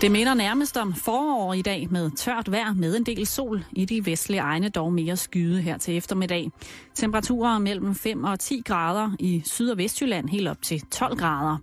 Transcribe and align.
Det 0.00 0.10
minder 0.10 0.34
nærmest 0.34 0.76
om 0.76 0.94
forår 0.94 1.54
i 1.54 1.62
dag 1.62 1.88
med 1.90 2.10
tørt 2.10 2.50
vejr 2.50 2.72
med 2.72 2.96
en 2.96 3.06
del 3.06 3.26
sol. 3.26 3.64
I 3.72 3.84
de 3.84 4.06
vestlige 4.06 4.40
egne 4.40 4.68
dog 4.68 4.92
mere 4.92 5.16
skyde 5.16 5.62
her 5.62 5.78
til 5.78 5.96
eftermiddag. 5.96 6.50
Temperaturer 6.94 7.58
mellem 7.58 7.94
5 7.94 8.24
og 8.24 8.40
10 8.40 8.62
grader 8.66 9.10
i 9.18 9.42
Syd- 9.44 9.70
og 9.70 9.78
Vestjylland 9.78 10.28
helt 10.28 10.48
op 10.48 10.62
til 10.62 10.80
12 10.80 11.18
grader. 11.18 11.56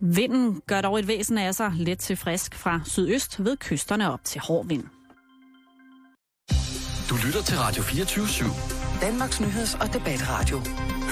Vinden 0.00 0.60
gør 0.66 0.80
dog 0.80 0.98
et 0.98 1.08
væsen 1.08 1.38
af 1.38 1.54
sig 1.54 1.72
let 1.76 1.98
til 1.98 2.16
frisk 2.16 2.54
fra 2.54 2.80
sydøst 2.84 3.44
ved 3.44 3.56
kysterne 3.56 4.12
op 4.12 4.24
til 4.24 4.40
hård 4.40 4.66
vind. 4.66 4.84
Du 7.10 7.14
lytter 7.26 7.42
til 7.42 7.58
Radio 7.58 7.82
24 7.82 8.24
/7. 8.24 9.00
Danmarks 9.00 9.40
nyheds- 9.40 9.74
og 9.80 9.92
debatradio. 9.92 10.60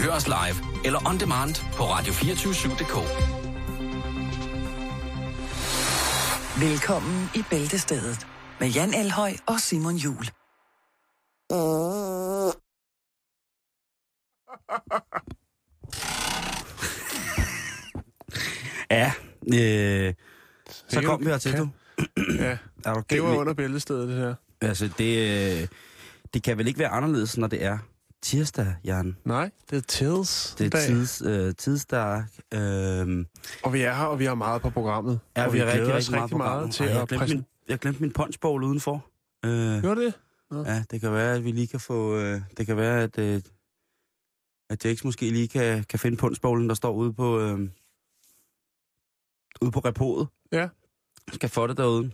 Hør 0.03 0.11
os 0.11 0.27
live 0.27 0.85
eller 0.85 1.09
on 1.09 1.19
demand 1.21 1.55
på 1.77 1.83
radio247.dk. 1.85 3.48
Velkommen 6.61 7.29
i 7.35 7.43
Bæltestedet 7.51 8.27
med 8.61 8.69
Jan 8.69 8.95
Elhøj 8.95 9.33
og 9.47 9.61
Simon 9.61 9.95
Jul. 9.95 10.25
Ja, 18.91 19.13
øh, 19.55 20.15
så 20.89 21.03
kom 21.05 21.21
vi 21.21 21.31
hertil, 21.31 21.59
du. 21.59 21.69
Ja, 22.39 22.59
Er 22.85 22.95
du 22.95 23.03
det 23.11 23.23
var 23.23 23.37
under 23.37 23.55
bæltestedet, 23.55 24.09
det 24.09 24.17
her. 24.17 24.35
Altså, 24.61 24.91
det, 24.99 25.19
øh, 25.63 25.69
det 26.35 26.43
kan 26.43 26.59
vel 26.59 26.67
ikke 26.67 26.79
være 26.79 26.89
anderledes, 26.89 27.39
når 27.39 27.47
det 27.47 27.65
er 27.65 27.79
tirsdag, 28.23 28.75
Jan. 28.85 29.17
Nej, 29.25 29.51
det 29.71 29.77
er 29.77 29.81
Tills 29.81 30.55
Det 30.59 30.75
er 30.75 30.87
tids, 30.87 31.23
øh, 31.23 31.55
tidsdag. 31.55 32.25
Øh, 32.55 33.25
Og 33.65 33.73
vi 33.73 33.83
er 33.83 33.95
her, 33.95 34.05
og 34.05 34.19
vi 34.19 34.25
har 34.25 34.35
meget 34.35 34.63
på 34.63 34.71
programmet. 34.71 35.21
ja, 35.37 35.47
og 35.47 35.53
vi 35.53 35.59
har 35.59 35.67
rigtig, 35.67 35.83
rigtig, 35.83 35.95
os 35.95 36.11
meget, 36.11 36.33
meget 36.33 36.73
til 36.75 36.87
Ej, 36.87 36.93
jeg, 36.93 37.03
at 37.03 37.09
glemt 37.09 37.29
min, 37.29 37.45
jeg 37.69 37.73
har 37.73 37.79
glemt 37.79 38.01
min 38.01 38.13
punchbowl 38.13 38.63
udenfor. 38.65 39.07
Øh, 39.45 39.81
Gjorde 39.83 40.01
det? 40.05 40.15
ja, 40.53 40.85
det 40.91 41.01
kan 41.01 41.13
være, 41.13 41.35
at 41.35 41.45
vi 41.45 41.53
lige 41.53 41.67
kan 41.67 41.81
få... 41.81 42.17
Øh, 42.17 42.41
det 42.57 42.67
kan 42.67 42.77
være, 42.77 43.03
at, 43.03 43.19
øh, 43.19 43.43
at 44.71 44.85
Jax 44.85 45.05
måske 45.05 45.31
lige 45.31 45.49
kan, 45.49 45.85
kan 45.85 45.99
finde 45.99 46.17
punchbowlen, 46.17 46.69
der 46.69 46.75
står 46.75 46.93
ude 46.93 47.13
på... 47.13 47.41
Øh, 47.41 47.59
ude 49.63 49.71
på 49.71 49.81
repotet. 49.81 50.29
Ja. 50.53 50.69
Skal 51.33 51.49
få 51.49 51.67
det 51.67 51.77
derude. 51.77 52.11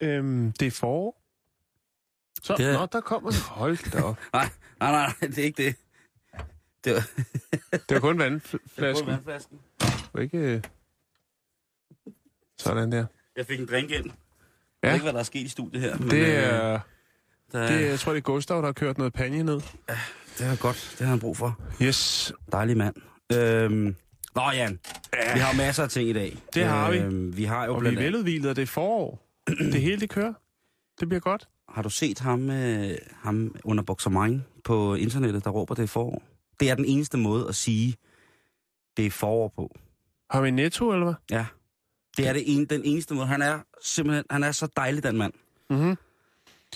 Øhm, 0.00 0.52
det 0.52 0.66
er 0.66 0.70
forår. 0.70 1.23
Så, 2.42 2.52
Det 2.56 2.66
det. 2.66 2.74
Nå, 2.74 2.86
der 2.92 3.00
kommer 3.00 3.30
en 3.30 3.36
hold 3.36 3.90
da 3.90 4.02
op. 4.02 4.18
Nej, 4.32 4.48
nej, 4.80 4.90
nej, 4.92 5.12
det 5.20 5.38
er 5.38 5.42
ikke 5.44 5.62
det. 5.64 5.76
Det 6.84 6.94
var, 6.94 7.06
Det 7.72 7.90
var 7.90 8.00
kun 8.00 8.18
vandflasken. 8.24 9.06
vandflasken. 9.06 9.58
Og 10.12 10.22
ikke... 10.22 10.38
øh, 10.38 10.62
Sådan 12.58 12.92
der. 12.92 13.06
Jeg 13.36 13.46
fik 13.46 13.60
en 13.60 13.66
drink 13.66 13.90
ind. 13.90 14.04
Jeg 14.04 14.12
Ja. 14.82 14.88
ved 14.88 14.94
ikke, 14.94 15.02
hvad 15.02 15.12
der 15.12 15.18
er 15.18 15.22
sket 15.22 15.40
i 15.40 15.48
studiet 15.48 15.82
her. 15.82 15.98
Men, 15.98 16.10
Det 16.10 16.16
øh, 16.18 16.28
er, 16.28 16.80
der, 17.52 17.66
det 17.66 17.84
er, 17.84 17.88
jeg 17.88 18.00
tror, 18.00 18.12
det 18.12 18.18
er 18.18 18.22
Gustav, 18.22 18.56
der 18.56 18.64
har 18.64 18.72
kørt 18.72 18.98
noget 18.98 19.12
panje 19.12 19.42
ned. 19.42 19.60
det 20.38 20.46
er 20.46 20.56
godt. 20.56 20.94
Det 20.98 21.06
har 21.06 21.10
han 21.10 21.20
brug 21.20 21.36
for. 21.36 21.60
Yes, 21.82 22.32
Dejlig 22.52 22.76
mand. 22.76 22.94
Øhm, 23.32 23.96
nå, 24.34 24.42
Jan. 24.54 24.80
Vi 25.34 25.38
har 25.40 25.56
masser 25.56 25.82
af 25.82 25.90
ting 25.90 26.08
i 26.08 26.12
dag. 26.12 26.38
Det 26.54 26.64
har 26.64 26.90
vi. 26.90 26.98
Øhm, 26.98 27.36
vi 27.36 27.44
har 27.44 27.64
jo 27.66 27.74
og 27.74 27.82
vi 27.82 27.86
er 27.88 28.48
og 28.48 28.56
det 28.56 28.62
er 28.62 28.66
forår. 28.66 29.26
det 29.46 29.80
hele, 29.80 30.00
det 30.00 30.10
kører. 30.10 30.32
Det 31.00 31.08
bliver 31.08 31.20
godt. 31.20 31.48
Har 31.74 31.82
du 31.82 31.90
set 31.90 32.18
ham, 32.18 32.50
øh, 32.50 32.98
ham 33.22 33.56
under 33.64 33.84
Boxermine 33.84 34.44
på 34.64 34.94
internettet, 34.94 35.44
der 35.44 35.50
råber, 35.50 35.74
det 35.74 35.82
er 35.82 35.86
forår? 35.86 36.22
Det 36.60 36.70
er 36.70 36.74
den 36.74 36.84
eneste 36.84 37.18
måde 37.18 37.48
at 37.48 37.54
sige, 37.54 37.96
det 38.96 39.06
er 39.06 39.10
forår 39.10 39.52
på. 39.56 39.76
Har 40.30 40.40
vi 40.40 40.50
netto, 40.50 40.92
eller 40.92 41.04
hvad? 41.04 41.14
Ja. 41.30 41.46
Det 42.16 42.28
er 42.28 42.32
det 42.32 42.42
en, 42.46 42.64
den 42.64 42.82
eneste 42.84 43.14
måde. 43.14 43.26
Han 43.26 43.42
er 43.42 43.58
simpelthen 43.82 44.24
han 44.30 44.42
er 44.42 44.52
så 44.52 44.68
dejlig, 44.76 45.02
den 45.02 45.18
mand. 45.18 45.32
Mm-hmm. 45.70 45.96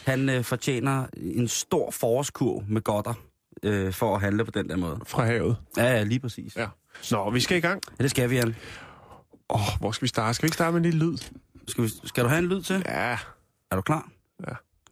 Han 0.04 0.28
øh, 0.28 0.44
fortjener 0.44 1.06
en 1.16 1.48
stor 1.48 1.90
forårskurv 1.90 2.64
med 2.68 2.82
godter 2.82 3.14
øh, 3.62 3.92
for 3.92 4.14
at 4.14 4.20
handle 4.20 4.44
på 4.44 4.50
den 4.50 4.68
der 4.68 4.76
måde. 4.76 5.00
Fra 5.06 5.24
havet. 5.24 5.56
Ja, 5.76 5.84
ja, 5.84 6.02
lige 6.02 6.20
præcis. 6.20 6.56
Ja. 6.56 6.68
Nå, 7.10 7.30
vi 7.30 7.40
skal 7.40 7.56
i 7.56 7.60
gang. 7.60 7.82
Ja, 7.98 8.02
det 8.02 8.10
skal 8.10 8.30
vi, 8.30 8.36
Jan. 8.36 8.56
Åh, 9.50 9.74
oh, 9.74 9.80
hvor 9.80 9.92
skal 9.92 10.02
vi 10.02 10.08
starte? 10.08 10.34
Skal 10.34 10.42
vi 10.42 10.46
ikke 10.46 10.54
starte 10.54 10.72
med 10.72 10.80
en 10.80 10.90
lille 10.90 11.06
lyd? 11.06 11.18
Skal, 11.68 11.84
vi, 11.84 11.88
skal 12.04 12.24
du 12.24 12.28
have 12.28 12.38
en 12.38 12.46
lyd 12.46 12.62
til? 12.62 12.82
Ja, 12.86 13.18
Er 13.70 13.76
du 13.76 13.82
klar? 13.82 14.08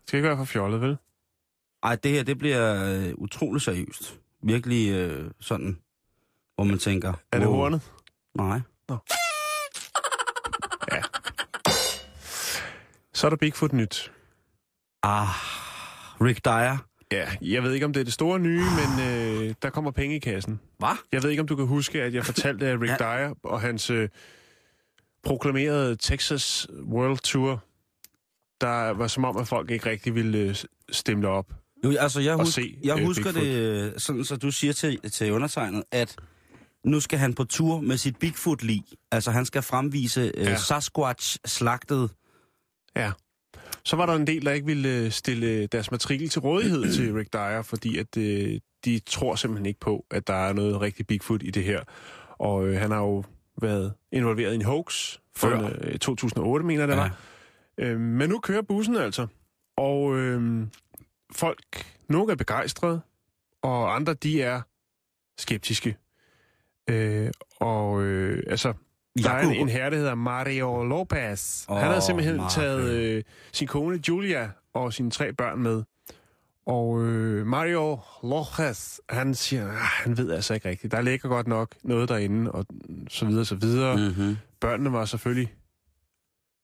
Skal 0.09 0.17
ikke 0.19 0.29
være 0.29 0.37
for 0.37 0.45
fjollet, 0.45 0.81
vel? 0.81 0.97
Ej, 1.83 1.97
det 1.97 2.11
her, 2.11 2.23
det 2.23 2.39
bliver 2.39 2.93
øh, 2.95 3.13
utrolig 3.15 3.63
seriøst. 3.63 4.21
Virkelig 4.43 4.93
øh, 4.93 5.31
sådan, 5.41 5.79
hvor 6.55 6.65
man 6.65 6.79
tænker... 6.79 7.13
Er 7.33 7.39
det 7.39 7.49
wow. 7.49 7.57
hornet? 7.57 7.93
Nej. 8.35 8.61
Så 13.15 13.27
er 13.27 13.31
der 13.31 13.37
Bigfoot 13.37 13.73
nyt. 13.73 14.13
Ah, 15.03 15.27
Rick 16.21 16.45
Dyer. 16.45 16.77
Ja, 17.13 17.29
jeg 17.41 17.63
ved 17.63 17.73
ikke, 17.73 17.87
om 17.87 17.93
det 17.93 18.01
er 18.01 18.05
det 18.05 18.13
store 18.13 18.39
nye, 18.39 18.61
men 18.61 19.07
øh, 19.09 19.55
der 19.63 19.71
kommer 19.71 19.91
penge 19.91 20.17
i 20.17 20.19
kassen. 20.19 20.61
Hvad? 20.79 20.97
Jeg 21.13 21.23
ved 21.23 21.31
ikke, 21.31 21.41
om 21.41 21.49
du 21.49 21.57
kan 21.57 21.67
huske, 21.67 22.03
at 22.03 22.15
jeg 22.15 22.25
fortalte, 22.33 22.67
at 22.67 22.81
Rick 22.81 22.91
Ja. 22.91 22.97
Dyer 22.97 23.35
og 23.43 23.61
hans 23.61 23.91
øh, 23.91 24.09
proklamerede 25.23 25.97
Texas 25.97 26.69
World 26.83 27.19
Tour, 27.19 27.65
der 28.61 28.91
var 28.91 29.07
som 29.07 29.25
om, 29.25 29.37
at 29.37 29.49
folk 29.49 29.71
ikke 29.71 29.91
rigtig 29.91 30.15
ville 30.15 30.39
øh, 30.39 30.57
stemme 30.93 31.29
op. 31.29 31.53
Jo, 31.85 31.93
altså, 31.99 32.21
jeg, 32.21 32.33
Og 32.35 32.41
husk, 32.41 32.55
se, 32.55 32.79
jeg 32.85 32.99
øh, 32.99 33.05
husker 33.05 33.33
det 33.33 33.47
øh, 33.47 33.93
sådan, 33.99 34.25
så 34.25 34.37
du 34.37 34.51
siger 34.51 34.73
til, 34.73 35.11
til 35.11 35.33
undertegnet, 35.33 35.85
at 35.93 36.17
nu 36.85 37.01
skal 37.01 37.19
han 37.19 37.35
på 37.35 37.45
tur 37.45 37.81
med 37.81 37.97
sit 37.97 38.17
Bigfoot-lig. 38.19 38.83
Altså, 39.13 39.31
han 39.31 39.45
skal 39.45 39.63
fremvise 39.63 40.33
øh, 40.35 40.45
Ja. 40.45 40.57
Sasquatch 40.57 41.39
slagtet. 41.45 42.11
Ja. 42.97 43.13
Så 43.85 43.97
var 43.97 44.07
der 44.07 44.13
en 44.15 44.27
del, 44.27 44.45
der 44.47 44.53
ikke 44.53 44.67
ville 44.67 45.11
stille 45.11 45.67
deres 45.67 45.91
matrikel 45.91 46.29
til 46.29 46.41
rådighed 46.41 46.83
til 46.97 47.15
Rick 47.15 47.33
Dyer, 47.33 47.63
fordi 47.63 47.99
at 47.99 48.17
øh, 48.17 48.61
de 48.85 48.99
tror 48.99 49.35
simpelthen 49.35 49.67
ikke 49.67 49.81
på, 49.81 50.07
at 50.11 50.27
der 50.27 50.35
er 50.49 50.53
noget 50.53 50.81
rigtig 50.81 51.07
Bigfoot 51.07 51.43
i 51.43 51.51
det 51.51 51.65
her. 51.65 51.81
Og 52.39 52.67
øh, 52.67 52.81
han 52.81 52.91
har 52.91 52.99
jo 52.99 53.25
været 53.61 53.93
involveret 54.13 54.53
i 54.53 54.55
en 54.55 54.63
hoax 54.65 55.17
Før. 55.37 55.71
øh, 55.81 55.99
2008, 55.99 56.67
mener 56.67 56.87
det 56.87 56.97
var. 56.97 57.19
Øh, 57.79 58.01
men 58.01 58.31
nu 58.31 58.39
kører 58.39 58.63
bussen 58.63 58.97
altså. 58.97 59.27
Og 59.77 60.17
øh, 60.17 60.67
folk, 61.33 61.87
nogle 62.09 62.33
er 62.33 62.37
begejstrede, 62.37 63.01
og 63.63 63.95
andre, 63.95 64.15
de 64.15 64.43
er 64.43 64.61
skeptiske. 65.39 65.97
Øh, 66.91 67.31
og 67.61 68.03
øh, 68.03 68.43
altså, 68.47 68.73
der 69.23 69.31
er 69.31 69.41
en, 69.41 69.69
herre, 69.69 69.91
der 69.91 69.97
hedder 69.97 70.15
Mario 70.15 70.83
Lopez. 70.85 71.65
Oh, 71.69 71.79
han 71.79 71.91
har 71.91 72.01
simpelthen 72.01 72.37
Mario. 72.37 72.51
taget 72.51 72.91
øh, 72.91 73.23
sin 73.53 73.67
kone 73.67 74.01
Julia 74.09 74.51
og 74.75 74.93
sine 74.93 75.11
tre 75.11 75.33
børn 75.33 75.63
med. 75.63 75.83
Og 76.67 77.03
øh, 77.05 77.47
Mario 77.47 77.99
Lopez, 78.23 78.99
han 79.09 79.35
siger, 79.35 79.69
ah, 79.69 79.77
han 79.77 80.17
ved 80.17 80.33
altså 80.33 80.55
ikke 80.55 80.69
rigtigt. 80.69 80.93
Der 80.93 81.01
ligger 81.01 81.29
godt 81.29 81.47
nok 81.47 81.75
noget 81.83 82.09
derinde, 82.09 82.53
og 82.53 82.67
så 83.09 83.27
videre, 83.27 83.45
så 83.45 83.55
videre. 83.55 83.97
Mm. 83.97 84.03
Mm-hmm. 84.03 84.37
Børnene 84.61 84.93
var 84.93 85.05
selvfølgelig 85.05 85.55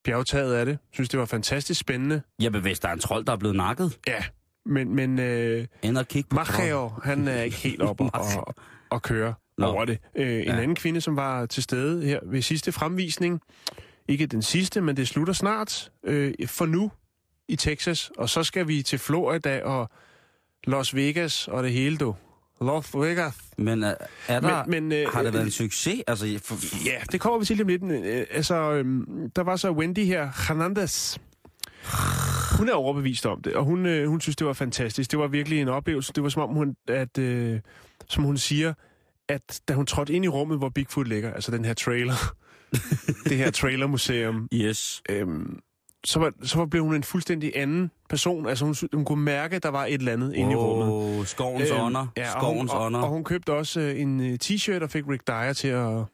bjergtaget 0.04 0.54
af 0.54 0.66
det. 0.66 0.78
Synes, 0.92 1.08
det 1.08 1.20
var 1.20 1.26
fantastisk 1.26 1.80
spændende. 1.80 2.22
Jamen, 2.40 2.60
hvis 2.62 2.80
der 2.80 2.88
er 2.88 2.92
en 2.92 2.98
trold, 2.98 3.24
der 3.24 3.32
er 3.32 3.36
blevet 3.36 3.56
nakket, 3.56 3.98
Ja, 4.08 4.24
men, 4.66 4.94
men 4.94 5.18
øh, 5.18 5.66
ind 5.82 5.98
og 5.98 6.08
kig 6.08 6.24
på 6.30 6.34
Mario, 6.36 6.88
han 7.04 7.28
er 7.28 7.42
ikke 7.42 7.56
helt 7.56 7.82
op 7.82 8.00
og, 8.00 8.10
og, 8.36 8.54
og 8.90 9.02
køre 9.02 9.34
Nå. 9.58 9.66
over 9.66 9.84
det. 9.84 9.98
Øh, 10.16 10.38
en 10.38 10.44
Ja. 10.44 10.56
anden 10.60 10.74
kvinde, 10.76 11.00
som 11.00 11.16
var 11.16 11.46
til 11.46 11.62
stede 11.62 12.04
her 12.06 12.20
ved 12.26 12.42
sidste 12.42 12.72
fremvisning, 12.72 13.40
ikke 14.08 14.26
den 14.26 14.42
sidste, 14.42 14.80
men 14.80 14.96
det 14.96 15.08
slutter 15.08 15.32
snart, 15.34 15.90
øh, 16.04 16.34
for 16.46 16.66
nu 16.66 16.90
i 17.48 17.56
Texas, 17.56 18.10
og 18.18 18.28
så 18.28 18.42
skal 18.44 18.68
vi 18.68 18.82
til 18.82 18.98
Florida 18.98 19.62
og 19.64 19.90
Las 20.64 20.94
Vegas 20.96 21.48
og 21.48 21.62
det 21.62 21.72
hele, 21.72 21.96
du. 21.96 22.14
Las 22.62 22.94
Vegas. 22.94 23.34
Men 23.58 23.82
er, 23.82 23.94
er 24.28 24.40
der, 24.40 24.64
Men- 24.66 24.88
men, 24.88 24.98
øh, 24.98 25.08
har 25.12 25.22
det 25.22 25.32
været 25.32 25.42
en 25.42 25.46
øh, 25.48 25.52
succes? 25.52 26.02
Altså, 26.06 26.40
for, 26.44 26.84
Ja, 26.86 27.00
det 27.12 27.20
kommer 27.20 27.38
vi 27.38 27.44
til 27.44 27.56
lige 27.56 27.64
om 27.64 27.68
lidt. 27.68 28.04
Øh, 28.06 28.26
altså, 28.30 28.54
øhm, 28.72 29.30
der 29.36 29.42
var 29.42 29.56
så 29.56 29.70
Wendy 29.70 30.04
her, 30.04 30.28
Hernandez. 30.48 31.18
Hun 32.58 32.68
er 32.68 32.72
overbevist 32.74 33.26
om 33.26 33.42
det, 33.42 33.54
og 33.54 33.64
hun, 33.64 33.86
øh, 33.86 34.08
hun 34.08 34.20
synes, 34.20 34.36
det 34.36 34.46
var 34.46 34.52
fantastisk. 34.52 35.10
Det 35.10 35.18
var 35.18 35.26
virkelig 35.26 35.60
en 35.60 35.68
oplevelse. 35.68 36.12
Det 36.12 36.22
var 36.22 36.28
som 36.28 36.42
om, 36.42 36.54
hun, 36.54 36.74
at, 36.88 37.18
øh, 37.18 37.60
som 38.08 38.24
hun 38.24 38.36
siger, 38.36 38.74
at 39.28 39.60
da 39.68 39.74
hun 39.74 39.86
trådte 39.86 40.12
ind 40.12 40.24
i 40.24 40.28
rummet, 40.28 40.58
hvor 40.58 40.68
Bigfoot 40.68 41.08
ligger, 41.08 41.32
altså 41.34 41.50
den 41.50 41.64
her 41.64 41.74
trailer, 41.74 42.34
det 43.28 43.36
her 43.36 43.50
trailermuseum, 43.50 44.48
yes. 44.54 45.02
øhm, 45.10 45.58
så, 46.04 46.18
var, 46.18 46.32
så 46.42 46.58
var, 46.58 46.66
blev 46.66 46.82
hun 46.82 46.94
en 46.94 47.02
fuldstændig 47.02 47.52
anden 47.54 47.90
person. 48.08 48.46
Altså 48.46 48.64
hun, 48.64 48.74
hun 48.92 49.04
kunne 49.04 49.24
mærke, 49.24 49.56
at 49.56 49.62
der 49.62 49.68
var 49.68 49.84
et 49.84 49.94
eller 49.94 50.12
andet 50.12 50.34
inde 50.34 50.52
i 50.52 50.54
rummet. 50.54 51.28
Skovens 51.28 51.70
ånder. 51.70 52.06
ja, 52.16 52.34
og, 52.34 52.40
skovens 52.40 52.72
hun, 52.72 52.80
og, 52.80 52.86
ånder. 52.86 53.00
og 53.00 53.08
hun 53.08 53.24
købte 53.24 53.52
også 53.52 53.80
øh, 53.80 54.00
en 54.00 54.20
øh, 54.20 54.38
t-shirt 54.44 54.82
og 54.82 54.90
fik 54.90 55.04
Rick 55.08 55.26
Dyer 55.28 55.52
til 55.52 55.68
at 55.68 56.04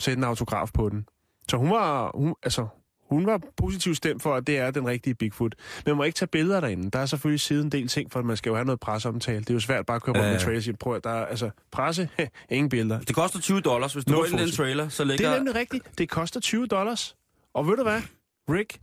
sætte 0.00 0.18
en 0.18 0.24
autograf 0.24 0.68
på 0.74 0.88
den. 0.88 1.06
Så 1.50 1.56
hun 1.56 1.70
var, 1.70 2.10
hun, 2.14 2.34
altså, 2.42 2.66
hun 3.08 3.26
var 3.26 3.40
positivt 3.56 3.96
stemt 3.96 4.22
for, 4.22 4.34
at 4.34 4.46
det 4.46 4.58
er 4.58 4.70
den 4.70 4.86
rigtige 4.86 5.14
Bigfoot. 5.14 5.54
Men 5.84 5.90
man 5.90 5.96
må 5.96 6.02
ikke 6.02 6.16
tage 6.16 6.26
billeder 6.26 6.60
derinde. 6.60 6.90
Der 6.90 6.98
er 6.98 7.06
selvfølgelig 7.06 7.40
siden 7.40 7.66
en 7.66 7.72
del 7.72 7.88
ting, 7.88 8.12
for 8.12 8.22
man 8.22 8.36
skal 8.36 8.50
jo 8.50 8.56
have 8.56 8.64
noget 8.64 8.80
presseomtale. 8.80 9.40
Det 9.40 9.50
er 9.50 9.54
jo 9.54 9.60
svært 9.60 9.86
bare 9.86 9.96
at 9.96 10.02
køre 10.02 10.14
rundt 10.14 10.46
Ja, 10.46 10.50
med 10.50 10.68
og 10.68 10.78
Prøv 10.78 10.94
at 10.94 11.04
der 11.04 11.10
er, 11.10 11.26
altså, 11.26 11.50
presse, 11.72 12.08
ingen 12.50 12.68
billeder. 12.68 13.00
Det 13.00 13.14
koster 13.14 13.40
20 13.40 13.60
dollars. 13.60 13.92
Hvis 13.92 14.04
du 14.04 14.12
No 14.12 14.18
går 14.18 14.24
ind 14.24 14.40
i 14.40 14.42
den 14.42 14.50
trailer, 14.52 14.88
så 14.88 15.02
Det 15.02 15.10
ligger... 15.10 15.30
er 15.30 15.36
nemlig 15.36 15.54
rigtigt. 15.54 15.98
Det 15.98 16.08
koster 16.08 16.40
20 16.40 16.66
dollars 16.66 17.16
Og 17.54 17.66
ved 17.68 17.76
du 17.76 17.82
hvad? 17.82 18.00
Rick, 18.50 18.78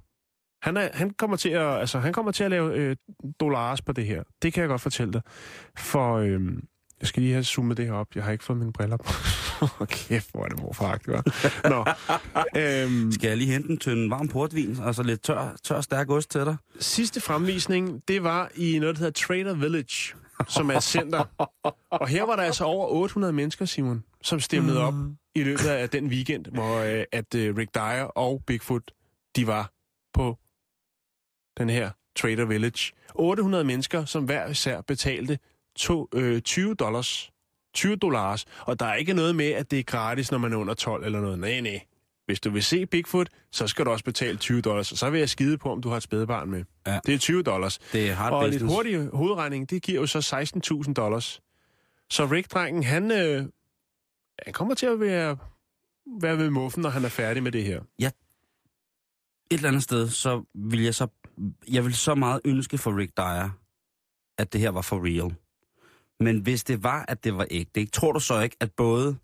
han, 0.62 0.78
er, 0.78 0.90
han, 0.94 1.10
kommer 1.10 1.38
til 1.38 1.50
at, 1.50 1.80
altså, 1.80 2.00
han 2.00 2.14
kommer 2.14 2.32
til 2.32 2.44
at 2.44 2.52
lave 2.52 2.76
øh, 2.76 2.96
dollars 3.40 3.82
på 3.82 3.92
det 3.92 4.06
her. 4.06 4.24
Det 4.42 4.54
kan 4.54 4.62
jeg 4.62 4.70
godt 4.70 4.82
fortælle 4.82 5.14
dig. 5.14 5.22
For 5.78 6.16
øh, 6.16 6.42
jeg 7.00 7.08
skal 7.08 7.24
lige 7.24 7.34
have 7.34 7.44
zoomet 7.44 7.78
det 7.78 7.86
her 7.86 7.94
op. 7.94 8.08
Jeg 8.16 8.24
har 8.24 8.32
ikke 8.32 8.44
fået 8.44 8.60
mine 8.60 8.74
briller 8.74 8.98
på. 8.98 9.14
okay, 9.84 10.22
hvor 10.32 10.44
er 10.44 10.48
det 10.48 10.60
morfaragtigt, 10.60 11.18
hva'? 11.18 11.70
Nå. 11.70 11.86
Øhm, 12.56 13.12
Skal 13.12 13.28
jeg 13.28 13.38
lige 13.38 13.52
hente 13.52 13.70
en 13.70 13.78
tynd 13.78 14.10
varm 14.10 14.28
portvin, 14.28 14.80
og 14.80 14.96
så 14.96 15.04
lidt 15.04 15.24
tør, 15.24 15.56
tør 15.64 15.82
stærk 15.82 16.10
ost 16.10 16.32
til 16.32 16.42
dig? 16.42 16.58
sidste 16.80 17.22
fremvisning, 17.22 18.02
det 18.08 18.24
var 18.24 18.52
i 18.56 18.80
noget, 18.80 18.96
der 18.96 19.00
hedder 19.00 19.26
Trader 19.28 19.54
Village, 19.54 20.16
som 20.48 20.70
er 20.70 20.76
et 20.76 20.84
center. 20.84 21.24
Og 21.92 22.08
her 22.08 22.24
var 22.24 22.36
der 22.36 22.44
altså 22.44 22.64
over 22.64 22.88
800 22.88 23.34
mennesker, 23.34 23.66
Simon, 23.66 24.04
som 24.22 24.40
stemlede 24.40 24.82
op 24.82 24.94
i 25.36 25.44
løbet 25.44 25.66
af 25.66 25.90
den 25.90 26.08
weekend, 26.08 26.46
hvor 26.46 26.78
øh, 26.80 27.04
at 27.12 27.36
øh, 27.36 27.58
Rick 27.58 27.76
Dyer 27.76 28.04
og 28.04 28.44
Bigfoot, 28.48 28.92
de 29.36 29.48
var 29.48 29.72
på 30.14 30.38
den 31.60 31.70
her 31.70 31.92
Trader 32.16 32.46
Village. 32.46 32.94
800 33.16 33.64
mennesker, 33.64 34.06
som 34.06 34.24
hver 34.24 34.48
især 34.50 34.82
betalte 34.82 35.40
to, 35.76 36.08
øh, 36.14 36.42
20 36.42 36.76
dollars. 36.76 37.32
20 37.74 37.96
dollars. 37.96 38.46
Og 38.62 38.80
der 38.80 38.86
er 38.86 38.96
ikke 38.96 39.14
noget 39.14 39.36
med, 39.36 39.46
at 39.52 39.72
det 39.72 39.80
er 39.80 39.84
gratis, 39.84 40.32
når 40.32 40.38
man 40.38 40.54
er 40.54 40.58
under 40.58 40.74
12 40.74 41.06
eller 41.06 41.22
noget. 41.22 41.40
Nej, 41.40 41.60
nej. 41.62 41.82
Hvis 42.26 42.40
du 42.40 42.50
vil 42.50 42.64
se 42.64 42.86
Bigfoot, 42.86 43.30
så 43.52 43.68
skal 43.68 43.86
du 43.86 43.92
også 43.92 44.06
betale 44.06 44.38
20 44.38 44.62
dollars. 44.62 44.92
Og 44.92 44.98
så 44.98 45.10
vil 45.10 45.20
jeg 45.20 45.30
skide 45.30 45.58
på, 45.58 45.72
om 45.72 45.82
du 45.82 45.90
har 45.90 45.98
et 45.98 46.04
spædebarn 46.04 46.50
med. 46.50 46.64
Ja. 46.88 47.00
Det 47.06 47.14
er 47.14 47.18
20 47.18 47.44
dollars. 47.44 47.78
Det 47.94 48.10
er 48.10 48.14
hard 48.14 48.34
Og 48.34 48.44
lidt 48.44 48.54
business. 48.54 48.76
hurtig 48.76 49.08
hovedregning, 49.14 49.70
det 49.70 49.82
giver 49.82 50.00
jo 50.02 50.08
så 50.08 50.20
16.000 50.88 50.94
dollars. 50.94 51.42
Så 52.10 52.26
Rick-drengen, 52.26 52.84
han, 52.84 53.12
øh, 53.12 53.46
han 54.46 54.54
kommer 54.54 54.76
til 54.76 54.86
at 54.86 55.00
være, 55.00 55.38
være 56.22 56.38
ved 56.38 56.50
muffen, 56.50 56.82
når 56.82 56.90
han 56.90 57.06
er 57.06 57.10
færdig 57.10 57.44
med 57.44 57.52
det 57.52 57.64
her. 57.64 57.82
Et 59.52 59.56
eller 59.56 59.68
andet 59.68 59.84
sted, 59.84 60.10
så 60.10 60.44
vil 60.56 60.82
jeg 60.82 60.96
så... 60.96 61.08
Jeg 61.68 61.86
vil 61.86 61.96
så 61.96 62.16
meget 62.16 62.42
ønske 62.46 62.78
for 62.78 62.98
Rick 62.98 63.18
Dyer, 63.18 63.50
at 64.38 64.54
det 64.54 64.62
her 64.62 64.70
var 64.70 64.82
for 64.82 65.06
real. 65.06 65.36
Men 66.20 66.40
hvis 66.40 66.64
det 66.64 66.84
var, 66.84 67.06
at 67.08 67.24
det 67.24 67.38
var 67.38 67.48
ægte, 67.52 67.80
ikke? 67.80 67.92
tror 67.92 68.12
du 68.12 68.20
så 68.20 68.40
ikke, 68.40 68.56
at 68.60 68.72
både... 68.72 69.18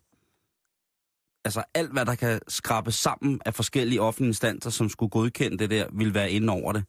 Altså 1.46 1.64
alt, 1.74 1.92
hvad 1.92 2.06
der 2.06 2.16
kan 2.16 2.40
skrabe 2.48 2.92
sammen 2.92 3.42
af 3.46 3.54
forskellige 3.54 4.02
offentlige 4.02 4.30
instanser, 4.30 4.70
som 4.70 4.90
skulle 4.90 5.10
godkende 5.10 5.58
det 5.58 5.70
der, 5.70 5.88
ville 5.94 6.14
være 6.14 6.32
inde 6.32 6.54
over 6.54 6.72
det. 6.74 6.84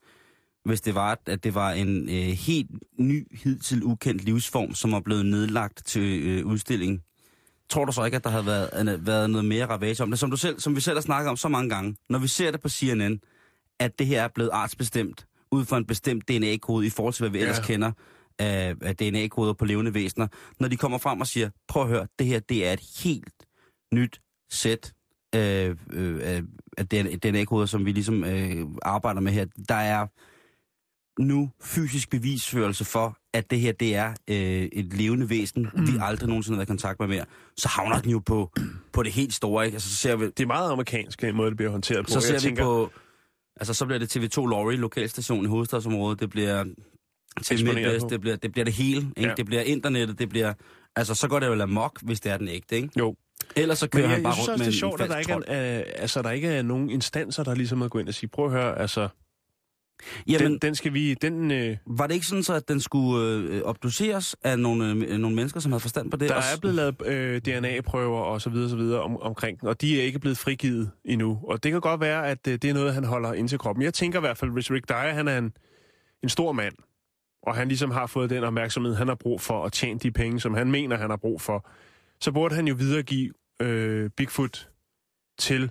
Hvis 0.65 0.81
det 0.81 0.95
var, 0.95 1.19
at 1.27 1.45
det 1.45 1.55
var 1.55 1.73
en 1.73 2.09
øh, 2.09 2.33
helt 2.33 2.71
ny, 2.99 3.27
hidtil 3.37 3.85
ukendt 3.85 4.25
livsform, 4.25 4.75
som 4.75 4.93
er 4.93 5.01
blevet 5.01 5.27
nedlagt 5.27 5.87
til 5.87 6.23
øh, 6.27 6.47
udstilling. 6.47 7.03
Tror 7.71 7.85
du 7.85 7.93
så 7.93 8.05
ikke, 8.05 8.17
at 8.17 8.25
der 8.25 8.31
havde 8.31 8.47
været, 8.47 8.95
øh, 8.95 9.07
været 9.07 9.31
noget 9.31 9.45
mere 9.45 9.67
ravage 9.67 10.03
om 10.03 10.11
det? 10.11 10.19
Som, 10.19 10.31
du 10.31 10.37
selv, 10.37 10.61
som 10.61 10.77
vi 10.77 10.81
selv 10.81 10.97
har 10.97 11.03
snakket 11.03 11.31
om 11.31 11.37
så 11.37 11.49
mange 11.49 11.71
gange. 11.71 11.97
Når 12.11 12.19
vi 12.19 12.29
ser 12.29 12.51
det 12.51 12.61
på 12.61 12.69
CNN, 12.69 13.21
at 13.81 13.99
det 13.99 14.07
her 14.07 14.23
er 14.23 14.29
blevet 14.35 14.51
artsbestemt, 14.53 15.27
ud 15.53 15.65
fra 15.65 15.77
en 15.77 15.85
bestemt 15.87 16.29
DNA-kode 16.29 16.87
i 16.87 16.91
forhold 16.91 17.15
til, 17.15 17.23
hvad 17.23 17.31
vi 17.31 17.39
Ja. 17.39 17.43
ellers 17.45 17.67
kender 17.67 17.93
af, 18.39 18.75
af 18.83 18.97
DNA-koder 18.97 19.53
på 19.53 19.65
levende 19.65 19.95
væsener. 19.95 20.27
Når 20.61 20.69
de 20.69 20.77
kommer 20.77 20.99
frem 20.99 21.21
og 21.21 21.27
siger, 21.27 21.51
prøv 21.69 21.83
at 21.83 21.89
høre, 21.89 22.07
det 22.19 22.27
her 22.27 22.39
det 22.41 22.67
er 22.67 22.73
et 22.73 22.81
helt 23.05 23.33
nyt 23.95 24.21
sæt 24.51 24.93
øh, 25.35 25.77
øh, 25.93 26.21
af- 26.23 26.43
af 26.79 26.87
DNA-koder, 27.21 27.67
som 27.67 27.85
vi 27.87 27.93
ligesom 27.93 28.25
øh, 28.25 28.67
arbejder 28.83 29.21
med 29.21 29.33
her. 29.33 29.47
Der 29.69 29.75
er 29.75 30.07
nu 31.19 31.51
fysisk 31.63 32.11
bevisførelse 32.11 32.85
for, 32.85 33.19
at 33.35 33.51
det 33.51 33.61
her 33.61 33.73
det 33.73 33.95
er 33.95 34.09
øh, 34.29 34.69
et 34.73 34.93
levende 34.93 35.31
væsen, 35.31 35.69
mm. 35.75 35.87
vi 35.87 35.93
aldrig 36.01 36.29
nogensinde 36.29 36.57
har 36.57 36.59
været 36.59 36.67
i 36.67 36.71
kontakt 36.71 37.01
med 37.01 37.09
mere. 37.09 37.25
Så 37.57 37.69
havner 37.69 38.01
den 38.01 38.11
jo 38.11 38.19
på, 38.19 38.53
på 38.93 39.03
det 39.03 39.13
helt 39.13 39.35
store, 39.35 39.65
ikke? 39.67 39.75
Altså, 39.77 39.89
så 39.89 39.97
ser 39.97 40.17
vi, 40.17 40.27
Det 40.27 40.41
er 40.41 40.47
meget 40.47 40.73
amerikansk, 40.73 41.21
den 41.21 41.37
måde, 41.37 41.51
det 41.51 41.57
bliver 41.57 41.71
håndteret 41.71 42.07
på. 42.07 42.13
så 42.13 42.21
ser 42.21 42.35
Jeg 42.35 42.51
vi 42.51 42.57
på... 42.57 42.91
Altså, 43.61 43.75
så 43.75 43.87
bliver 43.87 43.99
det 43.99 44.17
TV2 44.17 44.37
Lorry, 44.37 44.77
lokalstation 44.77 45.45
i 45.45 45.49
hovedstadsområdet. 45.49 46.21
Det 46.21 46.31
bliver 46.31 46.65
til 47.43 47.65
Midtvest, 47.65 48.07
det 48.11 48.21
bliver, 48.21 48.37
det 48.37 48.53
bliver 48.53 48.65
det 48.65 48.75
hele. 48.75 49.01
Ikke? 49.17 49.29
Ja. 49.29 49.35
Det 49.37 49.47
bliver 49.47 49.63
internettet, 49.63 50.19
det 50.19 50.29
bliver... 50.29 50.53
Altså, 50.97 51.15
så 51.15 51.29
går 51.29 51.39
det 51.39 51.47
jo 51.47 51.63
amok, 51.63 52.01
hvis 52.03 52.21
det 52.21 52.33
er 52.33 52.37
den 52.37 52.49
ægte, 52.49 52.77
ikke? 52.77 52.89
Jo. 52.99 53.17
Ellers 53.57 53.79
så 53.79 53.85
Men 53.85 53.91
kører 53.91 54.03
jeg, 54.03 54.11
han 54.11 54.19
jeg 54.19 54.25
bare 54.25 54.35
synes 54.35 54.49
rundt 54.49 54.59
med 54.59 54.67
det 54.67 54.73
er 54.75 54.79
sjovt, 54.79 55.01
at 55.01 55.11
der 55.11 55.19
ikke 55.19 55.33
er, 55.33 55.79
øh, 55.79 55.85
altså, 55.97 56.23
der 56.23 56.31
ikke 56.31 56.49
er 56.49 56.63
nogen 56.63 56.91
instanser, 56.91 57.45
der 57.45 57.55
ligesom 57.55 57.83
er 57.83 57.89
gå 57.89 57.99
ind 57.99 58.09
og 58.09 58.15
sige, 58.15 58.29
prøv 58.29 58.47
at 58.47 58.53
høre, 58.53 58.79
altså, 58.79 59.09
Jamen, 60.27 60.51
den, 60.53 60.59
den 60.59 60.75
skal 60.75 60.95
vi, 60.95 61.15
den, 61.15 61.51
øh, 61.51 61.77
var 61.87 62.07
det 62.07 62.15
ikke 62.15 62.27
sådan 62.27 62.43
så, 62.43 62.55
at 62.55 62.69
den 62.69 62.81
skulle 62.81 63.27
øh, 63.55 63.63
obduceres 63.63 64.37
af 64.43 64.59
nogle, 64.59 64.91
øh, 65.07 65.19
nogle 65.19 65.37
mennesker, 65.37 65.61
som 65.61 65.73
havde 65.73 65.81
forstand 65.81 66.11
på 66.11 66.17
det? 66.17 66.29
der 66.29 66.35
Og 66.37 66.43
s- 66.43 66.55
er 66.55 66.61
blevet 66.61 66.75
lavet 66.75 67.07
øh, 67.07 67.41
DNA-prøver 67.41 68.21
og 68.21 68.43
så 68.43 68.51
videre, 68.51 68.71
så 68.71 68.77
videre 68.77 69.01
om, 69.03 69.17
omkring 69.23 69.61
den, 69.61 69.69
og 69.69 69.81
de 69.81 70.01
er 70.01 70.05
ikke 70.05 70.19
blevet 70.19 70.39
frigivet 70.39 70.91
endnu. 71.05 71.41
Og 71.49 71.63
det 71.63 71.73
kan 71.73 71.81
godt 71.81 72.01
være, 72.01 72.27
at 72.29 72.47
øh, 72.49 72.53
det 72.63 72.65
er 72.71 72.75
noget, 72.75 72.95
han 72.95 73.05
holder 73.05 73.33
ind 73.33 73.49
til 73.49 73.59
kroppen. 73.59 73.83
Jeg 73.85 73.95
tænker 73.95 74.19
i 74.19 74.21
hvert 74.21 74.39
fald, 74.39 74.51
hvis 74.51 74.71
Rick 74.71 74.89
Dyer, 74.89 75.13
han 75.13 75.29
er 75.29 75.39
en, 75.39 75.53
en 76.23 76.29
stor 76.29 76.53
mand, 76.53 76.75
og 77.43 77.55
han 77.57 77.69
ligesom 77.69 77.91
har 77.91 78.07
fået 78.07 78.31
den 78.31 78.45
opmærksomhed, 78.45 78.95
han 78.95 79.09
har 79.09 79.15
brug 79.15 79.41
for 79.41 79.65
at 79.65 79.73
tjene 79.73 79.99
de 79.99 80.11
penge, 80.11 80.41
som 80.41 80.55
han 80.55 80.71
mener, 80.71 80.97
han 80.97 81.11
har 81.11 81.17
brug 81.17 81.41
for, 81.41 81.69
så 82.21 82.33
burde 82.33 82.55
han 82.55 82.69
jo 82.69 82.75
videregive 82.75 83.33
øh, 83.63 84.11
Bigfoot 84.17 84.69
til 85.39 85.71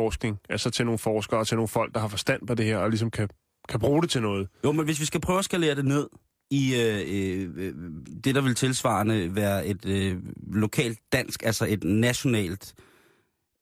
forskning, 0.00 0.38
altså 0.50 0.70
til 0.70 0.84
nogle 0.84 0.98
forskere 0.98 1.40
og 1.40 1.46
til 1.46 1.56
nogle 1.56 1.68
folk, 1.68 1.94
der 1.94 2.00
har 2.00 2.08
forstand 2.08 2.46
på 2.46 2.54
det 2.54 2.66
her, 2.66 2.76
og 2.76 2.88
ligesom 2.90 3.10
kan, 3.10 3.28
kan 3.68 3.80
bruge 3.80 4.02
det 4.02 4.10
til 4.10 4.22
noget. 4.22 4.48
Jo, 4.64 4.72
men 4.72 4.84
hvis 4.84 5.00
vi 5.00 5.04
skal 5.04 5.20
prøve 5.20 5.38
at 5.38 5.44
skalere 5.44 5.74
det 5.74 5.84
ned 5.84 6.08
i 6.50 6.74
øh, 6.74 7.00
øh, 7.08 7.74
det, 8.24 8.34
der 8.34 8.40
vil 8.40 8.54
tilsvarende 8.54 9.34
være 9.34 9.66
et 9.66 9.86
øh, 9.86 10.16
lokalt 10.52 10.98
dansk, 11.12 11.42
altså 11.42 11.66
et 11.68 11.84
nationalt, 11.84 12.74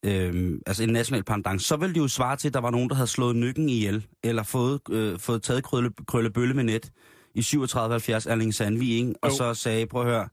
øh, 0.05 0.61
altså 0.67 0.83
en 0.83 0.88
national 0.88 1.25
pendant, 1.25 1.62
så 1.62 1.77
vil 1.77 1.94
det 1.94 2.00
jo 2.00 2.09
svare 2.09 2.37
til, 2.37 2.49
at 2.49 2.55
der 2.55 2.61
var 2.61 2.71
nogen, 2.71 2.88
der 2.88 2.94
havde 2.94 3.06
slået 3.09 3.37
nykken 3.37 3.69
ihjel, 3.69 4.06
eller 4.25 4.43
fået, 4.43 4.81
øh, 4.91 5.19
fået 5.19 5.43
taget 5.43 5.65
krølle, 5.65 5.91
krøllebølle 6.09 6.55
med 6.55 6.65
net 6.65 6.93
i 7.35 7.43
3770 7.43 8.27
Erling 8.27 8.55
Sandvig, 8.55 8.91
ikke? 8.91 9.15
og 9.23 9.31
Jo. 9.31 9.37
så 9.37 9.55
sagde, 9.55 9.87
prøv 9.87 10.03
at 10.03 10.09
høre, 10.09 10.29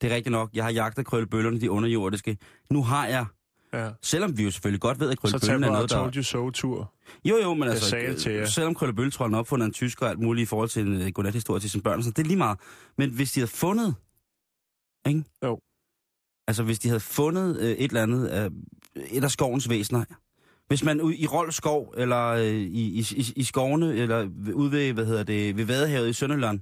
det 0.00 0.10
er 0.10 0.14
rigtigt 0.14 0.32
nok, 0.32 0.50
jeg 0.54 0.64
har 0.64 0.70
jagtet 0.70 1.06
krøllebøllerne, 1.06 1.60
de 1.60 1.70
underjordiske. 1.70 2.36
Nu 2.70 2.82
har 2.82 3.06
jeg, 3.06 3.26
Ja. 3.74 3.90
selvom 4.02 4.38
vi 4.38 4.44
jo 4.44 4.50
selvfølgelig 4.50 4.80
godt 4.80 5.00
ved, 5.00 5.10
at 5.10 5.16
Så 5.16 5.20
krøllebøllen 5.20 5.64
er 5.64 5.72
noget, 5.72 5.90
der... 5.90 5.96
Told 5.96 6.16
You 6.16 6.22
So-tur. 6.22 6.92
Jo, 7.24 7.36
jo, 7.42 7.54
men 7.54 7.68
altså, 7.68 7.90
sagde 7.90 8.14
til 8.14 8.32
jer. 8.32 8.40
øh, 8.40 8.48
selvom 8.48 8.74
Krøllebølletrollen 8.74 9.34
opfundet 9.34 9.66
en 9.66 9.72
tysker 9.72 10.06
og 10.06 10.10
alt 10.10 10.20
muligt 10.20 10.42
i 10.42 10.46
forhold 10.46 10.68
til 10.68 10.86
en 10.86 11.02
uh, 11.02 11.08
godnathistorie 11.08 11.60
til 11.60 11.70
sine 11.70 11.82
børn, 11.82 12.02
så 12.02 12.10
det 12.10 12.18
er 12.18 12.26
lige 12.26 12.36
meget. 12.36 12.58
Men 12.98 13.10
hvis 13.10 13.32
de 13.32 13.40
havde 13.40 13.50
fundet, 13.50 13.94
ikke? 15.08 15.24
Jo. 15.44 15.60
Altså, 16.48 16.62
hvis 16.62 16.78
de 16.78 16.88
havde 16.88 17.00
fundet 17.00 17.58
øh, 17.60 17.70
et 17.70 17.82
eller 17.88 18.02
andet, 18.02 18.32
øh, 18.44 18.50
et 19.10 19.24
af 19.24 19.30
skovens 19.30 19.68
væsener, 19.68 20.04
hvis 20.68 20.84
man 20.84 21.14
i 21.16 21.26
Rold 21.26 21.52
skov, 21.52 21.94
eller 21.96 22.26
øh, 22.28 22.44
i, 22.46 23.00
i, 23.00 23.06
i, 23.16 23.32
i 23.36 23.42
skovene, 23.42 23.94
eller 23.94 24.28
ude 24.54 24.72
ved, 24.72 24.92
hvad 24.92 25.06
hedder 25.06 25.22
det, 25.22 25.56
ved 25.56 25.64
Vadehavet 25.64 26.08
i 26.08 26.12
Sønderland, 26.12 26.60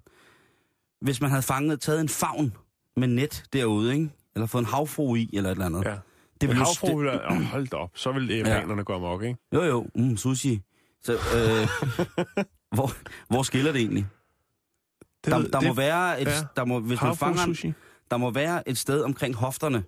hvis 1.01 1.21
man 1.21 1.31
havde 1.31 1.43
fanget, 1.43 1.81
taget 1.81 2.01
en 2.01 2.09
favn 2.09 2.57
med 2.97 3.09
net 3.09 3.45
derude, 3.53 3.93
ikke? 3.95 4.11
Eller 4.35 4.47
fået 4.47 4.63
en 4.63 4.67
havfru 4.67 5.17
i, 5.17 5.31
eller 5.33 5.51
et 5.51 5.55
eller 5.55 5.67
andet. 5.67 5.85
Ja. 5.85 5.97
Det 6.41 6.49
jo 6.49 6.53
havfru 6.55 6.97
ville 6.99 7.31
oh, 7.31 7.37
hold 7.43 7.67
da 7.69 7.77
op, 7.77 7.91
så 7.95 8.13
vil 8.13 8.29
japanerne 8.29 8.85
gå 8.85 8.95
amok, 8.95 9.23
ikke? 9.23 9.39
jo, 9.55 9.63
jo, 9.63 9.87
mm, 9.95 10.17
sushi. 10.17 10.63
Så, 11.03 11.13
øh, 11.13 11.69
hvor, 12.77 12.91
hvor 13.29 13.43
skiller 13.43 13.73
det 13.73 13.81
egentlig? 13.81 14.07
Det, 15.25 15.33
Der, 15.33 15.39
der 15.43 15.59
det, 15.59 15.69
må 15.69 15.75
være 15.75 16.21
et, 16.21 16.27
ja. 16.27 16.33
der 16.57 16.65
må, 16.65 16.81
hvis 16.81 17.01
man 17.01 17.07
havfru 17.07 17.27
fanger, 17.27 17.43
en- 17.43 17.55
sushi. 17.55 17.73
der 18.11 18.17
må 18.17 18.31
være 18.31 18.69
et 18.69 18.79
sted 18.79 19.03
omkring 19.03 19.35
hofterne, 19.35 19.85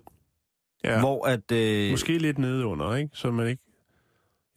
Ja. 0.83 0.93
ja. 0.93 0.99
hvor 0.99 1.27
at, 1.27 1.51
øh, 1.51 1.91
Måske 1.91 2.17
lidt 2.17 2.37
nede 2.37 2.65
under, 2.65 2.95
ikke? 2.95 3.09
Så 3.13 3.31
man 3.31 3.47
ikke... 3.47 3.63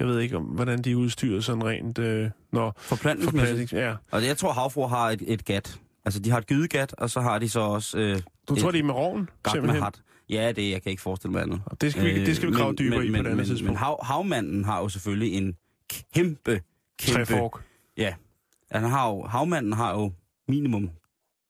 Jeg 0.00 0.06
ved 0.08 0.20
ikke, 0.20 0.36
om, 0.36 0.42
hvordan 0.44 0.82
de 0.82 0.90
er 0.92 0.96
udstyret 0.96 1.44
sådan 1.44 1.64
rent... 1.64 1.98
Øh, 1.98 2.30
når 2.52 2.74
forplantningsmæssigt. 2.78 3.70
forplantning... 3.70 3.82
Ja. 4.12 4.16
Og 4.18 4.26
jeg 4.26 4.36
tror, 4.38 4.52
havfruer 4.52 4.88
har 4.88 5.10
et, 5.10 5.22
et 5.26 5.44
gat. 5.44 5.80
Altså, 6.04 6.20
de 6.20 6.30
har 6.30 6.38
et 6.38 6.46
gydegat, 6.46 6.94
og 6.98 7.10
så 7.10 7.20
har 7.20 7.38
de 7.38 7.48
så 7.48 7.60
også 7.60 7.98
øh, 7.98 8.20
Du 8.48 8.54
Et 8.54 8.60
tror, 8.60 8.70
de 8.70 8.78
er 8.78 8.82
med 8.82 8.94
roven? 8.94 9.28
gat 9.42 9.62
med 9.64 9.74
hat. 9.82 10.02
Ja, 10.28 10.52
det 10.52 10.70
jeg 10.70 10.82
kan 10.82 10.90
ikke 10.90 11.02
forestille 11.02 11.32
mig 11.32 11.42
andet. 11.42 11.60
Det 11.80 11.92
skal, 11.92 12.04
vi, 12.04 12.24
det 12.24 12.36
skal 12.36 12.48
vi 12.48 12.52
Øh, 12.54 12.58
grave 12.58 12.68
men- 12.70 12.78
dybere 12.78 12.98
men, 12.98 13.06
i 13.06 13.10
på 13.10 13.12
men, 13.12 13.20
et 13.20 13.24
andet 13.26 13.36
men, 13.36 13.46
tidspunkt. 13.46 13.64
Men 13.70 13.76
hav, 13.76 14.04
havmanden 14.04 14.64
har 14.64 14.80
jo 14.80 14.88
selvfølgelig 14.88 15.34
en 15.34 15.56
kæmpe, 16.14 16.60
kæmpe... 16.98 17.24
Træfork. 17.24 17.62
Ja. 17.96 18.14
Han 18.70 18.82
har 18.82 19.08
jo, 19.08 19.22
havmanden 19.26 19.72
har 19.72 19.92
jo 19.98 20.12
minimum 20.48 20.90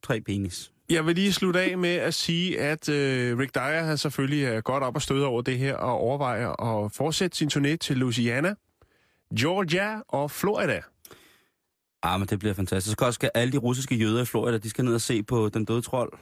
tre 0.03 0.21
penis. 0.21 0.73
Jeg 0.91 1.07
vil 1.07 1.15
lige 1.15 1.33
slutte 1.33 1.61
af 1.61 1.79
med 1.79 1.95
at 1.95 2.15
sige, 2.15 2.61
at 2.61 2.89
øh, 2.89 3.39
Rick 3.39 3.55
Dyer 3.55 3.83
har 3.83 3.97
selvfølgelig 3.97 4.45
er 4.45 4.61
godt 4.61 4.83
op 4.83 4.95
og 4.95 5.03
støde 5.03 5.27
over 5.27 5.43
det 5.43 5.59
her 5.59 5.75
og 5.75 5.93
overvejer 5.93 6.63
at 6.85 6.93
fortsætte 6.93 7.37
sin 7.37 7.49
turné 7.53 7.77
til 7.77 7.97
Louisiana, 7.97 8.55
Georgia 9.39 10.01
og 10.09 10.31
Florida. 10.31 10.81
Ah, 12.03 12.21
men 12.21 12.29
det 12.29 12.39
bliver 12.39 12.55
fantastisk. 12.55 12.99
Så 13.01 13.05
også 13.07 13.15
skal 13.17 13.31
alle 13.35 13.53
de 13.53 13.57
russiske 13.59 13.95
jøder 13.95 14.23
i 14.23 14.25
Florida, 14.25 14.59
de 14.59 14.71
skal 14.71 14.85
ned 14.85 14.95
og 14.95 15.01
se 15.01 15.23
på 15.23 15.49
den 15.49 15.65
døde 15.65 15.83
trold. 15.83 16.13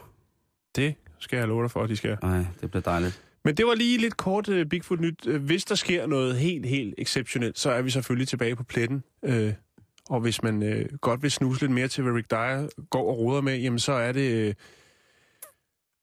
Det 0.77 0.95
skal 1.19 1.37
jeg 1.37 1.49
love 1.49 1.63
dig 1.63 1.71
for, 1.71 1.83
at 1.83 1.89
de 1.89 1.97
skal. 1.97 2.19
Nej, 2.23 2.47
det 2.61 2.71
bliver 2.71 2.83
dejligt. 2.83 3.23
Men 3.45 3.57
det 3.57 3.67
var 3.67 3.75
lige 3.75 3.99
lidt 3.99 4.17
kort 4.17 4.49
uh, 4.49 4.67
Bigfoot 4.67 5.01
nyt. 5.01 5.27
Øh, 5.27 5.43
hvis 5.43 5.65
der 5.65 5.75
sker 5.75 6.07
noget 6.07 6.37
helt, 6.37 6.67
helt 6.67 6.95
exceptionelt, 6.99 7.59
så 7.59 7.71
er 7.71 7.83
vi 7.83 7.91
selvfølgelig 7.91 8.29
tilbage 8.29 8.57
på 8.57 8.65
pletten. 8.65 9.05
Uh, 9.23 9.53
og 10.11 10.21
hvis 10.21 10.43
man 10.43 10.63
øh, 10.63 10.89
godt 11.01 11.23
vil 11.23 11.31
snuse 11.31 11.61
lidt 11.61 11.73
mere 11.73 11.89
til, 11.89 12.03
hvad 12.03 12.13
Rick 12.13 12.31
Dyer 12.31 12.69
går 12.91 13.11
og 13.11 13.19
roder 13.19 13.41
med, 13.41 13.59
jamen 13.59 13.79
så 13.79 13.93
er 13.93 14.13
det 14.13 14.35
øh, 14.35 14.55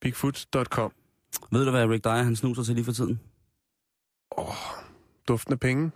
bigfoot.com. 0.01 0.93
Ved 1.51 1.65
du, 1.65 1.71
hvad 1.71 1.85
Rick 1.85 2.03
Dyer 2.03 2.23
han 2.23 2.35
snuser 2.35 2.63
til 2.63 2.75
lige 2.75 2.85
for 2.85 2.91
tiden? 2.91 3.19
Åh, 4.37 4.49
oh, 4.49 4.55
duften 5.27 5.53
af 5.53 5.59
penge. 5.59 5.91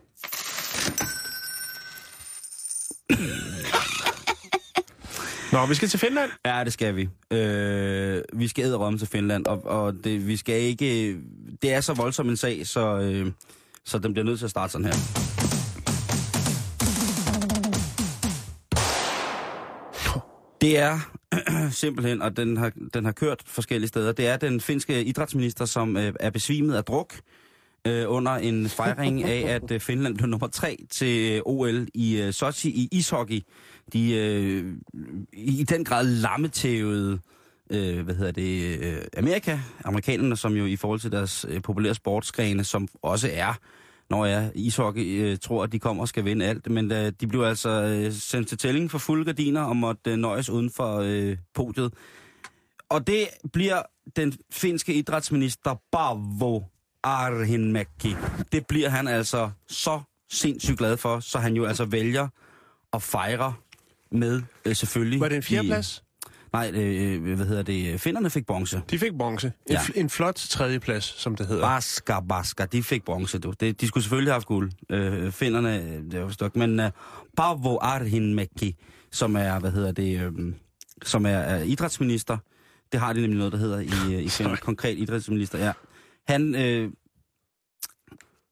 Nå, 5.55 5.65
vi 5.65 5.75
skal 5.75 5.87
til 5.87 5.99
Finland. 5.99 6.31
Ja, 6.45 6.63
det 6.63 6.73
skal 6.73 6.95
vi. 6.95 7.09
Øh, 7.31 8.21
vi 8.33 8.47
skal 8.47 8.65
æde 8.65 8.97
til 8.97 9.07
Finland, 9.07 9.45
og, 9.45 9.65
og 9.65 9.93
det, 10.03 10.27
vi 10.27 10.37
skal 10.37 10.61
ikke... 10.61 11.17
Det 11.61 11.73
er 11.73 11.81
så 11.81 11.93
voldsom 11.93 12.29
en 12.29 12.37
sag, 12.37 12.67
så, 12.67 12.99
øh, 12.99 13.31
så 13.85 13.99
den 13.99 14.13
bliver 14.13 14.25
nødt 14.25 14.39
til 14.39 14.45
at 14.45 14.51
starte 14.51 14.71
sådan 14.71 14.85
her. 14.85 14.93
Det 20.61 20.77
er 20.77 20.99
simpelthen, 21.71 22.21
og 22.21 22.37
den 22.37 22.57
har, 22.57 22.71
den 22.93 23.05
har 23.05 23.11
kørt 23.11 23.43
forskellige 23.45 23.87
steder, 23.87 24.11
det 24.11 24.27
er 24.27 24.37
den 24.37 24.61
finske 24.61 25.03
idrætsminister, 25.03 25.65
som 25.65 25.97
øh, 25.97 26.13
er 26.19 26.29
besvimet 26.29 26.75
af 26.75 26.83
druk 26.83 27.13
øh, 27.87 28.05
under 28.07 28.31
en 28.31 28.69
fejring 28.69 29.23
af, 29.23 29.45
at 29.55 29.71
øh, 29.71 29.79
Finland 29.79 30.15
blev 30.15 30.27
nummer 30.27 30.47
tre 30.47 30.77
til 30.89 31.31
øh, 31.31 31.41
OL 31.45 31.87
i 31.93 32.21
øh, 32.21 32.33
Sochi 32.33 32.69
i 32.69 32.89
ishockey. 32.91 33.41
De 33.93 34.13
øh, 34.15 34.73
i 35.33 35.63
den 35.63 35.83
grad 35.83 36.05
lammetævede 36.05 37.19
øh, 37.69 37.99
hvad 38.01 38.15
hedder 38.15 38.31
det, 38.31 38.79
øh, 38.79 39.01
Amerika, 39.17 39.59
amerikanerne, 39.85 40.37
som 40.37 40.53
jo 40.53 40.65
i 40.65 40.75
forhold 40.75 40.99
til 40.99 41.11
deres 41.11 41.45
øh, 41.49 41.61
populære 41.61 41.95
sportsgrene, 41.95 42.63
som 42.63 42.87
også 43.01 43.29
er 43.33 43.53
når 44.09 44.25
jeg 44.25 44.51
ishockey 44.55 45.21
øh, 45.21 45.37
tror, 45.37 45.63
at 45.63 45.71
de 45.71 45.79
kommer 45.79 46.03
og 46.03 46.07
skal 46.07 46.25
vinde 46.25 46.45
alt. 46.45 46.69
Men 46.69 46.91
øh, 46.91 47.11
de 47.21 47.27
blev 47.27 47.41
altså 47.41 47.69
øh, 47.69 48.13
sendt 48.13 48.47
til 48.47 48.57
tælling 48.57 48.91
for 48.91 48.97
fulde 48.97 49.25
gardiner 49.25 49.61
og 49.61 49.77
måtte 49.77 50.11
øh, 50.11 50.17
nøjes 50.17 50.49
uden 50.49 50.69
for 50.69 50.99
øh, 50.99 51.37
podiet. 51.53 51.93
Og 52.89 53.07
det 53.07 53.27
bliver 53.53 53.81
den 54.15 54.33
finske 54.51 54.93
idrætsminister 54.93 55.75
Bavo 57.05 57.11
Arhinmäki. 57.11 58.15
Det 58.51 58.67
bliver 58.67 58.89
han 58.89 59.07
altså 59.07 59.49
så 59.67 60.01
sindssygt 60.31 60.77
glad 60.77 60.97
for, 60.97 61.19
så 61.19 61.39
han 61.39 61.53
jo 61.53 61.65
altså 61.65 61.85
vælger 61.85 62.27
at 62.93 63.03
fejre 63.03 63.53
med 64.11 64.41
øh, 64.65 64.75
selvfølgelig... 64.75 65.19
Var 65.19 65.29
det 65.29 65.35
en 65.35 65.43
fjerdeplads? 65.43 66.03
Nej, 66.53 66.71
øh, 66.73 67.35
hvad 67.35 67.45
hedder 67.45 67.63
det? 67.63 68.01
Finderne 68.01 68.29
fik 68.29 68.45
bronze. 68.45 68.81
De 68.89 68.99
fik 68.99 69.11
bronze. 69.17 69.47
En, 69.47 69.73
ja. 69.73 69.79
en 69.95 70.09
flot 70.09 70.35
tredjeplads, 70.35 71.03
som 71.03 71.35
det 71.35 71.47
hedder. 71.47 71.61
Basker, 71.61 72.19
basker. 72.19 72.65
De 72.65 72.83
fik 72.83 73.05
bronze, 73.05 73.39
du. 73.39 73.53
Det, 73.59 73.81
de 73.81 73.87
skulle 73.87 74.03
selvfølgelig 74.03 74.31
have 74.31 74.35
haft 74.35 74.47
guld. 74.47 74.71
Øh, 74.89 75.31
finderne, 75.31 76.03
det 76.11 76.23
var 76.23 76.29
stok. 76.29 76.55
Men 76.55 76.79
uh, 76.79 76.85
Paavo 77.37 77.79
Arhinmäki, 77.81 78.75
som 79.11 79.35
er, 79.35 79.59
hvad 79.59 79.71
hedder 79.71 79.91
det, 79.91 80.21
øh, 80.21 80.53
som 81.03 81.25
er, 81.25 81.29
er 81.29 81.63
idrætsminister, 81.63 82.37
det 82.91 82.99
har 82.99 83.13
de 83.13 83.21
nemlig 83.21 83.37
noget, 83.37 83.53
der 83.53 83.59
hedder 83.59 83.79
i, 83.79 84.23
i 84.23 84.29
Finland. 84.29 84.57
Konkret 84.69 84.97
idrætsminister, 84.97 85.59
ja. 85.59 85.71
Han, 86.27 86.55
øh, 86.55 86.91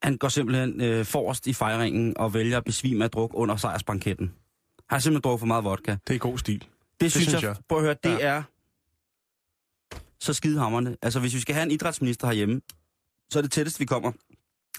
han 0.04 0.18
går 0.18 0.28
simpelthen 0.28 0.82
øh, 0.82 1.06
forrest 1.06 1.48
i 1.48 1.54
fejringen 1.54 2.18
og 2.18 2.34
vælger 2.34 2.58
at 2.58 2.64
besvime 2.64 3.04
af 3.04 3.12
druk 3.12 3.32
under 3.34 3.56
sejrsbanketten. 3.56 4.28
Han 4.28 4.96
har 4.96 5.00
simpelthen 5.00 5.22
drukket 5.22 5.40
for 5.40 5.48
meget 5.48 5.64
vodka. 5.64 5.98
Det 6.08 6.16
er 6.16 6.20
god 6.20 6.38
stil. 6.38 6.60
Det, 6.60 6.68
det 7.02 7.12
synes, 7.12 7.28
synes 7.28 7.44
jeg, 7.44 7.50
jeg, 7.50 7.58
prøv 7.70 7.78
at 7.78 7.84
høre, 7.84 7.96
det 8.04 8.10
ja. 8.10 8.26
er 8.26 8.44
så 10.20 10.34
skidehammerne. 10.34 10.98
Altså, 11.02 11.20
hvis 11.20 11.34
vi 11.34 11.40
skal 11.40 11.56
have 11.56 11.64
en 11.64 11.72
idrætsminister 11.72 12.28
herhjemme, 12.28 12.62
så 13.32 13.40
er 13.40 13.42
det 13.42 13.52
tættest, 13.52 13.80
vi 13.80 13.86
kommer. 13.86 14.12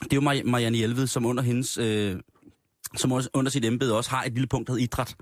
Det 0.03 0.13
er 0.13 0.17
jo 0.17 0.51
Marianne 0.51 0.79
Hjelved, 0.79 1.07
som 1.07 1.27
under 1.27 1.43
hendes, 1.43 1.79
øh, 1.79 2.21
som 2.97 3.13
under 3.13 3.51
sit 3.51 3.65
embede 3.65 3.97
også 3.97 4.11
har 4.11 4.25
et 4.25 4.33
lille 4.33 4.47
punkt, 4.47 4.67
der 4.67 4.73
hedder 4.73 4.85
idræt. 4.85 5.17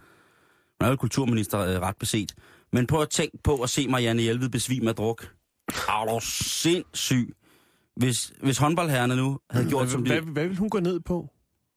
Hun 0.80 0.86
er 0.86 0.88
jo 0.88 0.96
kulturminister 0.96 1.60
øh, 1.60 1.80
ret 1.80 1.96
beset. 1.96 2.34
Men 2.72 2.86
prøv 2.86 3.02
at 3.02 3.10
tænke 3.10 3.38
på 3.44 3.62
at 3.62 3.70
se 3.70 3.88
Marianne 3.88 4.22
Hjelved 4.22 4.48
besvime 4.48 4.88
af 4.88 4.96
druk. 4.96 5.34
Er 5.68 6.04
du 6.14 6.20
sindssyg? 6.26 7.34
Hvis, 7.96 8.32
hvis 8.42 8.58
håndboldherrerne 8.58 9.16
nu 9.16 9.38
havde 9.50 9.68
gjort 9.68 9.90
som 9.90 10.04
de... 10.04 10.10
Hvad, 10.10 10.32
hvad 10.32 10.48
vil 10.48 10.56
hun 10.56 10.70
gå 10.70 10.80
ned 10.80 11.00
på? 11.00 11.30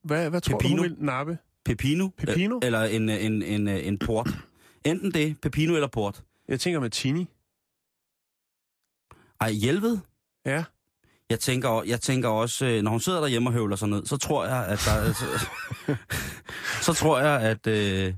Hvad, 0.04 0.30
hvad 0.30 0.40
tror 0.40 0.58
Pepino. 0.58 0.76
du, 0.76 0.82
hun 0.82 0.90
vil 0.90 1.04
nappe? 1.04 1.38
Pepino? 1.64 2.08
Pepino? 2.18 2.60
Eller 2.62 2.82
en, 2.82 3.08
en, 3.08 3.42
en, 3.42 3.68
en 3.68 3.98
port. 3.98 4.30
Enten 4.84 5.10
det, 5.14 5.40
Pepino 5.40 5.74
eller 5.74 5.88
port. 5.88 6.22
Jeg 6.48 6.60
tænker 6.60 6.80
med 6.80 6.90
Tini. 6.90 7.28
Ej, 9.40 9.50
Hjelved? 9.50 9.98
Ja. 10.46 10.64
Jeg 11.30 11.40
tænker, 11.40 11.82
jeg 11.86 12.00
tænker 12.00 12.28
også, 12.28 12.66
øh, 12.66 12.82
når 12.82 12.90
hun 12.90 13.00
sidder 13.00 13.20
derhjemme 13.20 13.48
og 13.48 13.52
høvler 13.52 13.76
sig 13.76 13.88
ned, 13.88 14.06
så 14.06 14.16
tror 14.16 14.44
jeg, 14.44 14.66
at 14.66 14.82
der, 14.86 15.12
så, 15.12 15.24
så 16.86 16.92
tror 16.92 17.18
jeg, 17.18 17.40
at 17.40 17.66
øh, 17.66 18.14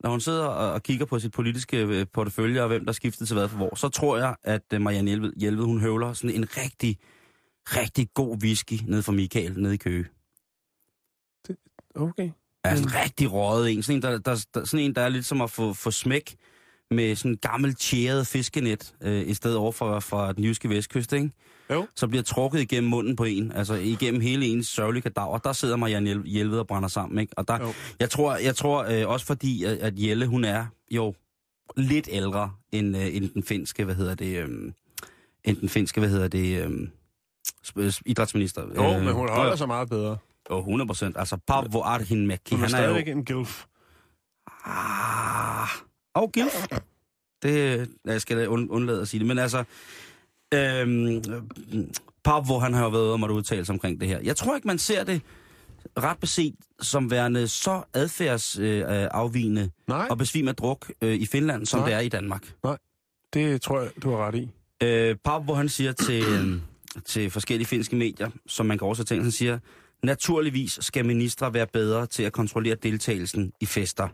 når 0.00 0.10
hun 0.10 0.20
sidder 0.20 0.46
og, 0.46 0.82
kigger 0.82 1.06
på 1.06 1.18
sit 1.18 1.32
politiske 1.32 1.82
øh, 1.82 2.06
portefølje 2.12 2.62
og 2.62 2.68
hvem 2.68 2.84
der 2.84 2.92
skiftet 2.92 3.26
til 3.26 3.36
hvad 3.36 3.48
for 3.48 3.56
hvor, 3.56 3.74
så 3.74 3.88
tror 3.88 4.18
jeg, 4.18 4.36
at 4.42 4.62
øh, 4.74 4.80
Marianne 4.80 5.10
Hjelved, 5.10 5.32
Hjelved, 5.36 5.64
hun 5.64 5.80
høvler 5.80 6.12
sådan 6.12 6.36
en 6.36 6.56
rigtig, 6.56 6.98
rigtig 7.66 8.08
god 8.14 8.42
whisky 8.42 8.74
ned 8.86 9.02
fra 9.02 9.12
Michael, 9.12 9.60
nede 9.60 9.74
i 9.74 9.76
Køge. 9.76 10.06
Det, 11.48 11.56
okay. 11.94 12.30
Ja, 12.64 12.76
sådan 12.76 12.88
en 12.88 12.94
rigtig 12.94 13.32
røget 13.32 13.72
en. 13.72 13.82
Sådan 13.82 13.96
en, 13.96 14.02
der, 14.02 14.18
der, 14.18 14.46
der, 14.54 14.64
sådan 14.64 14.84
en, 14.84 14.94
der 14.94 15.02
er 15.02 15.08
lidt 15.08 15.26
som 15.26 15.40
at 15.40 15.50
få, 15.50 15.72
få 15.72 15.90
smæk 15.90 16.36
med 16.90 17.16
sådan 17.16 17.30
en 17.30 17.36
gammel 17.36 17.74
tjæret 17.74 18.26
fiskenet, 18.26 18.94
øh, 19.00 19.28
i 19.28 19.34
stedet 19.34 19.56
over 19.56 19.72
for, 19.72 20.00
fra 20.00 20.32
den 20.32 20.44
jyske 20.44 20.68
vestkyst, 20.68 21.12
ikke? 21.12 21.30
Jo. 21.70 21.86
Så 21.96 22.08
bliver 22.08 22.22
trukket 22.22 22.60
igennem 22.60 22.90
munden 22.90 23.16
på 23.16 23.24
en, 23.24 23.52
altså 23.52 23.74
igennem 23.74 24.20
hele 24.20 24.46
ens 24.46 24.66
sørgelige 24.66 25.02
kadaver. 25.02 25.38
Der 25.38 25.52
sidder 25.52 25.76
Marianne 25.76 26.22
Hjelved 26.24 26.58
og 26.58 26.66
brænder 26.66 26.88
sammen, 26.88 27.18
ikke? 27.18 27.32
Og 27.36 27.48
der, 27.48 27.72
jeg 28.00 28.10
tror, 28.10 28.36
jeg 28.36 28.56
tror 28.56 28.84
øh, 28.84 29.08
også 29.08 29.26
fordi, 29.26 29.64
at, 29.64 29.78
at 29.78 29.94
Jelle, 29.96 30.26
hun 30.26 30.44
er 30.44 30.66
jo 30.90 31.14
lidt 31.76 32.08
ældre 32.12 32.52
end, 32.72 32.96
øh, 32.96 33.16
end 33.16 33.30
den 33.30 33.42
finske, 33.42 33.84
hvad 33.84 33.94
hedder 33.94 34.14
det, 34.14 34.36
øh, 34.36 34.72
end 35.44 35.56
den 35.56 35.68
finske, 35.68 36.00
hvad 36.00 36.10
hedder 36.10 36.28
det, 36.28 36.64
øh, 36.64 36.88
idrætsminister. 38.06 38.62
Jo, 38.76 38.82
øh, 38.82 39.02
men 39.04 39.14
hun 39.14 39.28
holder 39.28 39.52
øh, 39.52 39.58
sig 39.58 39.66
meget 39.66 39.88
bedre. 39.88 40.16
Jo, 40.50 40.58
100 40.58 40.88
procent. 40.88 41.16
Altså, 41.18 41.36
Paavo 41.46 41.82
Arhinmäki, 41.82 42.56
han 42.56 42.74
er, 42.74 42.76
han 42.76 42.84
er 42.84 42.88
jo... 42.88 42.96
en 42.96 43.24
gilf. 43.24 43.64
Ah, 44.64 45.68
og 46.14 46.32
gilf. 46.32 46.66
Det 47.42 47.88
jeg 48.04 48.20
skal 48.20 48.38
jeg 48.38 48.48
undlade 48.48 49.00
at 49.00 49.08
sige 49.08 49.18
det. 49.18 49.26
Men 49.26 49.38
altså, 49.38 49.64
øhm, 50.54 51.22
Paavo, 52.24 52.58
han 52.58 52.74
har 52.74 52.82
jo 52.84 52.88
været 52.88 53.12
og 53.12 53.20
måtte 53.20 53.34
udtale 53.34 53.64
sig 53.64 53.72
omkring 53.72 54.00
det 54.00 54.08
her. 54.08 54.20
Jeg 54.20 54.36
tror 54.36 54.54
ikke, 54.54 54.66
man 54.66 54.78
ser 54.78 55.04
det 55.04 55.22
ret 55.98 56.18
beset 56.18 56.54
som 56.80 57.10
værende 57.10 57.48
så 57.48 57.82
adfærdsafvigende 57.94 59.70
øh, 59.90 60.06
og 60.10 60.18
besvime 60.18 60.50
af 60.50 60.56
druk 60.56 60.92
øh, 61.02 61.14
i 61.14 61.26
Finland, 61.26 61.66
som 61.66 61.80
Nej. 61.80 61.88
det 61.88 61.94
er 61.94 62.00
i 62.00 62.08
Danmark. 62.08 62.54
Nej, 62.64 62.78
det 63.34 63.62
tror 63.62 63.80
jeg, 63.80 63.90
du 64.02 64.10
har 64.10 64.26
ret 64.26 64.34
i. 64.34 64.50
Øh, 64.82 65.16
Paavo, 65.24 65.54
han 65.54 65.68
siger 65.68 65.92
til, 65.92 66.24
øh, 66.24 66.58
til 67.04 67.30
forskellige 67.30 67.66
finske 67.66 67.96
medier, 67.96 68.30
som 68.46 68.66
man 68.66 68.78
kan 68.78 68.88
også 68.88 69.04
tænke, 69.04 69.22
han 69.22 69.32
siger, 69.32 69.58
naturligvis 70.02 70.78
skal 70.82 71.04
ministre 71.04 71.54
være 71.54 71.66
bedre 71.66 72.06
til 72.06 72.22
at 72.22 72.32
kontrollere 72.32 72.76
deltagelsen 72.82 73.52
i 73.60 73.66
fester 73.66 74.08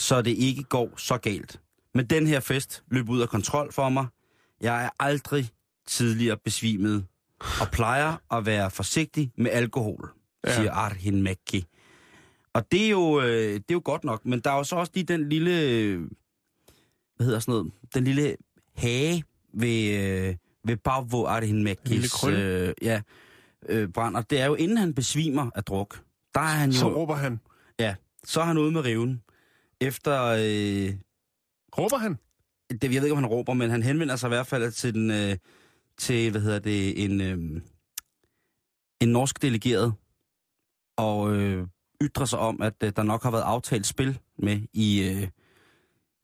så 0.00 0.22
det 0.22 0.30
ikke 0.30 0.62
går 0.62 0.94
så 0.96 1.16
galt. 1.18 1.60
Men 1.94 2.06
den 2.06 2.26
her 2.26 2.40
fest 2.40 2.84
løb 2.90 3.08
ud 3.08 3.20
af 3.20 3.28
kontrol 3.28 3.72
for 3.72 3.88
mig. 3.88 4.06
Jeg 4.60 4.84
er 4.84 4.90
aldrig 4.98 5.50
tidligere 5.86 6.36
besvimet 6.36 7.06
og 7.60 7.68
plejer 7.72 8.16
at 8.32 8.46
være 8.46 8.70
forsigtig 8.70 9.32
med 9.36 9.50
alkohol, 9.50 10.10
ja. 10.46 10.54
siger 10.54 10.72
Arhin 10.72 11.22
Mekki. 11.22 11.64
Og 12.52 12.72
det 12.72 12.84
er, 12.84 12.90
jo, 12.90 13.20
øh, 13.20 13.54
det 13.54 13.56
er 13.56 13.74
jo 13.74 13.82
godt 13.84 14.04
nok, 14.04 14.26
men 14.26 14.40
der 14.40 14.50
er 14.50 14.56
jo 14.56 14.64
så 14.64 14.76
også 14.76 14.92
lige 14.94 15.04
den 15.04 15.28
lille, 15.28 15.96
hvad 17.16 17.26
hedder 17.26 17.40
sådan 17.40 17.52
noget, 17.52 17.72
den 17.94 18.04
lille 18.04 18.36
hage 18.76 19.24
ved, 19.54 19.94
øh, 19.98 20.36
ved 20.64 20.76
Pavo 20.76 21.24
Arhin 21.26 21.64
Mekkis 21.64 22.24
øh, 22.24 22.74
ja, 22.82 23.02
øh, 23.68 23.88
brænder. 23.88 24.22
Det 24.22 24.40
er 24.40 24.46
jo 24.46 24.54
inden 24.54 24.76
han 24.76 24.94
besvimer 24.94 25.50
af 25.54 25.64
druk. 25.64 26.02
Der 26.34 26.40
er 26.40 26.44
han 26.44 26.70
jo, 26.70 26.76
så 26.76 26.88
råber 26.94 27.14
han. 27.14 27.40
Ja, 27.78 27.94
så 28.24 28.40
er 28.40 28.44
han 28.44 28.58
ude 28.58 28.72
med 28.72 28.80
riven 28.80 29.22
efter... 29.80 30.24
Øh, 30.24 30.94
råber 31.78 31.96
han? 31.98 32.18
Det, 32.70 32.84
jeg 32.84 32.90
ved 32.90 33.02
ikke, 33.02 33.12
om 33.12 33.22
han 33.22 33.26
råber, 33.26 33.54
men 33.54 33.70
han 33.70 33.82
henvender 33.82 34.16
sig 34.16 34.28
i 34.28 34.34
hvert 34.34 34.46
fald 34.46 34.72
til, 34.72 34.94
den, 34.94 35.10
øh, 35.10 35.36
til 35.98 36.30
hvad 36.30 36.40
hedder 36.40 36.58
det, 36.58 37.04
en, 37.04 37.20
øh, 37.20 37.62
en 39.00 39.08
norsk 39.08 39.42
delegeret, 39.42 39.94
og 40.96 41.34
øh, 41.34 41.66
ytrer 42.02 42.24
sig 42.24 42.38
om, 42.38 42.62
at 42.62 42.74
øh, 42.84 42.92
der 42.96 43.02
nok 43.02 43.22
har 43.22 43.30
været 43.30 43.42
aftalt 43.42 43.86
spil 43.86 44.18
med 44.38 44.60
i, 44.72 45.08
øh, 45.08 45.28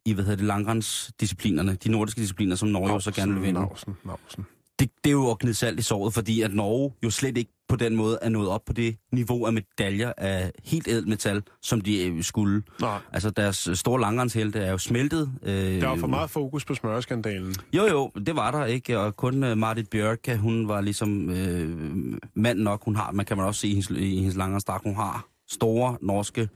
i 0.06 0.12
hvad 0.12 0.24
hedder 0.24 0.36
det, 0.36 0.46
langrensdisciplinerne, 0.46 1.74
de 1.74 1.90
nordiske 1.90 2.20
discipliner, 2.20 2.56
som 2.56 2.68
Norge 2.68 2.88
Nausen, 2.88 3.12
så 3.12 3.20
gerne 3.20 3.34
vil 3.34 3.42
vinde. 3.42 3.60
Nausen, 3.60 3.96
Nausen 4.04 4.46
det, 4.78 4.90
det 5.04 5.10
er 5.10 5.12
jo 5.12 5.30
at 5.30 5.38
gnide 5.38 5.54
salt 5.54 5.78
i 5.78 5.82
såret, 5.82 6.14
fordi 6.14 6.42
at 6.42 6.54
Norge 6.54 6.92
jo 7.04 7.10
slet 7.10 7.38
ikke 7.38 7.52
på 7.68 7.76
den 7.76 7.96
måde 7.96 8.18
er 8.22 8.28
nået 8.28 8.48
op 8.48 8.64
på 8.66 8.72
det 8.72 8.96
niveau 9.12 9.46
af 9.46 9.52
medaljer 9.52 10.12
af 10.16 10.52
helt 10.64 10.88
ædelt 10.88 11.08
metal, 11.08 11.42
som 11.62 11.80
de 11.80 12.06
øh, 12.06 12.22
skulle. 12.22 12.62
Nej. 12.80 12.98
Altså 13.12 13.30
deres 13.30 13.68
store 13.74 14.00
langrenshelte 14.00 14.58
er 14.58 14.70
jo 14.70 14.78
smeltet. 14.78 15.32
Øh, 15.42 15.80
der 15.80 15.88
var 15.88 15.96
for 15.96 16.06
meget 16.06 16.30
fokus 16.30 16.64
på 16.64 16.74
smørskandalen. 16.74 17.54
Jo 17.72 17.86
jo, 17.86 18.10
det 18.26 18.36
var 18.36 18.50
der 18.50 18.64
ikke, 18.64 18.98
og 18.98 19.16
kun 19.16 19.44
uh, 19.44 19.58
Martit 19.58 19.90
Bjørk, 19.90 20.28
hun 20.36 20.68
var 20.68 20.80
ligesom 20.80 21.30
øh, 21.30 22.18
mand 22.34 22.58
nok. 22.58 22.84
Hun 22.84 22.96
har, 22.96 23.12
man 23.12 23.26
kan 23.26 23.36
man 23.36 23.46
også 23.46 23.60
se 23.60 23.68
i 23.68 23.70
hendes, 23.70 23.90
i 23.90 24.16
hendes 24.16 24.36
langrensdragt, 24.36 24.84
hun 24.84 24.94
har 24.94 25.26
store 25.48 25.98
norske 26.00 26.48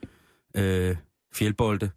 øh, 0.57 0.97
fjeldbolde 1.35 1.91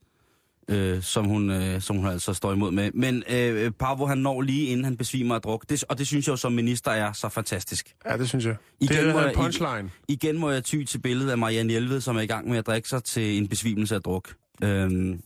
øh, 0.67 1.01
som, 1.01 1.25
hun, 1.25 1.49
øh, 1.49 1.81
som 1.81 1.97
hun 1.97 2.07
altså 2.07 2.33
står 2.33 2.53
imod 2.53 2.71
med. 2.71 2.91
Men 2.91 3.23
øh, 3.29 3.71
Pavo, 3.71 4.05
han 4.05 4.17
når 4.17 4.41
lige 4.41 4.65
inden 4.65 4.83
han 4.83 4.97
besvimer 4.97 5.35
af 5.35 5.41
druk, 5.41 5.69
det, 5.69 5.83
og 5.89 5.97
det 5.97 6.07
synes 6.07 6.27
jeg 6.27 6.31
jo 6.31 6.37
som 6.37 6.51
minister 6.51 6.91
er 6.91 7.13
så 7.13 7.29
fantastisk. 7.29 7.95
Ja, 8.05 8.17
det 8.17 8.29
synes 8.29 8.45
jeg. 8.45 8.55
Igen 8.79 8.97
det 8.97 9.15
er 9.15 9.29
en 9.29 9.35
punchline. 9.35 9.91
Igen 10.07 10.37
må 10.37 10.49
jeg 10.49 10.63
ty 10.63 10.83
til 10.83 10.99
billedet 10.99 11.31
af 11.31 11.37
Marianne 11.37 11.69
Hjelved, 11.69 12.01
som 12.01 12.17
er 12.17 12.21
i 12.21 12.25
gang 12.25 12.49
med 12.49 12.57
at 12.57 12.67
drikke 12.67 12.89
sig 12.89 13.03
til 13.03 13.37
en 13.37 13.47
besvimelse 13.47 13.95
af 13.95 14.01
druk. 14.01 14.35
Øhm, 14.63 15.21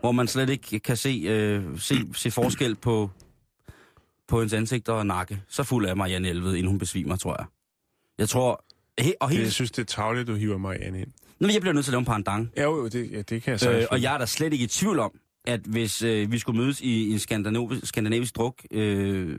hvor 0.00 0.12
man 0.12 0.28
slet 0.28 0.50
ikke 0.50 0.78
kan 0.78 0.96
se, 0.96 1.22
øh, 1.26 1.80
se, 1.80 1.94
se 2.14 2.30
forskel 2.30 2.74
på, 2.74 3.10
på 4.28 4.38
hendes 4.38 4.52
ansigt 4.52 4.88
og 4.88 5.06
nakke. 5.06 5.42
Så 5.48 5.62
fuld 5.62 5.86
er 5.86 5.94
Marianne 5.94 6.28
Elved, 6.28 6.54
inden 6.54 6.66
hun 6.66 6.78
besvimer, 6.78 7.16
tror 7.16 7.36
jeg. 7.38 7.46
Jeg 8.18 8.28
tror... 8.28 8.64
He, 9.00 9.12
og 9.20 9.30
helt, 9.30 9.42
jeg 9.42 9.52
synes, 9.52 9.70
det 9.70 9.82
er 9.82 9.86
tavligt, 9.86 10.28
du 10.28 10.34
hiver 10.34 10.58
Marianne 10.58 11.00
ind. 11.00 11.12
Nu, 11.40 11.48
jeg 11.52 11.60
bliver 11.60 11.72
nødt 11.74 11.84
til 11.84 11.90
at 11.90 11.92
lave 11.92 11.98
en 12.00 12.04
pandang. 12.04 12.50
Ja, 12.56 12.62
jo, 12.62 12.88
det, 12.88 13.10
ja, 13.12 13.22
det 13.22 13.42
kan 13.42 13.50
jeg 13.50 13.60
sagtens 13.60 13.82
Øh, 13.82 13.88
og 13.90 14.02
jeg 14.02 14.14
er 14.14 14.18
da 14.18 14.26
slet 14.26 14.52
ikke 14.52 14.64
i 14.64 14.68
tvivl 14.68 14.98
om, 14.98 15.10
at 15.46 15.60
hvis 15.60 16.02
øh, 16.02 16.32
vi 16.32 16.38
skulle 16.38 16.60
mødes 16.60 16.80
i 16.80 17.10
en 17.12 17.18
skandinavisk, 17.18 17.86
skandinavisk 17.86 18.36
druk, 18.36 18.62
øh, 18.70 19.38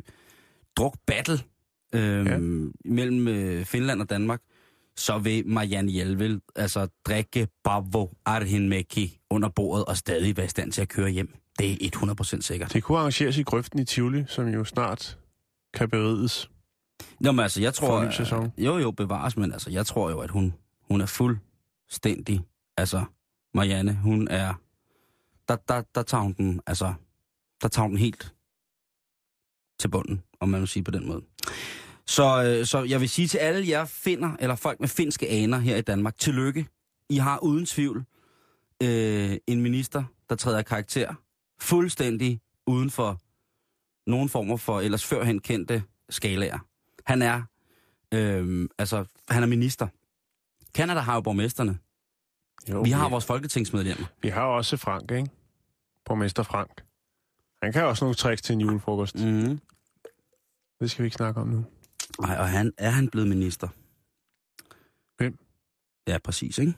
druk 0.77 0.95
battle 1.07 1.39
øh, 1.95 2.25
Ja. 2.25 2.37
mellem 2.85 3.27
øh, 3.27 3.65
Finland 3.65 4.01
og 4.01 4.09
Danmark, 4.09 4.41
så 4.95 5.17
vil 5.17 5.47
Marianne 5.47 5.91
Hjelvel 5.91 6.41
altså 6.55 6.87
drikke 7.05 7.47
Bavo 7.63 8.07
Arhinmäki 8.29 9.25
under 9.29 9.49
bordet 9.49 9.85
og 9.85 9.97
stadig 9.97 10.37
være 10.37 10.45
i 10.45 10.49
stand 10.49 10.71
til 10.71 10.81
at 10.81 10.89
køre 10.89 11.09
hjem. 11.09 11.33
Det 11.59 11.85
er 11.85 12.15
100% 12.37 12.41
sikkert. 12.41 12.73
Det 12.73 12.83
kunne 12.83 12.97
arrangeres 12.97 13.37
i 13.37 13.43
grøften 13.43 13.79
i 13.79 13.85
Tivoli, 13.85 14.23
som 14.27 14.47
jo 14.47 14.63
snart 14.63 15.17
kan 15.73 15.89
berides. 15.89 16.49
Nå, 17.19 17.31
men 17.31 17.39
altså, 17.43 17.61
jeg 17.61 17.73
tror... 17.73 17.87
For 17.87 18.01
en 18.01 18.07
ny 18.07 18.11
sæson. 18.11 18.51
Jo, 18.57 18.77
jo, 18.77 18.91
bevares, 18.91 19.37
men 19.37 19.51
altså, 19.51 19.69
jeg 19.69 19.85
tror 19.85 20.09
jo, 20.09 20.19
at 20.19 20.29
hun, 20.31 20.53
hun 20.91 21.01
er 21.01 21.05
fuldstændig... 21.87 22.41
Altså, 22.77 23.05
Marianne, 23.53 23.95
hun 23.95 24.27
er... 24.27 24.53
Der, 25.47 25.55
der, 25.55 25.81
der 25.95 26.03
tager 26.03 26.23
hun 26.23 26.33
den, 26.33 26.61
altså... 26.65 26.93
Der 27.61 27.67
tager 27.67 27.83
hun 27.83 27.91
den 27.91 27.99
helt 27.99 28.35
til 29.79 29.87
bunden, 29.87 30.23
om 30.39 30.49
man 30.49 30.59
vil 30.59 30.67
sige 30.67 30.83
på 30.83 30.91
den 30.91 31.07
måde. 31.07 31.23
Så, 32.05 32.43
øh, 32.43 32.65
så 32.65 32.83
jeg 32.83 33.01
vil 33.01 33.09
sige 33.09 33.27
til 33.27 33.37
alle 33.37 33.67
jer 33.67 33.85
finder, 33.85 34.35
eller 34.39 34.55
folk 34.55 34.79
med 34.79 34.87
finske 34.87 35.29
aner 35.29 35.59
her 35.59 35.77
i 35.77 35.81
Danmark, 35.81 36.17
tillykke. 36.17 36.67
I 37.09 37.17
har 37.17 37.39
uden 37.39 37.65
tvivl 37.65 38.05
øh, 38.83 39.37
en 39.47 39.61
minister, 39.61 40.03
der 40.29 40.35
træder 40.35 40.61
karakter 40.61 41.13
fuldstændig 41.59 42.41
uden 42.67 42.89
for 42.89 43.21
nogen 44.09 44.29
former 44.29 44.57
for 44.57 44.81
ellers 44.81 45.05
førhen 45.05 45.39
kendte 45.39 45.83
skalaer. 46.09 46.59
Han 47.05 47.21
er, 47.21 47.43
øh, 48.13 48.69
altså, 48.77 49.05
han 49.29 49.43
er 49.43 49.47
minister. 49.47 49.87
Kanada 50.77 50.99
har 50.99 51.13
jo 51.15 51.21
borgmesterne. 51.21 51.79
Jo, 52.71 52.81
Vi 52.81 52.89
har 52.91 53.09
vores 53.09 53.25
folketingsmedlemmer. 53.25 54.05
Vi 54.21 54.29
har 54.29 54.41
også 54.41 54.77
Frank, 54.77 55.11
ikke? 55.11 55.29
Borgmester 56.05 56.43
Frank. 56.43 56.83
Han 57.63 57.73
kan 57.73 57.83
også 57.85 58.05
nogle 58.05 58.15
tricks 58.15 58.41
til 58.41 58.53
en 58.53 58.61
julefrokost. 58.61 59.15
Mm. 59.15 59.59
Det 60.79 60.91
skal 60.91 61.03
vi 61.03 61.07
ikke 61.07 61.15
snakke 61.17 61.41
om 61.41 61.47
nu. 61.47 61.65
Nej, 62.21 62.37
og 62.37 62.49
han, 62.49 62.73
er 62.77 62.89
han 62.89 63.09
blevet 63.09 63.27
minister? 63.27 63.67
Hvem? 65.17 65.37
Ja, 66.07 66.17
præcis, 66.17 66.57
ikke? 66.57 66.73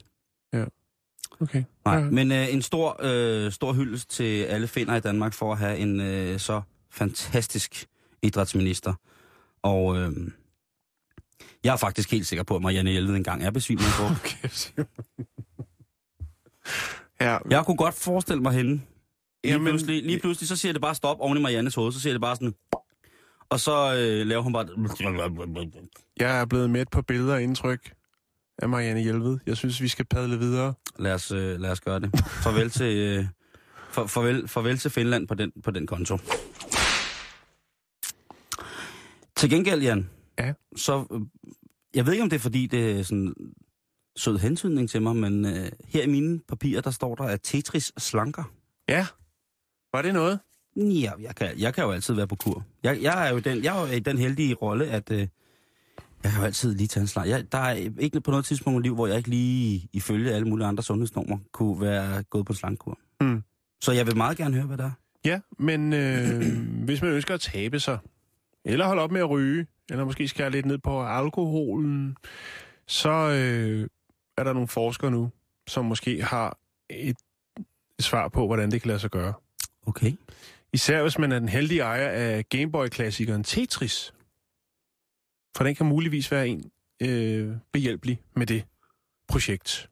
Okay. 1.41 1.63
Nej, 1.85 1.95
Ja. 1.97 2.09
men 2.09 2.31
øh, 2.31 2.53
en 2.53 2.61
stor, 2.61 2.97
øh, 3.03 3.51
stor 3.51 3.73
hyldest 3.73 4.09
til 4.09 4.43
alle 4.43 4.67
finder 4.67 4.95
i 4.95 4.99
Danmark 4.99 5.33
for 5.33 5.51
at 5.51 5.57
have 5.57 5.77
en 5.77 5.99
øh, 6.01 6.39
så 6.39 6.61
fantastisk 6.89 7.85
idrætsminister. 8.21 8.93
Og 9.61 9.97
øh, 9.97 10.11
jeg 11.63 11.73
er 11.73 11.77
faktisk 11.77 12.11
helt 12.11 12.27
sikker 12.27 12.43
på, 12.43 12.55
at 12.55 12.61
Marianne 12.61 12.91
Hjelved 12.91 13.15
engang 13.15 13.43
er 13.43 13.51
besvimet 13.51 13.85
på. 13.97 14.03
Okay, 14.23 14.47
Simon. 14.51 14.87
ja, 17.21 17.37
Jeg 17.49 17.65
kunne 17.65 17.77
godt 17.77 17.95
forestille 17.95 18.41
mig 18.41 18.53
hende. 18.53 18.71
Lige, 18.71 18.81
Jamen- 19.53 19.67
pludselig, 19.67 20.03
lige 20.03 20.19
pludselig, 20.19 20.47
så 20.47 20.55
siger 20.55 20.71
det 20.73 20.81
bare 20.81 20.95
stop 20.95 21.17
oven 21.19 21.37
i 21.37 21.41
Mariannes 21.41 21.75
hoved, 21.75 21.91
så 21.91 21.99
siger 21.99 22.13
det 22.13 22.21
bare 22.21 22.35
sådan... 22.35 22.53
Og 23.49 23.59
så 23.59 23.95
øh, 23.95 24.27
laver 24.27 24.41
hun 24.41 24.53
bare... 24.53 24.67
jeg 26.19 26.39
er 26.41 26.45
blevet 26.45 26.69
med 26.69 26.85
på 26.91 27.01
billeder 27.01 27.33
og 27.33 27.41
indtryk 27.43 27.91
af 28.57 28.69
Marianne 28.69 29.01
Hjelved. 29.01 29.37
Jeg 29.45 29.57
synes, 29.57 29.81
vi 29.81 29.87
skal 29.87 30.05
padle 30.05 30.39
videre. 30.39 30.73
Lad 30.99 31.13
os, 31.13 31.31
øh, 31.31 31.59
lad 31.59 31.71
os 31.71 31.81
gøre 31.81 31.99
det. 31.99 32.11
Farvel 32.43 32.69
til, 32.69 32.97
øh, 32.97 33.25
for, 33.91 34.05
farvel, 34.07 34.47
farvel 34.47 34.77
til 34.77 34.91
Finland 34.91 35.27
på 35.27 35.33
den, 35.33 35.51
på 35.63 35.71
den 35.71 35.87
konto. 35.87 36.17
Til 39.35 39.49
gengæld, 39.49 39.81
Jan, 39.81 40.09
Ja. 40.39 40.53
så... 40.75 41.05
Øh, 41.11 41.21
jeg 41.95 42.05
ved 42.05 42.13
ikke, 42.13 42.23
om 42.23 42.29
det 42.29 42.35
er, 42.35 42.41
fordi 42.41 42.65
det 42.67 42.99
er 42.99 43.03
sådan 43.03 43.33
sød 44.15 44.37
hentydning 44.37 44.89
til 44.89 45.01
mig, 45.01 45.15
men 45.15 45.45
øh, 45.45 45.71
her 45.85 46.03
i 46.03 46.07
mine 46.07 46.39
papirer, 46.39 46.81
der 46.81 46.91
står 46.91 47.15
der, 47.15 47.23
at 47.23 47.39
Tetris 47.43 47.91
slanker. 47.97 48.43
Ja. 48.89 49.07
Var 49.93 50.01
det 50.01 50.13
noget? 50.13 50.39
Ja, 50.75 51.11
jeg 51.21 51.35
kan, 51.35 51.59
jeg 51.59 51.73
kan 51.73 51.83
jo 51.83 51.91
altid 51.91 52.13
være 52.13 52.27
på 52.27 52.35
kur. 52.35 52.65
Jeg, 52.83 53.01
jeg 53.01 53.27
er 53.27 53.31
jo 53.33 53.39
den, 53.39 53.63
jeg 53.63 53.77
er 53.77 53.87
jo 53.87 53.93
i 53.95 53.99
den 53.99 54.17
heldige 54.17 54.53
rolle, 54.53 54.87
at 54.87 55.11
øh, 55.11 55.19
jeg 56.23 56.31
kan 56.31 56.39
jo 56.39 56.45
altid 56.45 56.75
lige 56.75 56.87
tage 56.87 57.01
en 57.01 57.07
slag. 57.07 57.27
Jeg, 57.27 57.51
der 57.51 57.57
er 57.57 57.89
ikke 57.99 58.21
på 58.21 58.31
noget 58.31 58.45
tidspunkt 58.45 58.79
i 58.79 58.87
liv, 58.87 58.95
hvor 58.95 59.07
jeg 59.07 59.17
ikke 59.17 59.29
lige 59.29 59.89
ifølge 59.93 60.31
alle 60.31 60.47
mulige 60.47 60.67
andre 60.67 60.83
sundhedsnormer 60.83 61.37
kunne 61.51 61.81
være 61.81 62.23
gået 62.23 62.45
på 62.45 62.53
en 62.53 62.57
slangkur. 62.57 62.99
Mm. 63.21 63.43
Så 63.81 63.91
jeg 63.91 64.07
vil 64.07 64.17
meget 64.17 64.37
gerne 64.37 64.55
høre, 64.55 64.65
hvad 64.65 64.77
der 64.77 64.85
er. 64.85 64.91
Ja, 65.25 65.39
men 65.59 65.93
øh, 65.93 66.41
hvis 66.85 67.01
man 67.01 67.11
ønsker 67.11 67.33
at 67.33 67.41
tabe 67.41 67.79
sig, 67.79 67.97
eller 68.65 68.85
holde 68.87 69.01
op 69.01 69.11
med 69.11 69.21
at 69.21 69.29
ryge, 69.29 69.67
eller 69.91 70.05
måske 70.05 70.27
skære 70.27 70.49
lidt 70.51 70.65
ned 70.65 70.77
på 70.77 71.03
alkoholen, 71.05 72.17
så 72.87 73.09
øh, 73.09 73.87
er 74.37 74.43
der 74.43 74.53
nogle 74.53 74.67
forskere 74.67 75.11
nu, 75.11 75.31
som 75.67 75.85
måske 75.85 76.23
har 76.23 76.57
et, 76.89 77.17
et 77.99 78.05
svar 78.05 78.27
på, 78.27 78.45
hvordan 78.45 78.71
det 78.71 78.81
kan 78.81 78.87
lade 78.87 78.99
sig 78.99 79.09
gøre. 79.11 79.33
Okay. 79.87 80.13
Især 80.73 81.01
hvis 81.01 81.17
man 81.17 81.31
er 81.31 81.39
den 81.39 81.49
heldige 81.49 81.81
ejer 81.81 82.09
af 82.09 82.49
Gameboy-klassikeren 82.49 83.43
Tetris. 83.43 84.13
For 85.57 85.63
den 85.63 85.75
kan 85.75 85.85
muligvis 85.85 86.31
være 86.31 86.47
en 86.47 86.71
øh, 87.01 87.55
behjælpelig 87.71 88.21
med 88.35 88.45
det 88.47 88.63
projekt. 89.27 89.89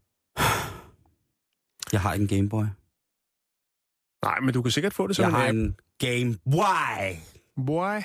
Jeg 1.91 2.01
har 2.01 2.13
ikke 2.13 2.23
en 2.23 2.27
Gameboy. 2.27 2.63
Nej, 4.23 4.39
men 4.39 4.53
du 4.53 4.62
kan 4.62 4.71
sikkert 4.71 4.93
få 4.93 5.07
det 5.07 5.15
som 5.15 5.23
Jeg 5.23 5.29
en 5.29 5.36
har 5.36 5.47
app. 5.47 5.55
en 5.55 5.75
Game 5.99 6.38
Why? 6.47 7.15
Why? 7.57 8.01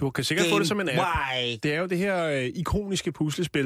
Du 0.00 0.10
kan 0.10 0.24
sikkert 0.24 0.46
få 0.50 0.58
det 0.58 0.68
som 0.68 0.80
en 0.80 0.88
app. 0.88 0.98
Why? 0.98 1.58
Det 1.62 1.74
er 1.74 1.80
jo 1.80 1.86
det 1.86 1.98
her 1.98 2.24
øh, 2.24 2.44
ikoniske 2.54 3.12
puslespil 3.12 3.64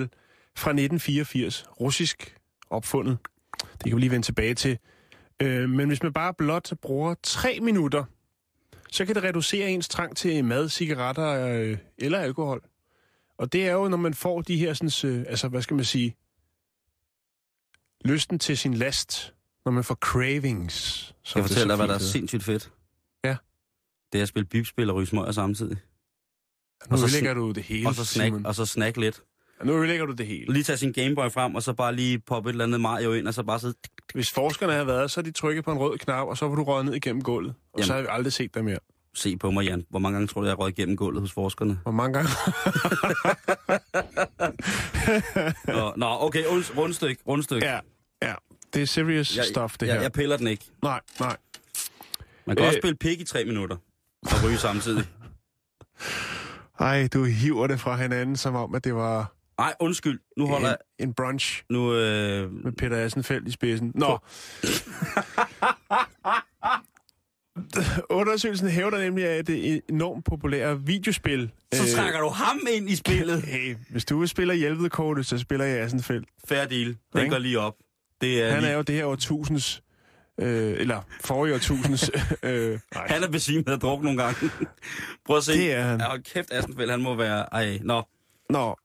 fra 0.57 0.71
1984, 0.71 1.67
russisk 1.81 2.37
opfundet. 2.71 3.19
Det 3.61 3.85
kan 3.85 3.95
vi 3.97 4.01
lige 4.01 4.11
vende 4.11 4.27
tilbage 4.27 4.55
til. 4.55 4.79
Øh, 5.43 5.71
men 5.71 5.89
hvis 5.89 6.03
man 6.03 6.13
bare 6.13 6.35
blot 6.35 6.73
bruger 6.83 7.15
tre 7.23 7.59
minutter, 7.63 8.05
så 8.91 9.05
kan 9.05 9.15
det 9.15 9.23
reducere 9.23 9.71
ens 9.71 9.89
trang 9.89 10.17
til 10.17 10.45
mad, 10.45 10.69
cigaretter 10.69 11.49
øh, 11.49 11.79
eller 11.99 12.19
alkohol. 12.19 12.63
Og 13.39 13.53
det 13.53 13.67
er 13.69 13.73
jo, 13.73 13.89
når 13.89 13.97
man 13.97 14.15
får 14.15 14.43
de 14.43 14.57
her, 14.57 14.75
sådan, 14.75 15.11
øh, 15.11 15.25
altså 15.29 15.49
hvad 15.49 15.63
skal 15.63 15.75
man 15.77 15.85
sige, 15.85 16.17
lysten 18.05 18.39
til 18.39 18.59
sin 18.59 18.75
last, 18.75 19.35
når 19.65 19.73
man 19.73 19.85
får 19.85 19.95
cravings. 19.95 21.15
Jeg 21.35 21.45
fortæller 21.45 21.67
dig, 21.67 21.77
hvad 21.77 21.89
der 21.89 21.95
er 21.95 21.99
sindssygt 21.99 22.43
fedt. 22.43 22.73
Ja. 23.25 23.37
Det 24.13 24.19
er 24.19 24.23
at 24.23 24.29
spille 24.29 24.47
bibspil 24.47 24.91
og 24.91 24.97
ryge 24.97 25.07
smøger 25.07 25.33
samtidig. 25.33 25.77
Nu 26.91 26.93
og 26.93 26.99
så 26.99 27.05
ødelægger 27.05 27.33
sn- 27.33 27.39
du 27.39 27.51
det 27.51 27.63
hele, 27.63 27.89
Og 27.89 27.95
så 27.95 28.05
snack, 28.05 28.27
Simon. 28.27 28.47
og 28.47 28.55
så 28.55 28.67
snack 28.67 28.97
lidt. 28.97 29.21
Nu 29.65 29.73
ødelægger 29.79 30.07
du 30.07 30.13
det 30.13 30.27
hele. 30.27 30.53
Lige 30.53 30.63
tage 30.63 30.77
sin 30.77 30.93
Gameboy 30.93 31.31
frem, 31.31 31.55
og 31.55 31.63
så 31.63 31.73
bare 31.73 31.95
lige 31.95 32.19
poppe 32.19 32.51
et 32.51 32.53
eller 32.55 32.65
andet 32.65 32.81
Mario 32.81 33.13
ind, 33.13 33.29
og 33.29 33.35
så 33.35 33.43
bare 33.43 33.61
sidde... 33.61 33.75
Hvis 34.15 34.31
forskerne 34.31 34.73
havde 34.73 34.87
været, 34.87 35.11
så 35.11 35.21
har 35.21 35.23
de 35.23 35.31
trykket 35.33 35.65
på 35.65 35.73
en 35.73 35.79
rød 35.79 35.99
knap, 35.99 36.29
og 36.29 36.39
så 36.39 36.49
var 36.49 36.55
du 36.55 36.63
røget 36.65 36.85
ned 36.85 36.95
igennem 36.95 37.23
gulvet. 37.23 37.55
Og 37.73 37.79
Jamen. 37.79 37.87
så 37.87 37.93
har 37.95 38.01
vi 38.01 38.07
aldrig 38.11 38.33
set 38.33 38.55
dig 38.55 38.65
mere. 38.65 38.79
Se 39.15 39.37
på 39.37 39.51
mig, 39.51 39.65
Jan. 39.65 39.85
Hvor 39.91 39.99
mange 39.99 40.15
gange 40.17 40.29
tror 40.29 40.41
du, 40.41 40.47
jeg 40.47 40.51
har 40.53 40.57
røget 40.57 40.79
igennem 40.79 40.97
gulvet 40.97 41.21
hos 41.21 41.33
forskerne? 41.33 41.79
Hvor 41.83 41.93
mange 41.93 42.13
gange? 42.15 42.31
Nå, 45.79 45.93
nå 45.97 46.07
okay, 46.21 46.45
und- 46.45 46.77
rundstyk, 46.79 47.19
rundstyk. 47.29 47.63
ja, 47.63 47.79
ja. 48.23 48.35
Det 48.75 48.83
er 48.83 48.87
serious 48.87 49.37
jeg, 49.37 49.45
stuff, 49.45 49.77
det 49.79 49.87
jeg, 49.87 49.95
her. 49.95 50.03
jeg 50.03 50.13
piller 50.13 50.37
den 50.37 50.47
ikke. 50.47 50.65
Nej, 50.83 51.01
nej. 51.21 51.37
Man 52.47 52.57
kan 52.57 52.63
Øh. 52.65 52.69
også 52.69 52.79
spille 52.83 52.97
pik 52.97 53.21
i 53.21 53.25
tre 53.25 53.45
minutter 53.45 53.77
og 54.23 54.45
ryge 54.45 54.59
samtidig. 54.59 55.05
Ej, 56.83 57.09
du 57.13 57.25
hiver 57.25 57.67
det 57.67 57.81
fra 57.81 57.97
hinanden, 57.97 58.37
som 58.37 58.55
om, 58.55 58.75
at 58.75 58.85
det 58.85 58.95
var 58.95 59.35
Nej, 59.59 59.75
undskyld. 59.81 60.21
Nu 60.37 60.47
holder 60.47 60.69
jeg... 60.69 60.77
en, 60.99 61.09
en 61.09 61.15
brunch 61.15 61.63
Nu, 61.71 61.95
øh, 61.95 62.53
med 62.65 62.73
Peter 62.73 63.05
Assenfeldt 63.05 63.49
i 63.49 63.51
spidsen. 63.51 63.93
Nå. 63.95 64.19
Undersøgelsen 68.11 68.69
hævder 68.69 68.99
nemlig, 69.05 69.25
at 69.27 69.47
det 69.47 69.75
er 69.75 69.81
enormt 69.89 70.25
populære 70.25 70.81
videospil. 70.81 71.51
så 71.73 71.83
øh, 71.83 71.89
trækker 71.89 72.21
du 72.21 72.29
ham 72.29 72.61
ind 72.71 72.91
i 72.91 72.97
spillet. 72.97 73.43
Hey, 73.53 73.77
hvis 73.91 74.05
du 74.05 74.27
spiller 74.27 74.55
hjælpekortet, 74.55 75.27
så 75.27 75.39
spiller 75.39 75.67
jeg 75.67 75.81
Assenfeldt. 75.81 76.29
Deal. 76.49 76.97
Den 77.13 77.31
går 77.31 77.39
lige 77.39 77.59
op. 77.61 77.75
Det 78.21 78.43
er 78.43 78.51
Han 78.53 78.61
lige... 78.61 78.73
er 78.73 78.77
jo 78.77 78.83
det 78.83 78.95
her 78.95 79.05
årtusinds, 79.05 79.83
øh, 80.41 80.81
eller 80.81 81.03
forrige 81.21 81.55
årtusinds, 81.55 82.11
øh, 82.43 82.81
Han 82.93 83.23
er 83.23 83.29
besvimet 83.29 83.69
af 83.69 83.81
druk 83.81 84.03
nogle 84.03 84.23
gange. 84.23 84.51
Prøv 85.27 85.37
at 85.37 85.45
se. 85.45 85.53
det 85.53 85.73
er 85.73 85.83
han. 85.83 86.01
Ja, 86.01 86.19
kæft, 86.19 86.53
Assenfeldt, 86.53 86.91
han 86.91 87.03
må 87.03 87.15
være... 87.15 87.47
Ej, 87.53 87.79
nå. 87.83 88.03
Nå, 88.51 88.77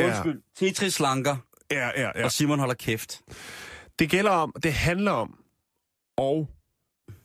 ja, 0.00 0.06
Undskyld. 0.06 0.42
Tetris 0.56 0.94
slanker, 0.94 1.36
ja, 1.70 1.88
ja, 2.00 2.10
ja. 2.14 2.24
og 2.24 2.32
Simon 2.32 2.58
holder 2.58 2.74
kæft. 2.74 3.20
Det 3.98 4.10
gælder 4.10 4.30
om, 4.30 4.54
det 4.62 4.72
handler 4.72 5.12
om 5.12 5.38
at 6.18 6.46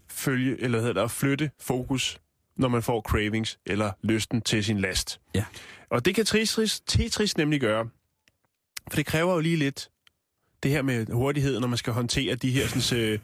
følge, 0.09 0.61
eller 0.61 0.79
hedder 0.79 0.93
det, 0.93 1.01
at 1.01 1.11
flytte 1.11 1.51
fokus, 1.59 2.19
når 2.57 2.67
man 2.67 2.83
får 2.83 3.01
cravings 3.01 3.59
eller 3.65 3.91
lysten 4.01 4.41
til 4.41 4.63
sin 4.63 4.79
last. 4.79 5.19
Ja. 5.35 5.45
Og 5.89 6.05
det 6.05 6.15
kan 6.15 6.25
Tetris, 6.25 6.81
Tetris 6.87 7.37
nemlig 7.37 7.61
gøre. 7.61 7.89
For 8.89 8.95
det 8.95 9.05
kræver 9.05 9.33
jo 9.33 9.39
lige 9.39 9.55
lidt 9.55 9.89
det 10.63 10.71
her 10.71 10.81
med 10.81 11.05
hurtighed, 11.11 11.59
når 11.59 11.67
man 11.67 11.77
skal 11.77 11.93
håndtere 11.93 12.35
de 12.35 12.51
her 12.51 12.67
sådan, 12.67 12.99
øh, 12.99 13.19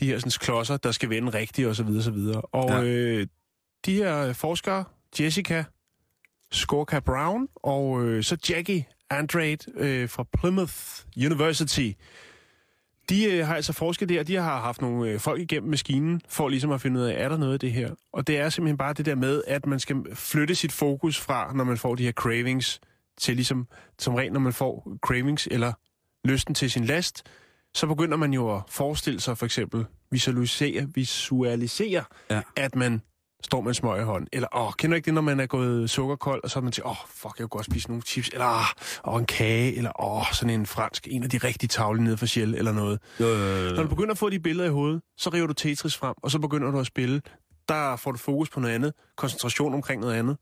de 0.00 0.06
her 0.06 0.18
sådan, 0.18 0.30
klodser, 0.30 0.76
der 0.76 0.92
skal 0.92 1.10
vende 1.10 1.30
rigtigt 1.34 1.68
og 1.68 1.76
så 1.76 1.82
videre, 1.82 2.02
så 2.02 2.10
videre. 2.10 2.40
Og 2.40 2.68
ja. 2.68 2.82
øh, 2.82 3.26
de 3.86 3.94
her 3.94 4.32
forskere, 4.32 4.84
Jessica 5.20 5.64
Skorka 6.52 7.00
Brown 7.00 7.48
og 7.54 8.04
øh, 8.04 8.24
så 8.24 8.36
Jackie 8.50 8.84
Andrade 9.10 9.58
øh, 9.74 10.08
fra 10.08 10.24
Plymouth 10.38 10.74
University, 11.16 11.90
de 13.08 13.24
øh, 13.24 13.46
har 13.46 13.56
altså 13.56 13.72
forsket 13.72 14.08
der, 14.08 14.22
de 14.22 14.34
har 14.34 14.60
haft 14.60 14.80
nogle 14.80 15.10
øh, 15.10 15.20
folk 15.20 15.40
igennem 15.40 15.70
maskinen, 15.70 16.20
for 16.28 16.48
ligesom 16.48 16.70
at 16.70 16.80
finde 16.80 17.00
ud 17.00 17.04
af, 17.04 17.24
er 17.24 17.28
der 17.28 17.36
noget 17.36 17.52
af 17.52 17.60
det 17.60 17.72
her? 17.72 17.94
Og 18.12 18.26
det 18.26 18.38
er 18.38 18.48
simpelthen 18.48 18.76
bare 18.76 18.92
det 18.92 19.06
der 19.06 19.14
med, 19.14 19.42
at 19.46 19.66
man 19.66 19.80
skal 19.80 19.96
flytte 20.14 20.54
sit 20.54 20.72
fokus 20.72 21.20
fra, 21.20 21.52
når 21.54 21.64
man 21.64 21.78
får 21.78 21.94
de 21.94 22.04
her 22.04 22.12
cravings, 22.12 22.80
til 23.18 23.36
ligesom, 23.36 23.66
som 23.98 24.14
rent 24.14 24.32
når 24.32 24.40
man 24.40 24.52
får 24.52 24.96
cravings 25.02 25.48
eller 25.50 25.72
lysten 26.24 26.54
til 26.54 26.70
sin 26.70 26.84
last, 26.84 27.22
så 27.74 27.86
begynder 27.86 28.16
man 28.16 28.32
jo 28.32 28.56
at 28.56 28.62
forestille 28.68 29.20
sig 29.20 29.38
for 29.38 29.44
eksempel, 29.46 29.86
visualisere, 30.10 30.86
visualisere 30.94 32.04
Ja. 32.30 32.42
at 32.56 32.74
man 32.76 33.02
står 33.44 33.60
med 33.60 33.68
en 33.68 33.74
smøg 33.74 34.00
i 34.00 34.04
hånden. 34.04 34.28
Eller, 34.32 34.48
åh, 34.56 34.72
kender 34.78 34.94
du 34.94 34.96
ikke 34.96 35.06
det, 35.06 35.14
når 35.14 35.20
man 35.22 35.40
er 35.40 35.46
gået 35.46 35.90
sukkerkold, 35.90 36.44
og 36.44 36.50
så 36.50 36.58
er 36.58 36.62
man 36.62 36.72
til, 36.72 36.86
åh, 36.86 36.96
fuck, 37.08 37.24
jeg 37.24 37.32
kunne 37.38 37.48
godt 37.48 37.66
spise 37.66 37.88
nogle 37.88 38.02
chips, 38.02 38.28
eller, 38.28 38.74
åh, 39.04 39.18
en 39.20 39.26
kage, 39.26 39.76
eller, 39.76 40.00
åh, 40.04 40.24
sådan 40.32 40.60
en 40.60 40.66
fransk, 40.66 41.08
en 41.10 41.22
af 41.22 41.30
de 41.30 41.38
rigtige 41.38 41.68
tavle 41.68 42.04
nede 42.04 42.16
for 42.16 42.26
Shell, 42.26 42.54
eller 42.54 42.72
noget. 42.72 43.00
Øh, 43.20 43.26
Når 43.76 43.82
du 43.82 43.88
begynder 43.88 44.10
at 44.10 44.18
få 44.18 44.30
de 44.30 44.40
billeder 44.40 44.68
i 44.68 44.72
hovedet, 44.72 45.02
så 45.16 45.30
river 45.30 45.46
du 45.46 45.52
Tetris 45.52 45.96
frem, 45.96 46.14
og 46.22 46.30
så 46.30 46.38
begynder 46.38 46.70
du 46.70 46.78
at 46.80 46.86
spille. 46.86 47.22
Der 47.68 47.96
får 47.96 48.12
du 48.12 48.18
fokus 48.18 48.50
på 48.50 48.60
noget 48.60 48.74
andet, 48.74 48.92
koncentration 49.16 49.74
omkring 49.74 50.00
noget 50.00 50.14
andet. 50.14 50.36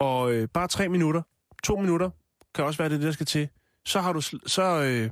Og 0.00 0.32
øh, 0.32 0.48
bare 0.54 0.68
tre 0.68 0.88
minutter, 0.88 1.22
to 1.64 1.76
minutter, 1.76 2.10
kan 2.54 2.64
også 2.64 2.78
være 2.78 2.88
det, 2.88 3.02
der 3.02 3.12
skal 3.12 3.26
til. 3.26 3.48
Så 3.84 4.00
har 4.00 4.12
du 4.12 4.20
så, 4.46 4.82
øh, 4.82 5.10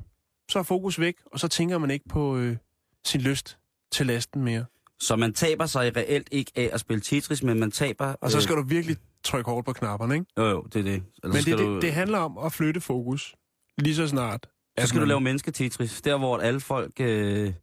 så 0.49 0.59
er 0.59 0.63
fokus 0.63 0.99
væk, 0.99 1.15
og 1.25 1.39
så 1.39 1.47
tænker 1.47 1.77
man 1.77 1.91
ikke 1.91 2.09
på 2.09 2.37
øh, 2.37 2.57
sin 3.05 3.21
lyst 3.21 3.57
til 3.91 4.05
lasten 4.07 4.43
mere. 4.43 4.65
så 4.99 5.15
man 5.15 5.33
taber 5.33 5.65
sig 5.65 5.95
reelt 5.97 6.27
ikke 6.31 6.51
af 6.55 6.69
at 6.73 6.79
spille 6.79 7.01
Tetris, 7.01 7.43
men 7.43 7.59
man 7.59 7.71
taber... 7.71 8.05
Og 8.21 8.31
så 8.31 8.41
skal 8.41 8.55
du 8.55 8.61
virkelig 8.63 8.97
trykke 9.23 9.51
hårdt 9.51 9.65
på 9.65 9.73
knapperne, 9.73 10.13
ikke? 10.15 10.25
Øh, 10.39 10.43
jo, 10.45 10.49
jo, 10.49 10.61
det 10.61 10.75
er 10.79 10.83
det. 10.83 10.93
Ellers 10.93 11.03
Men 11.23 11.41
skal 11.41 11.57
det, 11.57 11.65
du, 11.65 11.73
det, 11.73 11.81
det 11.81 11.93
handler 11.93 12.17
om 12.19 12.37
at 12.37 12.53
flytte 12.53 12.81
fokus 12.81 13.35
lige 13.77 13.95
så 13.95 14.07
snart. 14.07 14.47
så 14.79 14.87
skal 14.87 14.95
du 14.97 15.01
man- 15.01 15.07
lave 15.07 15.21
menneske-Tetris. 15.21 16.01
Der, 16.01 16.17
hvor 16.17 16.37
alle 16.37 16.59
folk... 16.59 16.91
Øh, 16.99 17.53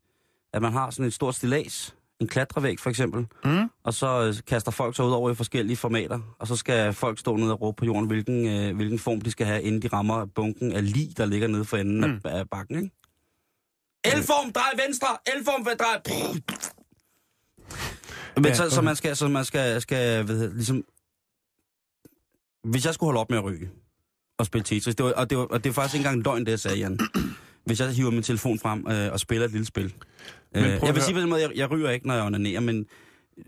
at 0.53 0.63
man 0.63 0.73
har 0.73 0.91
sådan 0.91 1.07
et 1.07 1.15
stort 1.15 1.35
stilas. 1.35 1.95
En 2.21 2.29
klatrevæg, 2.29 2.81
for 2.81 2.91
eksempel. 2.91 3.27
Mm? 3.45 3.66
Og 3.87 3.95
så 3.95 4.27
øh, 4.27 4.35
kaster 4.47 4.71
folk 4.71 4.97
sig 4.97 5.05
ud 5.05 5.11
over 5.11 5.31
i 5.31 5.35
forskellige 5.35 5.77
formater. 5.77 6.37
Og 6.39 6.47
så 6.47 6.57
skal 6.57 6.93
folk 6.93 7.19
stå 7.19 7.37
nede 7.37 7.53
og 7.53 7.61
råbe 7.61 7.77
på 7.77 7.85
jorden, 7.85 8.07
hvilken, 8.07 8.47
øh, 8.47 8.77
hvilken 8.77 8.99
form 8.99 9.21
de 9.21 9.31
skal 9.31 9.47
have, 9.47 9.63
inden 9.63 9.83
de 9.83 9.89
rammer 9.89 10.27
bunken 10.27 10.73
af 10.73 10.93
lig, 10.93 11.17
der 11.17 11.27
ligger 11.27 11.49
nede 11.49 11.65
for 11.65 11.77
enden 11.77 11.97
Mm. 12.11 12.21
af, 12.25 12.39
af 12.39 12.49
bakken, 12.51 12.77
ikke? 12.77 12.91
L-form, 14.21 14.53
drej 14.53 14.71
venstre! 14.87 15.09
L-form, 15.39 15.65
drej... 15.65 16.03
Men 18.37 18.45
Ja, 18.45 18.55
så, 18.55 18.71
så 18.71 18.83
man 18.83 18.97
skal, 18.97 19.17
så 19.17 19.29
man 19.29 19.45
skal, 19.45 19.81
skal 19.81 20.29
ved, 20.29 20.55
ligesom... 20.55 20.85
Hvis 22.65 22.85
jeg 22.87 22.95
skulle 22.95 23.09
holde 23.09 23.21
op 23.21 23.31
med 23.31 23.39
at 23.39 23.45
ryge 23.45 23.71
og 24.39 24.47
spille 24.47 24.65
Tetris, 24.65 24.95
det 24.97 25.05
var, 25.07 25.13
og, 25.13 25.31
det 25.31 25.39
var, 25.39 25.45
og 25.45 25.65
det 25.65 25.71
er 25.71 25.75
faktisk 25.75 25.95
ikke 25.95 26.09
engang 26.09 26.25
løgn, 26.25 26.45
det 26.45 26.51
jeg 26.51 26.61
sagde, 26.61 26.77
Jan. 26.79 26.99
Hvis 27.65 27.81
jeg 27.81 27.91
hiver 27.91 28.11
min 28.11 28.23
telefon 28.23 28.59
frem 28.59 28.87
øh, 28.91 29.13
og 29.13 29.21
spiller 29.21 29.45
et 29.47 29.53
lille 29.53 29.67
spil. 29.67 29.95
Øh, 30.55 30.63
jeg 30.63 30.95
vil 30.95 31.03
sige 31.03 31.15
på 31.15 31.21
den 31.21 31.29
måde, 31.29 31.41
jeg, 31.43 31.51
jeg 31.55 31.71
ryger 31.71 31.91
ikke, 31.91 32.07
når 32.07 32.15
jeg 32.15 32.25
onanerer, 32.25 32.61
men 32.61 32.87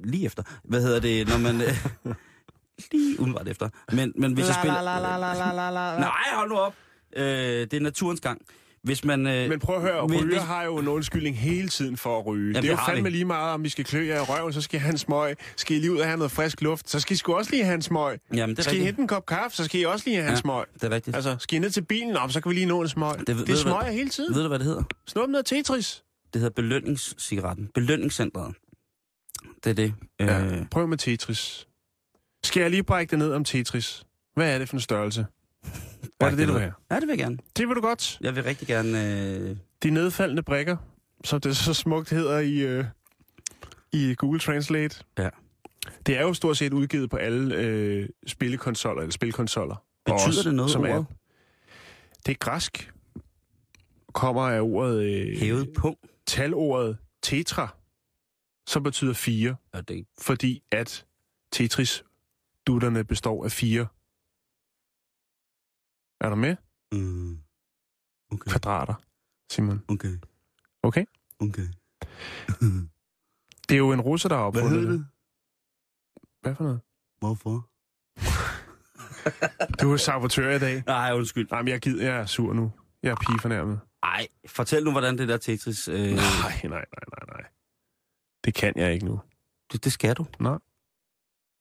lige 0.05 0.27
efter. 0.27 0.43
Hvad 0.65 0.83
hedder 0.83 1.01
det, 1.01 1.29
når 1.29 1.39
man... 1.39 1.61
Øh, 1.61 1.69
lige 2.93 3.21
umiddelbart 3.21 3.49
efter. 3.49 3.69
Men, 3.93 4.13
men 4.17 4.33
hvis 4.33 4.47
jeg 4.47 4.55
spiller... 4.55 4.83
Nej, 5.99 6.11
hold 6.35 6.49
nu 6.49 6.57
op. 6.57 6.75
Øh, 7.17 7.23
det 7.25 7.75
er 7.75 7.81
naturens 7.81 8.21
gang. 8.21 8.41
Hvis 8.83 9.05
man... 9.05 9.27
Øh, 9.27 9.49
Men 9.49 9.59
prøv 9.61 9.77
at 9.77 9.83
høre, 9.83 10.07
hvis- 10.07 10.21
ryger 10.21 10.27
hvis- 10.29 10.43
har 10.43 10.63
jo 10.65 10.79
en 10.79 10.89
undskyldning 10.89 11.39
hele 11.39 11.69
tiden 11.69 11.97
for 11.97 12.19
at 12.19 12.27
ryge. 12.27 12.43
Jamen, 12.43 12.55
det 12.55 12.59
er 12.71 12.77
det 12.77 12.83
jo 12.83 12.93
fandme 12.93 13.09
de. 13.09 13.13
lige 13.13 13.25
meget, 13.25 13.53
om 13.55 13.65
vi 13.65 13.69
skal 13.69 13.85
klø 13.85 14.07
jer 14.07 14.17
i 14.17 14.21
røven, 14.21 14.53
så 14.53 14.61
skal 14.61 14.81
I 14.87 14.89
en 14.89 14.99
smøg. 14.99 15.37
Skal 15.57 15.77
I 15.77 15.81
lige 15.81 15.93
ud 15.93 15.99
og 15.99 16.07
have 16.07 16.17
noget 16.17 16.31
frisk 16.33 16.63
luft, 16.63 16.91
så 16.91 17.01
skal 17.01 17.15
I 17.15 17.17
sgu 17.17 17.35
også 17.35 17.51
lige 17.51 17.65
have 17.65 17.75
en 17.75 17.83
smøg. 17.83 18.19
Jamen, 18.35 18.57
det 18.57 18.59
er 18.59 18.63
Skal 18.63 18.75
I 18.75 18.77
rigtigt. 18.77 18.87
hente 18.87 19.03
en 19.03 19.09
kop 19.09 19.27
kaffe, 19.27 19.57
så 19.57 19.65
skal 19.65 19.81
I 19.81 19.85
også 19.85 20.05
lige 20.07 20.17
have 20.17 20.27
en 20.29 20.35
Ja. 20.35 20.41
smøg. 20.41 20.65
Det 20.75 20.85
er 20.85 20.91
rigtigt. 20.91 21.17
Altså, 21.17 21.37
skal 21.41 21.57
I 21.57 21.59
ned 21.59 21.71
til 21.71 21.83
bilen, 21.83 22.17
op, 22.17 22.33
så 22.33 22.41
kan 22.41 22.51
vi 22.51 22.55
lige 22.55 22.67
nå 22.67 22.81
en 22.83 22.89
smøg. 22.89 23.19
Det, 23.19 23.27
det 23.27 23.37
ved 23.37 23.43
er 23.43 23.47
du 23.47 23.53
hvad- 23.53 23.57
smøger 23.63 23.91
hele 23.91 24.09
tiden. 24.11 24.35
Ved 24.35 24.43
du, 24.43 24.49
hvad 24.49 24.59
det 24.59 24.67
hedder? 24.67 24.83
Snup 25.07 25.29
noget 25.29 25.47
Tetris. 25.47 26.03
Det 26.33 26.41
hedder 26.41 26.55
belønningscigaretten. 26.55 27.69
Belønningscentret. 27.75 28.55
Det 29.65 29.71
er 29.71 29.75
det. 29.75 29.95
Ja. 30.21 30.45
Øh, 30.45 30.67
Prøv 30.71 30.89
med 30.89 30.99
Tetris. 30.99 31.69
Skal 32.45 32.61
jeg 32.61 32.71
lige 32.71 32.83
brække 32.83 33.11
det 33.11 33.19
ned 33.19 33.33
om 33.33 33.45
Tetris? 33.45 34.05
Hvad 34.35 34.55
er 34.55 34.59
det 34.59 34.69
for 34.69 34.77
en 34.77 34.81
størrelse? 34.81 35.27
Hvad 36.19 36.27
er 36.27 36.29
det, 36.31 36.39
det, 36.39 36.49
du 36.49 36.53
vil 36.53 36.61
have? 36.63 36.73
Ja, 36.91 36.95
det 36.97 37.03
vil 37.03 37.09
jeg 37.09 37.19
gerne. 37.19 37.39
Det 37.57 37.69
vil 37.69 37.77
du 37.77 37.81
godt. 37.81 38.19
Jeg 38.21 38.37
vil 38.37 38.45
rigtig 38.45 38.69
gerne... 38.69 39.17
Øh, 39.25 39.57
De 39.83 39.91
nedfaldende 39.91 40.43
brikker, 40.43 40.77
som 41.25 41.41
det 41.41 41.57
så 41.57 41.75
smukt 41.75 42.11
hedder 42.11 42.39
i, 42.39 42.59
øh, 42.59 42.85
i 43.93 44.15
Google 44.19 44.41
Translate. 44.41 45.05
Ja. 45.19 45.29
Det 46.07 46.17
er 46.17 46.23
jo 46.23 46.35
stort 46.35 46.57
set 46.57 46.73
udgivet 46.73 47.11
på 47.11 47.17
alle 47.17 47.55
øh, 47.57 48.09
spillekonsoller, 48.27 49.03
eller 49.03 49.13
spilkonsoller. 49.13 49.85
Betyder 50.05 50.27
også- 50.27 50.43
det 50.49 50.55
noget, 50.55 50.71
som 50.71 50.85
er, 50.85 50.93
ordet? 50.93 51.07
Det 52.27 52.33
er 52.33 52.39
græsk. 52.39 52.93
Kommer 54.15 54.43
af 54.43 54.61
ordet... 54.61 55.03
Øh, 55.03 55.39
Hævet 55.39 55.69
punkt? 55.77 56.01
Talordet 56.27 56.99
tetra, 57.23 57.77
som 58.69 58.83
betyder 58.83 59.13
fire, 59.13 59.57
Ja, 59.75 59.81
det 59.81 60.07
fordi 60.21 60.63
at 60.73 61.07
Tetris-dutterne 61.53 63.05
består 63.05 63.45
af 63.45 63.53
fire. 63.53 63.87
Er 66.21 66.29
du 66.31 66.37
med? 66.37 66.57
Mm. 66.93 67.39
Okay, 68.33 68.51
Kvadrater, 68.51 68.95
Simon. 69.51 69.85
okay, 69.89 70.19
Okay? 70.83 71.05
okay. 71.41 71.69
Det 73.69 73.75
er 73.75 73.79
jo 73.79 73.93
en 73.93 74.01
russer, 74.01 74.29
der 74.29 74.37
har 74.37 74.51
Hvad 74.51 74.63
opfundet 74.63 74.81
hedder 74.83 74.97
det. 74.97 75.07
Hvad 76.41 76.55
for 76.55 76.65
noget? 76.65 76.81
Hvorfor? 77.19 77.69
Du 79.83 79.93
er 79.93 79.97
sabotør 79.97 80.51
i 80.57 80.59
dag. 80.59 80.83
Nej, 80.87 81.13
undskyld. 81.15 81.49
Nej, 81.51 81.63
men 81.63 81.69
jeg 81.69 81.81
gider, 81.81 82.05
jeg 82.05 82.17
er 82.21 82.27
sur 82.27 82.53
nu. 82.53 82.73
Jeg 83.03 83.11
er 83.11 83.17
pige 83.17 83.39
fornærmet. 83.41 83.81
Ej, 84.03 84.29
fortæl 84.47 84.85
nu, 84.85 84.91
hvordan 84.91 85.19
det 85.19 85.29
der 85.29 85.37
Tetris... 85.37 85.89
Øh, 85.89 85.95
Nej, 85.95 86.11
nej, 86.11 86.69
nej, 86.69 86.85
nej, 86.93 87.25
nej. 87.29 87.45
Det 88.45 88.55
kan 88.55 88.73
jeg 88.77 88.93
ikke 88.93 89.07
nu. 89.07 89.21
det, 89.73 89.85
det 89.85 89.93
skal 89.93 90.15
du. 90.17 90.27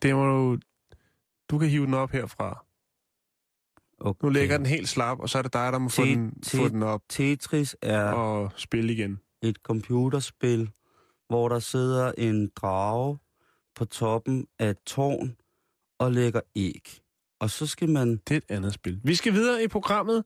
Det 0.01 0.15
må 0.15 0.25
du... 0.25 0.57
Du 1.49 1.57
kan 1.57 1.69
hive 1.69 1.85
den 1.85 1.93
op 1.93 2.11
herfra. 2.11 2.65
Okay. 3.99 4.25
Nu 4.25 4.29
ligger 4.29 4.57
den 4.57 4.65
helt 4.65 4.89
slap, 4.89 5.19
og 5.19 5.29
så 5.29 5.37
er 5.37 5.41
det 5.41 5.53
dig, 5.53 5.71
der 5.71 5.79
må 5.79 5.89
få, 5.89 6.01
Te- 6.03 6.09
den, 6.09 6.41
te- 6.41 6.57
få 6.57 6.67
den 6.69 6.83
op 6.83 7.01
Tetris 7.09 7.75
er 7.81 8.03
og 8.11 8.51
spille 8.55 8.93
igen. 8.93 9.19
et 9.41 9.55
computerspil, 9.55 10.69
hvor 11.29 11.49
der 11.49 11.59
sidder 11.59 12.11
en 12.17 12.49
drage 12.55 13.17
på 13.75 13.85
toppen 13.85 14.47
af 14.59 14.69
et 14.69 14.77
tårn 14.85 15.35
og 15.99 16.11
lægger 16.11 16.41
æg. 16.55 17.01
Og 17.39 17.49
så 17.49 17.67
skal 17.67 17.89
man... 17.89 18.17
Det 18.17 18.31
er 18.31 18.37
et 18.37 18.43
andet 18.49 18.73
spil. 18.73 19.01
Vi 19.03 19.15
skal 19.15 19.33
videre 19.33 19.63
i 19.63 19.67
programmet, 19.67 20.23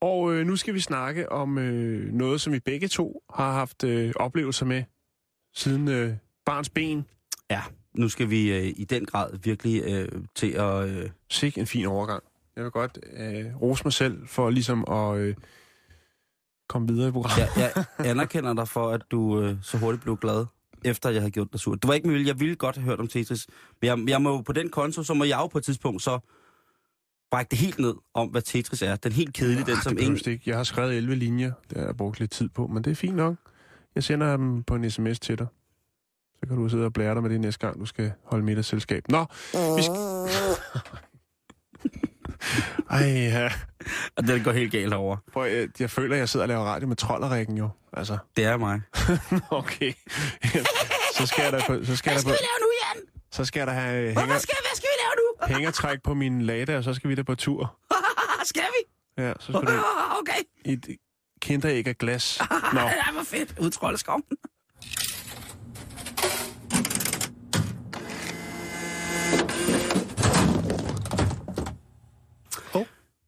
og 0.00 0.34
øh, 0.34 0.46
nu 0.46 0.56
skal 0.56 0.74
vi 0.74 0.80
snakke 0.80 1.32
om 1.32 1.58
øh, 1.58 2.12
noget, 2.12 2.40
som 2.40 2.52
vi 2.52 2.60
begge 2.60 2.88
to 2.88 3.22
har 3.34 3.52
haft 3.52 3.84
øh, 3.84 4.12
oplevelser 4.16 4.66
med 4.66 4.84
siden 5.54 5.88
øh, 5.88 6.14
barns 6.46 6.68
ben. 6.68 7.06
Nu 7.94 8.08
skal 8.08 8.30
vi 8.30 8.52
øh, 8.52 8.72
i 8.76 8.84
den 8.84 9.04
grad 9.04 9.38
virkelig 9.42 9.82
øh, 9.84 10.08
til 10.34 10.50
at... 10.50 10.88
Øh, 10.88 11.10
Sikke 11.30 11.60
en 11.60 11.66
fin 11.66 11.86
overgang. 11.86 12.22
Jeg 12.56 12.64
vil 12.64 12.70
godt 12.70 12.98
øh, 13.16 13.62
rose 13.62 13.84
mig 13.84 13.92
selv 13.92 14.28
for 14.28 14.50
ligesom 14.50 14.84
at 14.88 15.16
øh, 15.18 15.34
komme 16.68 16.88
videre 16.88 17.08
i 17.08 17.12
programmet. 17.12 17.56
jeg, 17.56 17.84
jeg 17.98 18.06
anerkender 18.10 18.54
dig 18.54 18.68
for, 18.68 18.90
at 18.90 19.02
du 19.10 19.40
øh, 19.42 19.56
så 19.62 19.78
hurtigt 19.78 20.02
blev 20.02 20.16
glad, 20.16 20.46
efter 20.84 21.10
jeg 21.10 21.20
havde 21.20 21.30
gjort 21.30 21.52
dig 21.52 21.60
sur. 21.60 21.74
Det 21.74 21.88
var 21.88 21.94
ikke 21.94 22.08
muligt. 22.08 22.26
Jeg 22.26 22.40
ville 22.40 22.56
godt 22.56 22.76
have 22.76 22.84
hørt 22.84 23.00
om 23.00 23.08
Tetris. 23.08 23.46
Men 23.80 23.86
jeg, 23.88 24.08
jeg 24.08 24.22
må 24.22 24.42
på 24.42 24.52
den 24.52 24.70
konto, 24.70 25.02
så 25.02 25.14
må 25.14 25.24
jeg 25.24 25.38
jo 25.38 25.46
på 25.46 25.58
et 25.58 25.64
tidspunkt 25.64 26.02
så 26.02 26.18
brække 27.30 27.50
det 27.50 27.58
helt 27.58 27.78
ned 27.78 27.94
om, 28.14 28.28
hvad 28.28 28.42
Tetris 28.42 28.82
er. 28.82 28.96
Den 28.96 29.12
helt 29.12 29.34
kedelige, 29.34 29.64
den 29.64 29.76
Ah, 29.76 29.82
som 29.82 29.98
ingen... 29.98 30.16
det 30.16 30.26
ikke. 30.26 30.50
Jeg 30.50 30.56
har 30.56 30.64
skrevet 30.64 30.96
11 30.96 31.14
linjer, 31.14 31.52
det 31.70 31.78
har 31.78 31.84
jeg 31.84 31.96
brugt 31.96 32.20
lidt 32.20 32.30
tid 32.30 32.48
på, 32.48 32.66
men 32.66 32.84
det 32.84 32.90
er 32.90 32.94
fint 32.94 33.16
nok. 33.16 33.36
Jeg 33.94 34.04
sender 34.04 34.36
dem 34.36 34.62
på 34.62 34.74
en 34.74 34.90
sms 34.90 35.20
til 35.20 35.38
dig. 35.38 35.46
Så 36.40 36.48
kan 36.48 36.56
du 36.56 36.68
sidde 36.68 36.84
og 36.84 36.92
blære 36.92 37.14
dig 37.14 37.22
med 37.22 37.30
det 37.30 37.40
næste 37.40 37.66
gang, 37.66 37.80
du 37.80 37.86
skal 37.86 38.12
holde 38.24 38.44
middagsselskab. 38.44 39.04
Nå, 39.08 39.26
vi 39.52 39.82
skal... 39.82 39.96
Ej, 42.90 43.06
ja. 43.06 43.52
Og 44.16 44.26
den 44.26 44.44
går 44.44 44.52
helt 44.52 44.72
galt 44.72 44.94
over. 44.94 45.16
Prøv, 45.32 45.50
jeg, 45.50 45.68
jeg 45.80 45.90
føler, 45.90 46.14
at 46.14 46.18
jeg 46.20 46.28
sidder 46.28 46.44
og 46.44 46.48
laver 46.48 46.64
radio 46.64 46.88
med 46.88 46.96
trolderækken 46.96 47.56
jo. 47.58 47.68
Altså, 47.92 48.18
Det 48.36 48.44
er 48.44 48.56
mig. 48.56 48.80
okay. 49.50 49.92
så 51.18 51.26
skal 51.26 51.42
jeg 51.42 51.52
da 51.52 51.60
på... 51.66 51.84
Så 51.84 51.96
skal 51.96 52.10
jeg 52.10 52.20
da 52.20 52.24
på, 52.24 52.28
lave 52.28 52.58
nu, 52.60 52.68
Jan? 52.82 53.02
så 53.32 53.44
skal 53.44 53.60
jeg 53.60 53.66
da 53.66 53.72
have 53.72 54.06
hænger, 54.06 54.26
hvad 54.26 54.38
skal 54.40 54.56
vi 54.82 54.86
lave 55.02 55.14
nu? 55.16 55.54
hængertræk 55.54 56.02
på 56.02 56.14
min 56.14 56.42
lada, 56.42 56.76
og 56.76 56.84
så 56.84 56.94
skal 56.94 57.10
vi 57.10 57.14
da 57.14 57.22
på 57.22 57.34
tur. 57.34 57.76
skal 58.44 58.62
vi? 58.62 58.92
Ja, 59.22 59.32
så 59.40 59.46
skal 59.46 59.60
du 59.60 59.82
okay. 60.20 60.42
i 60.64 60.96
kinderæg 61.42 61.86
af 61.86 61.98
glas. 61.98 62.38
Nå, 62.74 62.80
Det 62.80 63.14
var 63.14 63.24
fedt. 63.24 63.58
Udtroldeskov. 63.60 64.20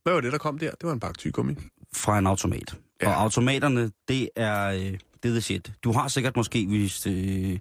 hvad 0.02 0.12
var 0.12 0.20
det, 0.20 0.32
der 0.32 0.38
kom 0.38 0.58
der? 0.58 0.70
Det 0.70 0.86
var 0.86 0.92
en 0.92 1.00
pakke 1.00 1.18
tyggegummi. 1.18 1.54
Fra 1.94 2.18
en 2.18 2.26
automat. 2.26 2.76
Ja. 3.02 3.08
Og 3.08 3.20
automaterne, 3.22 3.90
det 4.08 4.28
er, 4.36 4.66
øh, 4.66 4.78
det 5.22 5.28
er 5.28 5.28
the 5.28 5.40
shit. 5.40 5.72
Du 5.84 5.92
har 5.92 6.08
sikkert 6.08 6.36
måske, 6.36 6.66
hvis 6.66 7.06
øh, 7.06 7.58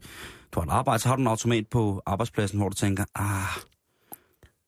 du 0.52 0.60
har 0.60 0.68
et 0.68 0.70
arbejde, 0.72 1.00
så 1.00 1.08
har 1.10 1.16
du 1.16 1.22
en 1.22 1.28
automat 1.28 1.68
på 1.68 2.02
arbejdspladsen, 2.06 2.60
hvor 2.60 2.70
du 2.70 2.76
tænker, 2.76 3.06
ah, 3.16 3.64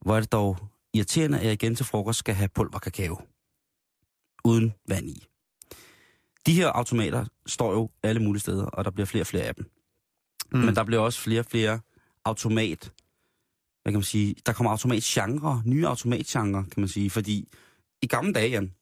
hvor 0.02 0.16
er 0.16 0.20
det 0.20 0.32
dog 0.32 0.58
irriterende, 0.94 1.40
at 1.40 1.46
jeg 1.46 1.54
igen 1.54 1.76
til 1.76 1.86
frokost 1.86 2.20
skal 2.20 2.36
have 2.36 2.50
pulver 2.56 2.80
kakao. 2.80 3.22
Uden 4.46 4.74
vand 4.88 5.10
i. 5.10 5.26
De 6.46 6.54
her 6.54 6.68
automater 6.68 7.26
står 7.46 7.74
jo 7.74 7.90
alle 8.04 8.22
mulige 8.22 8.42
steder, 8.42 8.66
og 8.66 8.86
der 8.86 8.92
bliver 8.92 9.06
flere 9.06 9.24
og 9.24 9.28
flere 9.28 9.44
af 9.44 9.56
dem. 9.56 9.72
Mm. 10.52 10.60
Men 10.60 10.76
der 10.76 10.84
bliver 10.84 11.02
også 11.02 11.20
flere 11.22 11.40
og 11.40 11.46
flere 11.46 11.80
automat, 12.26 12.92
hvad 13.84 13.94
kan 13.94 14.00
man 14.00 14.04
sige, 14.04 14.36
der 14.46 14.54
kommer 14.54 14.72
automatgenre, 14.72 15.62
nye 15.66 15.88
automatgenre, 15.88 16.64
kan 16.64 16.82
man 16.82 16.88
sige, 16.88 17.10
fordi 17.10 17.48
i 18.02 18.08
gamle 18.08 18.34
dage, 18.34 18.50
Jan, 18.50 18.74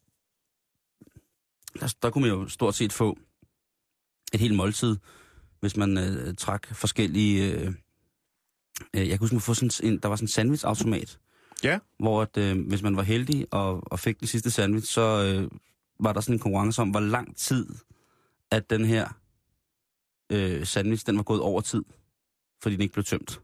der, 1.80 1.94
der 2.02 2.10
kunne 2.10 2.22
man 2.22 2.32
jo 2.40 2.48
stort 2.48 2.76
set 2.76 2.94
få 2.94 3.18
et 4.34 4.40
helt 4.40 4.56
måltid, 4.56 4.98
hvis 5.60 5.78
man 5.78 5.98
øh, 5.98 6.36
trak 6.36 6.76
forskellige... 6.76 7.52
Øh, 7.52 7.68
øh, 7.68 7.74
jeg 8.94 9.08
kan 9.10 9.20
huske, 9.20 9.36
man 9.36 9.42
få 9.42 9.54
sådan 9.54 9.94
en, 9.94 10.00
der 10.00 10.08
var 10.08 10.16
sådan 10.16 10.24
en 10.24 10.28
sandwichautomat, 10.28 11.20
Ja. 11.64 11.80
hvor 12.00 12.22
at, 12.22 12.38
øh, 12.38 12.68
hvis 12.68 12.82
man 12.82 12.96
var 12.98 13.04
heldig 13.04 13.48
og, 13.52 13.92
og 13.92 14.00
fik 14.00 14.20
den 14.20 14.28
sidste 14.28 14.52
sandwich, 14.52 14.92
så 14.92 15.02
øh, 15.02 15.52
var 16.04 16.14
der 16.14 16.22
sådan 16.22 16.36
en 16.36 16.40
konkurrence 16.40 16.82
om, 16.82 16.90
hvor 16.90 17.00
lang 17.00 17.38
tid, 17.38 17.66
at 18.52 18.70
den 18.70 18.86
her 18.86 19.08
øh, 20.32 20.66
sandwich, 20.66 21.06
den 21.06 21.18
var 21.18 21.24
gået 21.24 21.42
over 21.42 21.62
tid, 21.62 21.84
fordi 22.64 22.76
den 22.76 22.82
ikke 22.82 22.94
blev 22.94 23.04
tømt. 23.06 23.42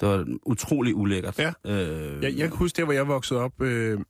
Det 0.00 0.08
var 0.08 0.26
utrolig 0.46 0.94
ulækkert. 0.94 1.38
Ja. 1.38 1.52
Øh, 1.66 2.22
Jeg, 2.22 2.36
jeg 2.38 2.48
kan 2.48 2.56
huske 2.56 2.76
der, 2.76 2.84
hvor 2.84 2.92
jeg 2.92 3.08
voksede 3.08 3.40
op. 3.40 3.60
Øh, 3.62 4.00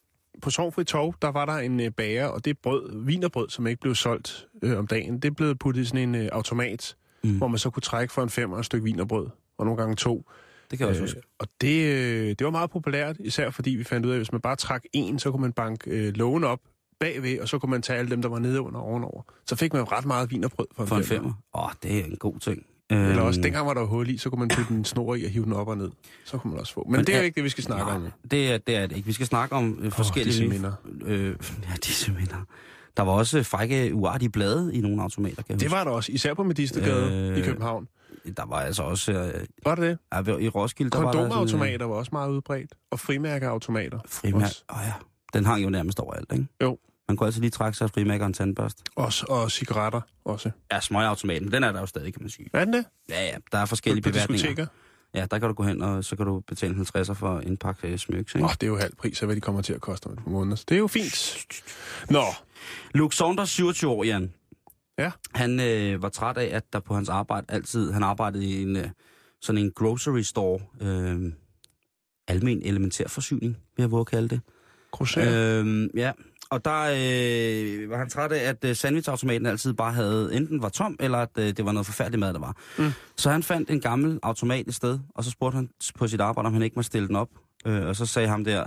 på 0.42 0.50
Sovnfri 0.50 0.84
Torv, 0.84 1.14
der 1.22 1.28
var 1.28 1.44
der 1.46 1.52
en 1.52 1.80
øh, 1.80 1.90
bager, 1.90 2.26
og 2.26 2.44
det 2.44 2.58
brød, 2.58 3.04
vinerbrød, 3.04 3.48
som 3.48 3.66
ikke 3.66 3.80
blev 3.80 3.94
solgt 3.94 4.48
øh, 4.62 4.78
om 4.78 4.86
dagen, 4.86 5.18
det 5.20 5.36
blev 5.36 5.56
puttet 5.56 5.82
i 5.82 5.84
sådan 5.84 6.08
en 6.08 6.14
øh, 6.14 6.28
automat, 6.32 6.96
Mm. 7.24 7.38
hvor 7.38 7.48
man 7.48 7.58
så 7.58 7.70
kunne 7.70 7.80
trække 7.80 8.12
for 8.14 8.22
en 8.22 8.30
femmer 8.30 8.58
et 8.58 8.64
stykke 8.64 8.84
vinerbrød, 8.84 9.26
og 9.58 9.64
nogle 9.64 9.80
gange 9.82 9.96
to. 9.96 10.24
det 10.70 10.78
kan 10.78 10.84
jeg 10.84 10.90
også 10.90 11.02
huske. 11.02 11.18
Øh, 11.18 11.22
og 11.38 11.46
det, 11.60 11.84
øh, 11.84 12.28
det 12.28 12.44
var 12.44 12.50
meget 12.50 12.70
populært, 12.70 13.16
især 13.20 13.50
fordi 13.50 13.70
vi 13.70 13.84
fandt 13.84 14.06
ud 14.06 14.10
af, 14.10 14.14
at 14.14 14.18
hvis 14.18 14.32
man 14.32 14.40
bare 14.40 14.56
trak 14.56 14.84
en, 14.92 15.18
så 15.18 15.30
kunne 15.30 15.40
man 15.40 15.52
banke 15.52 15.90
øh, 15.90 16.14
lågen 16.16 16.44
op 16.44 16.60
bagved, 17.00 17.38
og 17.40 17.48
så 17.48 17.58
kunne 17.58 17.70
man 17.70 17.82
tage 17.82 17.98
alle 17.98 18.10
dem, 18.10 18.22
der 18.22 18.28
var 18.28 18.38
nede 18.38 18.60
under 18.60 18.80
ovenover. 18.80 19.22
Så 19.46 19.56
fik 19.56 19.72
man 19.72 19.82
jo 19.82 19.88
ret 19.92 20.04
meget 20.06 20.30
vinerbrød 20.30 20.66
for 20.76 20.82
en, 20.82 20.88
For 20.88 20.96
en 20.96 21.04
femmer. 21.04 21.32
Åh, 21.54 21.64
oh, 21.64 21.70
det 21.82 22.00
er 22.00 22.04
en 22.04 22.16
god 22.16 22.38
ting. 22.38 22.66
Eller 22.90 23.22
også, 23.22 23.38
Øhm, 23.38 23.42
dengang 23.42 23.66
var 23.66 23.74
der 23.74 23.84
hul 23.84 24.08
i, 24.10 24.18
så 24.18 24.30
kunne 24.30 24.38
man 24.38 24.48
putte 24.48 24.74
en 24.74 24.84
snor 24.84 25.14
i 25.14 25.24
og 25.24 25.30
hive 25.30 25.44
den 25.44 25.52
op 25.52 25.68
og 25.68 25.76
ned. 25.78 25.90
Så 26.24 26.38
kunne 26.38 26.50
man 26.52 26.60
også 26.60 26.72
få. 26.72 26.84
Men, 26.84 26.92
Men 26.96 27.06
det 27.06 27.14
er 27.14 27.18
jo 27.18 27.24
ikke 27.24 27.34
det, 27.34 27.44
vi 27.44 27.48
skal 27.48 27.64
snakke 27.64 27.84
om. 27.84 28.00
Nej, 28.00 28.10
det 28.30 28.52
er, 28.52 28.58
det 28.58 28.76
er 28.76 28.86
det 28.86 28.96
ikke. 28.96 29.06
Vi 29.06 29.12
skal 29.12 29.26
snakke 29.26 29.54
om 29.54 29.78
øh, 29.82 29.92
forskellige... 29.92 30.26
disse 30.28 30.42
nye- 30.42 30.48
minder. 30.48 30.72
Øh, 31.04 31.26
ja, 31.68 31.74
disse 31.84 32.12
minder. 32.12 32.44
Der 32.96 33.02
var 33.02 33.12
også 33.12 33.42
frække, 33.42 33.94
uartige 33.94 34.28
blade 34.30 34.74
i 34.74 34.80
nogle 34.80 35.02
automater, 35.02 35.42
kan 35.42 35.54
Det 35.54 35.62
huske. 35.62 35.70
var 35.76 35.84
der 35.84 35.90
også, 35.90 36.12
især 36.12 36.34
på 36.34 36.42
Medistergade 36.42 37.30
Øh, 37.32 37.38
i 37.38 37.42
København. 37.42 37.88
Der 38.36 38.46
var 38.46 38.56
altså 38.56 38.82
også... 38.82 39.12
Øh, 39.12 39.46
Var 39.64 39.74
det 39.74 39.98
det? 40.26 40.40
i 40.40 40.48
Roskilde, 40.48 40.90
der 40.90 40.98
var 40.98 41.04
der 41.04 41.12
sådan... 41.12 41.30
Kondomautomater 41.30 41.86
var 41.86 41.94
også 41.94 42.10
meget 42.12 42.30
udbredt. 42.30 42.74
Og 42.90 43.00
frimærkeautomater. 43.00 43.98
Frimærk. 44.08 44.42
Også. 44.42 44.64
Åh 44.72 44.78
ja, 44.86 44.92
den 45.34 45.44
hang 45.46 45.64
jo 45.64 45.70
nærmest 45.70 46.00
overalt, 46.00 46.32
ikke? 46.32 46.46
Jo. 46.62 46.78
Man 47.10 47.16
kunne 47.16 47.26
altid 47.26 47.40
lige 47.40 47.50
trække 47.50 47.78
sig 47.78 47.84
et 47.84 47.90
frimærker 47.90 48.24
og 48.24 48.26
en 48.26 48.32
tandbørst. 48.32 48.78
Også, 48.96 49.26
og 49.28 49.50
cigaretter 49.50 50.00
også. 50.24 50.50
Ja, 50.72 50.80
smøgautomaten, 50.80 51.52
den 51.52 51.64
er 51.64 51.72
der 51.72 51.80
jo 51.80 51.86
stadig, 51.86 52.12
kan 52.14 52.22
man 52.22 52.30
sige. 52.30 52.50
Er 52.52 52.64
den 52.64 52.74
det? 52.74 52.84
Ja, 53.08 53.26
ja, 53.26 53.36
der 53.52 53.58
er 53.58 53.64
forskellige 53.64 54.02
beværtninger. 54.02 54.66
Ja, 55.14 55.26
der 55.30 55.38
kan 55.38 55.48
du 55.48 55.54
gå 55.54 55.62
hen, 55.62 55.82
og 55.82 56.04
så 56.04 56.16
kan 56.16 56.26
du 56.26 56.40
betale 56.40 56.74
50'er 56.74 57.12
for 57.12 57.38
en 57.38 57.56
pakke 57.56 57.88
øh, 57.88 57.98
smyks, 57.98 58.34
ikke? 58.34 58.44
Åh, 58.44 58.50
oh, 58.50 58.54
det 58.54 58.62
er 58.62 58.66
jo 58.66 58.78
halv 58.78 58.94
pris 58.96 59.22
af, 59.22 59.28
hvad 59.28 59.36
de 59.36 59.40
kommer 59.40 59.62
til 59.62 59.72
at 59.72 59.80
koste 59.80 60.06
om 60.06 60.12
et 60.12 60.18
par 60.18 60.30
måneder. 60.30 60.62
Det 60.68 60.74
er 60.74 60.78
jo 60.78 60.86
fint. 60.86 61.46
Nå, 62.10 62.24
Luke 62.94 63.16
Saunders, 63.16 63.50
27 63.50 63.90
år, 63.90 64.04
Jan. 64.04 64.32
Ja. 64.98 65.10
Han 65.34 65.60
øh, 65.60 66.02
var 66.02 66.08
træt 66.08 66.36
af, 66.36 66.56
at 66.56 66.72
der 66.72 66.80
på 66.80 66.94
hans 66.94 67.08
arbejde 67.08 67.46
altid... 67.48 67.92
Han 67.92 68.02
arbejdede 68.02 68.44
i 68.44 68.62
en, 68.62 68.76
øh, 68.76 68.88
sådan 69.40 69.60
en 69.60 69.70
grocery 69.70 70.20
store. 70.20 70.60
Øh, 70.80 71.32
almen 72.28 72.62
elementær 72.62 73.08
forsyning, 73.08 73.56
vil 73.76 73.82
jeg 73.82 73.90
våge 73.90 74.00
at 74.00 74.06
kalde 74.06 74.28
det. 74.28 74.40
Øh. 75.16 75.66
Øh, 75.66 75.88
ja, 75.94 76.12
og 76.50 76.64
der 76.64 76.80
øh, 76.80 77.90
var 77.90 77.98
han 77.98 78.08
træt 78.08 78.32
af, 78.32 78.48
at 78.48 78.64
øh, 78.64 78.76
sandwichautomaten 78.76 79.46
altid 79.46 79.72
bare 79.72 79.92
havde, 79.92 80.34
enten 80.34 80.62
var 80.62 80.68
tom, 80.68 80.96
eller 81.00 81.18
at 81.18 81.38
øh, 81.38 81.56
det 81.56 81.64
var 81.64 81.72
noget 81.72 81.86
forfærdeligt 81.86 82.20
mad, 82.20 82.32
der 82.32 82.40
var. 82.40 82.56
Mm. 82.78 82.92
Så 83.16 83.30
han 83.30 83.42
fandt 83.42 83.70
en 83.70 83.80
gammel 83.80 84.18
automat 84.22 84.68
et 84.68 84.74
sted, 84.74 84.98
og 85.14 85.24
så 85.24 85.30
spurgte 85.30 85.56
han 85.56 85.68
på 85.98 86.08
sit 86.08 86.20
arbejde, 86.20 86.46
om 86.46 86.52
han 86.52 86.62
ikke 86.62 86.76
må 86.76 86.82
stille 86.82 87.08
den 87.08 87.16
op. 87.16 87.28
Øh, 87.66 87.86
og 87.86 87.96
så 87.96 88.06
sagde 88.06 88.28
ham 88.28 88.44
der, 88.44 88.66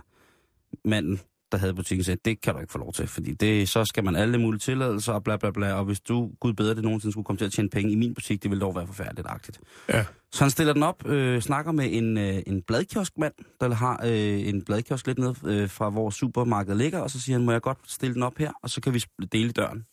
manden, 0.86 1.20
der 1.54 1.60
havde 1.60 1.74
butikken, 1.74 2.04
sagde, 2.04 2.20
det 2.26 2.42
kan 2.42 2.54
du 2.54 2.60
ikke 2.60 2.72
få 2.72 2.78
lov 2.78 2.94
til, 2.94 3.08
fordi 3.08 3.34
det, 3.34 3.70
så 3.70 3.86
skal 3.86 4.04
man 4.04 4.16
alle 4.16 4.38
mulige 4.38 4.60
tilladelser 4.60 5.14
og 5.14 5.24
bla 5.24 5.38
bla 5.38 5.52
bla, 5.52 5.74
og 5.74 5.86
hvis 5.86 6.00
du, 6.00 6.32
gud 6.40 6.54
bedre, 6.54 6.76
det 6.76 6.84
nogensinde 6.84 7.12
skulle 7.12 7.26
komme 7.26 7.38
til 7.38 7.46
at 7.46 7.52
tjene 7.52 7.70
penge 7.70 7.92
i 7.92 7.96
min 7.96 8.14
butik, 8.14 8.44
det 8.44 8.52
ville 8.52 8.62
dog 8.62 8.76
være 8.76 8.88
forfærdeligt-agtigt. 8.88 9.60
Ja. 9.90 10.06
Så 10.32 10.44
han 10.44 10.52
stiller 10.52 10.74
den 10.74 10.84
op, 10.84 11.08
øh, 11.08 11.42
snakker 11.42 11.72
med 11.72 11.88
en, 11.92 12.18
øh, 12.18 12.42
en 12.48 12.62
bladkioskmand, 12.62 13.34
der 13.62 13.74
har 13.74 14.02
øh, 14.06 14.48
en 14.48 14.66
bladkiosk 14.66 15.08
lidt 15.08 15.18
ned 15.18 15.36
øh, 15.46 15.70
fra 15.70 15.90
hvor 15.90 16.10
supermarkedet 16.10 16.78
ligger, 16.78 17.00
og 17.00 17.10
så 17.10 17.22
siger 17.22 17.38
han, 17.38 17.46
må 17.46 17.52
jeg 17.52 17.62
godt 17.62 17.78
stille 17.88 18.14
den 18.14 18.24
op 18.24 18.38
her, 18.38 18.52
og 18.64 18.70
så 18.70 18.82
kan 18.82 18.94
vi 18.94 19.04
dele 19.32 19.52
døren. 19.52 19.84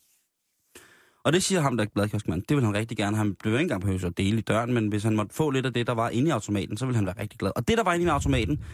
Og 1.25 1.33
det 1.33 1.43
siger 1.43 1.61
ham, 1.61 1.77
der 1.77 1.85
er 1.85 1.89
bladkioskmand, 1.95 2.43
det 2.49 2.57
vil 2.57 2.65
han 2.65 2.75
rigtig 2.75 2.97
gerne. 2.97 3.17
Han 3.17 3.35
blev 3.35 3.53
ikke 3.53 3.63
engang 3.63 3.81
behøvet 3.81 4.05
at 4.05 4.19
dele 4.19 4.39
i 4.39 4.41
døren, 4.41 4.75
men 4.75 4.89
hvis 4.89 5.03
han 5.03 5.17
måtte 5.17 5.35
få 5.35 5.51
lidt 5.51 5.67
af 5.67 5.73
det, 5.73 5.87
der 5.87 5.93
var 5.93 6.09
inde 6.09 6.29
i 6.29 6.31
automaten, 6.31 6.77
så 6.77 6.87
ville 6.87 6.97
han 6.97 7.07
være 7.07 7.21
rigtig 7.21 7.39
glad. 7.39 7.53
Og 7.57 7.69
det, 7.69 7.79
der 7.79 7.85
var 7.85 7.95
inde 7.95 8.07
i 8.07 8.09
automaten, 8.09 8.65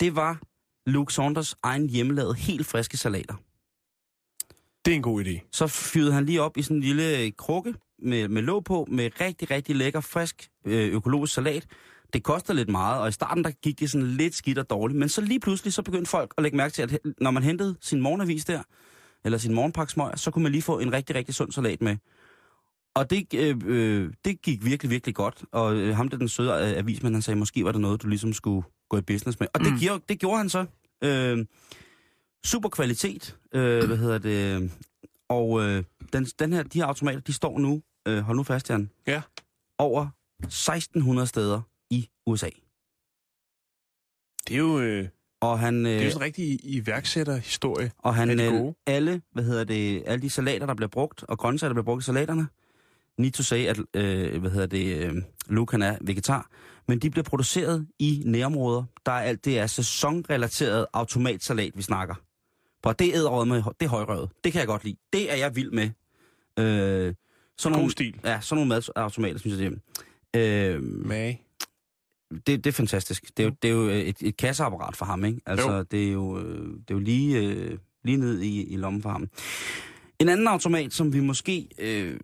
det 0.00 0.16
var 0.16 0.40
Luke 0.86 1.12
Saunders 1.12 1.54
egen 1.62 1.88
hjemmelavede, 1.88 2.34
helt 2.34 2.66
friske 2.66 2.96
salater. 2.96 3.34
Det 4.84 4.92
er 4.92 4.96
en 4.96 5.02
god 5.02 5.24
idé. 5.24 5.48
Så 5.52 5.66
fyrede 5.66 6.12
han 6.12 6.26
lige 6.26 6.42
op 6.42 6.56
i 6.56 6.62
sådan 6.62 6.76
en 6.76 6.82
lille 6.82 7.30
krukke 7.30 7.74
med, 7.98 8.28
med 8.28 8.42
låg 8.42 8.64
på, 8.64 8.86
med 8.90 9.10
rigtig, 9.20 9.50
rigtig 9.50 9.76
lækker, 9.76 10.00
frisk 10.00 10.48
øh, 10.66 10.94
økologisk 10.94 11.34
salat. 11.34 11.66
Det 12.12 12.22
koster 12.22 12.54
lidt 12.54 12.68
meget, 12.68 13.00
og 13.00 13.08
i 13.08 13.12
starten 13.12 13.44
der 13.44 13.50
gik 13.50 13.80
det 13.80 13.90
sådan 13.90 14.06
lidt 14.06 14.34
skidt 14.34 14.58
og 14.58 14.70
dårligt. 14.70 14.98
Men 14.98 15.08
så 15.08 15.20
lige 15.20 15.40
pludselig, 15.40 15.72
så 15.72 15.82
begyndte 15.82 16.10
folk 16.10 16.34
at 16.36 16.42
lægge 16.42 16.56
mærke 16.56 16.72
til, 16.72 16.82
at 16.82 16.98
når 17.20 17.30
man 17.30 17.42
hentede 17.42 17.76
sin 17.80 18.00
morgenavis 18.00 18.44
der, 18.44 18.62
eller 19.24 19.38
sin 19.38 19.54
morgenpaksmøger, 19.54 20.16
så 20.16 20.30
kunne 20.30 20.42
man 20.42 20.52
lige 20.52 20.62
få 20.62 20.78
en 20.78 20.92
rigtig, 20.92 21.16
rigtig 21.16 21.34
sund 21.34 21.52
salat 21.52 21.82
med. 21.82 21.96
Og 22.94 23.10
det, 23.10 23.34
øh, 23.34 23.56
øh, 23.66 24.12
det 24.24 24.42
gik 24.42 24.64
virkelig, 24.64 24.90
virkelig 24.90 25.14
godt. 25.14 25.44
Og 25.52 25.76
øh, 25.76 25.96
ham 25.96 26.08
der 26.08 26.16
den 26.16 26.28
søde 26.28 26.50
øh, 26.50 26.78
avismand, 26.78 27.14
han 27.14 27.22
sagde, 27.22 27.38
måske 27.38 27.64
var 27.64 27.72
det 27.72 27.80
noget, 27.80 28.02
du 28.02 28.08
ligesom 28.08 28.32
skulle 28.32 28.66
gå 28.92 28.98
i 28.98 29.02
business 29.14 29.40
med. 29.40 29.48
Og 29.54 29.60
det, 29.60 29.72
Mm. 29.72 29.78
gjorde, 29.78 30.04
det 30.08 30.18
gjorde 30.20 30.38
han 30.38 30.48
så. 30.48 30.66
Øh, 31.04 31.46
super 32.44 32.68
kvalitet, 32.68 33.36
øh, 33.52 33.84
hvad 33.86 33.96
hedder 33.96 34.18
det, 34.18 34.70
og 35.28 35.60
øh, 35.62 35.84
den, 36.12 36.24
den 36.24 36.52
her, 36.52 36.62
de 36.62 36.78
her 36.78 36.86
automater, 36.86 37.20
de 37.20 37.32
står 37.32 37.58
nu, 37.58 37.82
øh, 38.08 38.18
hold 38.18 38.36
nu 38.36 38.42
fast, 38.42 38.70
Jan, 38.70 38.90
Ja. 39.06 39.22
over 39.78 40.06
1600 40.44 41.26
steder 41.26 41.60
i 41.90 42.08
USA. 42.26 42.48
Det 44.48 44.54
er 44.54 44.58
jo, 44.58 44.80
øh, 44.80 45.08
Og 45.40 45.58
han, 45.58 45.84
det 45.84 45.92
er 45.92 45.98
øh, 45.98 46.04
jo 46.04 46.10
sådan 46.10 46.22
en 46.22 46.26
rigtig 46.26 46.60
iværksætterhistorie. 46.62 47.90
og 47.98 48.14
han 48.14 48.40
øh, 48.40 48.72
alle, 48.86 49.22
hvad 49.32 49.44
hedder 49.44 49.64
det, 49.64 50.02
alle 50.06 50.22
de 50.22 50.30
salater, 50.30 50.66
der 50.66 50.74
bliver 50.74 50.88
brugt, 50.88 51.22
og 51.22 51.38
grøntsager, 51.38 51.68
der 51.68 51.74
bliver 51.74 51.84
brugt 51.84 52.02
i 52.02 52.06
salaterne, 52.06 52.46
need 53.18 53.32
to 53.32 53.42
say, 53.42 53.66
at, 53.66 53.78
øh, 53.94 54.40
hvad 54.40 54.50
hedder 54.50 54.66
det, 54.66 54.96
øh, 54.96 55.22
Luke 55.46 55.70
han 55.72 55.82
er 55.82 55.98
vegetar, 56.00 56.50
men 56.92 56.98
de 56.98 57.10
bliver 57.10 57.24
produceret 57.24 57.86
i 57.98 58.22
nærområder, 58.26 58.84
der 59.06 59.12
er 59.12 59.20
alt, 59.20 59.44
det 59.44 59.58
er 59.58 59.66
sæsonrelateret 59.66 60.86
automatsalat, 60.92 61.72
vi 61.76 61.82
snakker. 61.82 62.14
For 62.82 62.92
det 62.92 63.16
er 63.16 63.44
med, 63.44 63.62
det 63.80 63.86
er 63.86 63.88
højrøvet. 63.88 64.30
Det 64.44 64.52
kan 64.52 64.58
jeg 64.58 64.66
godt 64.66 64.84
lide. 64.84 64.96
Det 65.12 65.32
er 65.32 65.36
jeg 65.36 65.56
vild 65.56 65.70
med. 65.70 65.90
Øh, 66.58 67.14
sådan 67.58 67.72
God 67.72 67.72
nogle, 67.72 67.90
stil. 67.90 68.20
Ja, 68.24 68.40
sådan 68.40 68.66
nogle 68.66 68.82
madautomater, 68.96 69.38
synes 69.38 69.60
jeg, 69.60 69.70
det 69.70 69.80
er. 70.34 70.74
Øh, 70.74 70.82
Mag. 70.82 71.44
det, 72.30 72.46
det 72.46 72.66
er 72.66 72.72
fantastisk. 72.72 73.36
Det 73.36 73.42
er 73.42 73.46
jo, 73.48 73.54
det 73.62 73.70
er 73.70 73.74
jo 73.74 73.88
et, 73.88 74.16
et 74.20 74.36
kasseapparat 74.36 74.96
for 74.96 75.04
ham, 75.04 75.24
ikke? 75.24 75.40
Altså, 75.46 75.72
Jo. 75.72 75.82
det 75.82 76.08
er 76.08 76.12
jo, 76.12 76.38
øh, 76.38 76.68
det 76.68 76.90
er 76.90 76.94
jo 76.94 76.98
lige, 76.98 77.38
øh, 77.38 77.78
lige 78.04 78.16
ned 78.16 78.40
i, 78.40 78.64
i 78.64 78.76
lommen 78.76 79.02
for 79.02 79.10
ham. 79.10 79.28
En 80.18 80.28
anden 80.28 80.48
automat, 80.48 80.92
som 80.92 81.12
vi 81.12 81.20
måske 81.20 81.68
øh, 81.78 82.20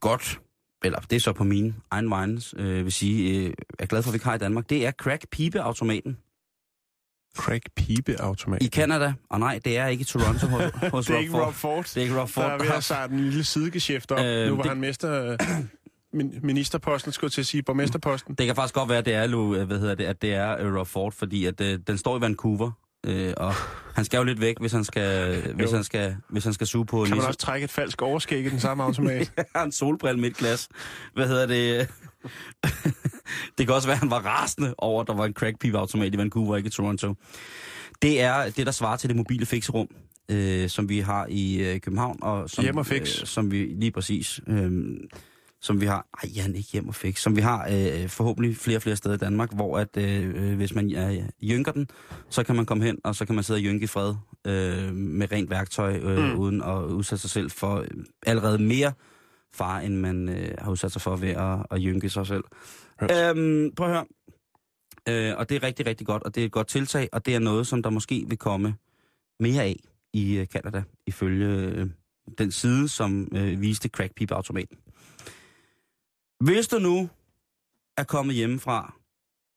godt, 0.00 0.40
eller 0.84 0.98
det 0.98 1.16
er 1.16 1.20
så 1.20 1.32
på 1.32 1.44
min 1.44 1.74
egen 1.90 2.10
vegne, 2.10 2.40
øh, 2.56 2.84
vil 2.84 2.92
sige, 2.92 3.40
øh, 3.46 3.52
er 3.78 3.86
glad 3.86 4.02
for, 4.02 4.10
at 4.10 4.12
vi 4.12 4.16
ikke 4.16 4.24
har 4.26 4.34
i 4.34 4.38
Danmark, 4.38 4.70
det 4.70 4.86
er 4.86 4.90
Crack-pipe-automaten 4.90 6.16
Crack 7.36 7.64
pipe 7.76 8.20
automat. 8.20 8.62
i 8.62 8.66
Canada. 8.68 9.12
Og 9.30 9.40
nej, 9.40 9.60
det 9.64 9.78
er 9.78 9.86
ikke 9.86 10.02
i 10.02 10.04
Toronto 10.04 10.46
hos, 10.46 10.62
hos 10.92 11.06
det 11.06 11.14
er 11.14 11.18
ikke 11.18 11.32
Rob 11.34 11.40
Rob 11.46 11.54
Ford. 11.54 11.74
Ford. 11.76 11.84
Det 11.84 11.96
er 11.96 12.00
ikke 12.02 12.20
Rob 12.20 12.28
Der 12.34 12.42
er 12.42 12.48
Ford. 12.58 12.66
ved 12.66 12.76
at 12.76 12.84
starte 12.84 13.14
en 13.14 13.20
lille 13.20 13.44
sidegeschæft 13.44 14.12
op. 14.12 14.18
Øh, 14.24 14.48
nu 14.48 14.54
var 14.56 14.62
det- 14.62 14.70
han 14.70 14.80
mester... 14.80 15.32
øh, 15.32 15.38
min- 16.12 16.38
ministerposten, 16.42 17.12
skulle 17.12 17.30
til 17.30 17.40
at 17.40 17.46
sige, 17.46 17.62
borgmesterposten. 17.62 18.34
Det 18.34 18.46
kan 18.46 18.54
faktisk 18.54 18.74
godt 18.74 18.88
være, 18.88 18.98
at 18.98 19.04
det 19.06 19.14
er, 19.14 19.24
øh, 19.54 19.66
hvad 19.66 19.78
hedder 19.78 19.94
det, 19.94 20.04
at 20.04 20.22
det 20.22 20.34
er 20.34 20.56
øh, 20.60 20.74
Rob 20.78 20.86
Ford, 20.86 21.12
fordi 21.12 21.44
at, 21.46 21.60
øh, 21.60 21.78
den 21.86 21.98
står 21.98 22.18
i 22.18 22.20
Vancouver, 22.20 22.70
øh, 23.04 23.34
og 23.36 23.54
han 23.94 24.04
skal 24.04 24.18
jo 24.18 24.24
lidt 24.24 24.40
væk, 24.40 24.60
hvis 24.60 24.72
han 24.72 24.84
skal, 24.84 25.36
hvis 25.56 25.70
han 25.70 25.84
skal, 25.84 26.16
hvis 26.28 26.44
han 26.44 26.52
skal 26.52 26.66
suge 26.66 26.86
på 26.86 27.04
Kan 27.04 27.10
man 27.10 27.18
isse. 27.18 27.28
også 27.28 27.38
trække 27.38 27.64
et 27.64 27.70
falsk 27.70 28.02
overskæg 28.02 28.44
i 28.46 28.48
den 28.48 28.60
samme 28.60 28.82
automat? 28.82 29.32
har 29.56 29.64
en 29.64 29.72
solbrille 29.72 30.20
midt 30.20 30.36
glas. 30.36 30.68
Hvad 31.14 31.28
hedder 31.28 31.46
det? 31.46 31.88
det 33.58 33.66
kan 33.66 33.74
også 33.74 33.88
være, 33.88 33.94
at 33.94 34.00
han 34.00 34.10
var 34.10 34.20
rasende 34.20 34.74
over, 34.78 35.02
at 35.02 35.06
der 35.06 35.14
var 35.14 35.24
en 35.24 35.32
crack 35.32 35.64
automat 35.74 36.14
i 36.14 36.18
Vancouver, 36.18 36.56
ikke 36.56 36.66
i 36.66 36.70
Toronto. 36.70 37.14
Det 38.02 38.20
er 38.20 38.50
det, 38.50 38.66
der 38.66 38.72
svarer 38.72 38.96
til 38.96 39.08
det 39.08 39.16
mobile 39.16 39.46
fikserum 39.46 39.88
øh, 40.28 40.68
som 40.68 40.88
vi 40.88 40.98
har 40.98 41.26
i 41.30 41.56
øh, 41.62 41.80
København. 41.80 42.18
Og 42.22 42.50
som, 42.50 42.64
Hjem 42.64 42.76
og 42.76 42.86
fix. 42.86 43.20
Øh, 43.20 43.26
som 43.26 43.50
vi 43.50 43.74
lige 43.78 43.90
præcis... 43.90 44.40
Øh, 44.46 44.70
som 45.64 45.80
vi 45.80 45.86
har... 45.86 46.06
Ej, 46.22 46.30
Jan, 46.36 46.54
ikke 46.54 46.68
hjem 46.72 46.88
og 46.88 46.94
fix. 46.94 47.20
Som 47.20 47.36
vi 47.36 47.40
har 47.40 47.68
øh, 47.72 48.08
forhåbentlig 48.08 48.56
flere 48.56 48.78
og 48.78 48.82
flere 48.82 48.96
steder 48.96 49.14
i 49.14 49.18
Danmark, 49.18 49.54
hvor 49.54 49.78
at 49.78 49.96
øh, 49.96 50.50
øh, 50.50 50.56
hvis 50.56 50.74
man 50.74 50.96
øh, 50.96 51.24
jynker 51.42 51.72
den, 51.72 51.88
så 52.28 52.42
kan 52.42 52.56
man 52.56 52.66
komme 52.66 52.84
hen, 52.84 52.98
og 53.04 53.14
så 53.14 53.26
kan 53.26 53.34
man 53.34 53.44
sidde 53.44 53.58
og 53.58 53.64
jynke 53.64 53.84
i 53.84 53.86
fred 53.86 54.14
øh, 54.46 54.94
med 54.94 55.32
rent 55.32 55.50
værktøj, 55.50 55.96
øh, 55.96 56.18
mm. 56.18 56.38
uden 56.38 56.62
at 56.62 56.82
udsætte 56.82 57.22
sig 57.22 57.30
selv 57.30 57.50
for 57.50 57.76
øh, 57.76 57.86
allerede 58.26 58.58
mere 58.58 58.92
far, 59.54 59.80
end 59.80 59.96
man 59.96 60.28
øh, 60.28 60.54
har 60.58 60.70
udsat 60.70 60.92
sig 60.92 61.02
for 61.02 61.16
ved 61.16 61.28
at, 61.28 61.66
at 61.70 61.82
jynke 61.82 62.10
sig 62.10 62.26
selv. 62.26 62.44
Øhm, 63.02 63.74
prøv 63.76 63.86
at 63.86 63.92
høre. 63.92 64.06
Øh, 65.08 65.38
og 65.38 65.48
det 65.48 65.56
er 65.56 65.62
rigtig, 65.62 65.86
rigtig 65.86 66.06
godt, 66.06 66.22
og 66.22 66.34
det 66.34 66.40
er 66.40 66.44
et 66.44 66.52
godt 66.52 66.68
tiltag, 66.68 67.08
og 67.12 67.26
det 67.26 67.34
er 67.34 67.38
noget, 67.38 67.66
som 67.66 67.82
der 67.82 67.90
måske 67.90 68.24
vil 68.28 68.38
komme 68.38 68.74
mere 69.40 69.62
af 69.62 69.76
i 70.12 70.36
øh, 70.36 70.46
Canada, 70.46 70.82
ifølge 71.06 71.46
øh, 71.46 71.86
den 72.38 72.50
side, 72.50 72.88
som 72.88 73.28
øh, 73.34 73.60
viste 73.60 73.88
crackpipe-automaten. 73.88 74.76
Hvis 76.44 76.68
du 76.68 76.78
nu 76.78 77.08
er 77.96 78.04
kommet 78.04 78.34
hjemmefra 78.34 78.94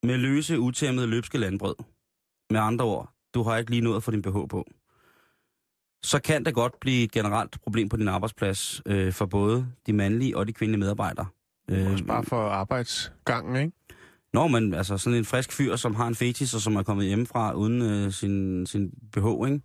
med 0.04 0.18
løse, 0.18 0.60
utæmmede 0.60 1.08
løbske 1.08 1.38
landbrød, 1.38 1.76
med 2.50 2.60
andre 2.60 2.86
ord, 2.86 3.14
du 3.34 3.44
har 3.44 3.58
ikke 3.58 3.72
lige 3.72 3.82
nået 3.82 3.96
at 3.96 4.04
få 4.04 4.12
din 4.12 4.22
BH 4.22 4.32
på, 4.50 4.66
så 6.04 6.20
kan 6.20 6.46
det 6.46 6.54
godt 6.54 6.80
blive 6.80 7.04
et 7.04 7.12
generelt 7.12 7.62
problem 7.62 7.90
på 7.90 7.98
din 7.98 8.08
arbejdsplads 8.08 8.82
øh, 8.86 9.14
for 9.14 9.26
både 9.26 9.68
de 9.86 9.94
mandlige 9.94 10.38
og 10.38 10.48
de 10.48 10.54
kvindelige 10.54 10.80
medarbejdere. 10.80 11.26
Øh, 11.72 11.92
Også 11.92 12.04
bare 12.04 12.24
for 12.24 12.50
arbejdsgangen, 12.50 13.56
ikke? 13.56 13.72
Nå, 14.34 14.48
men 14.48 14.74
altså 14.74 14.98
sådan 14.98 15.20
en 15.20 15.26
frisk 15.26 15.52
fyr, 15.52 15.76
som 15.76 15.96
har 15.96 16.08
en 16.08 16.16
fetis, 16.16 16.54
og 16.54 16.62
som 16.62 16.76
er 16.76 16.84
kommet 16.84 17.06
hjemmefra 17.06 17.54
uden 17.54 17.82
øh, 17.82 18.12
sin, 18.12 18.66
sin 18.66 18.90
BH, 19.12 19.26
ikke? 19.48 19.62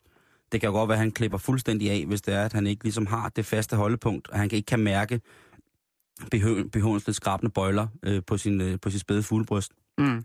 Det 0.52 0.60
kan 0.60 0.68
jo 0.68 0.72
godt 0.72 0.88
være, 0.88 0.96
at 0.96 1.02
han 1.02 1.10
klipper 1.10 1.38
fuldstændig 1.38 1.90
af, 1.90 2.04
hvis 2.06 2.22
det 2.22 2.34
er, 2.34 2.44
at 2.44 2.52
han 2.52 2.66
ikke 2.66 2.84
ligesom 2.84 3.06
har 3.06 3.28
det 3.28 3.46
faste 3.46 3.76
holdepunkt, 3.76 4.28
og 4.28 4.38
han 4.38 4.50
ikke 4.52 4.66
kan 4.66 4.80
mærke 4.80 5.20
BH'ens 6.20 7.02
lidt 7.06 7.16
skrabende 7.16 7.52
bøjler 7.52 7.86
øh, 8.02 8.22
på, 8.26 8.38
sin, 8.38 8.60
øh, 8.60 8.80
på 8.80 8.90
sit 8.90 9.00
spæde 9.00 9.22
fuglebryst. 9.22 9.72
Mm. 9.98 10.24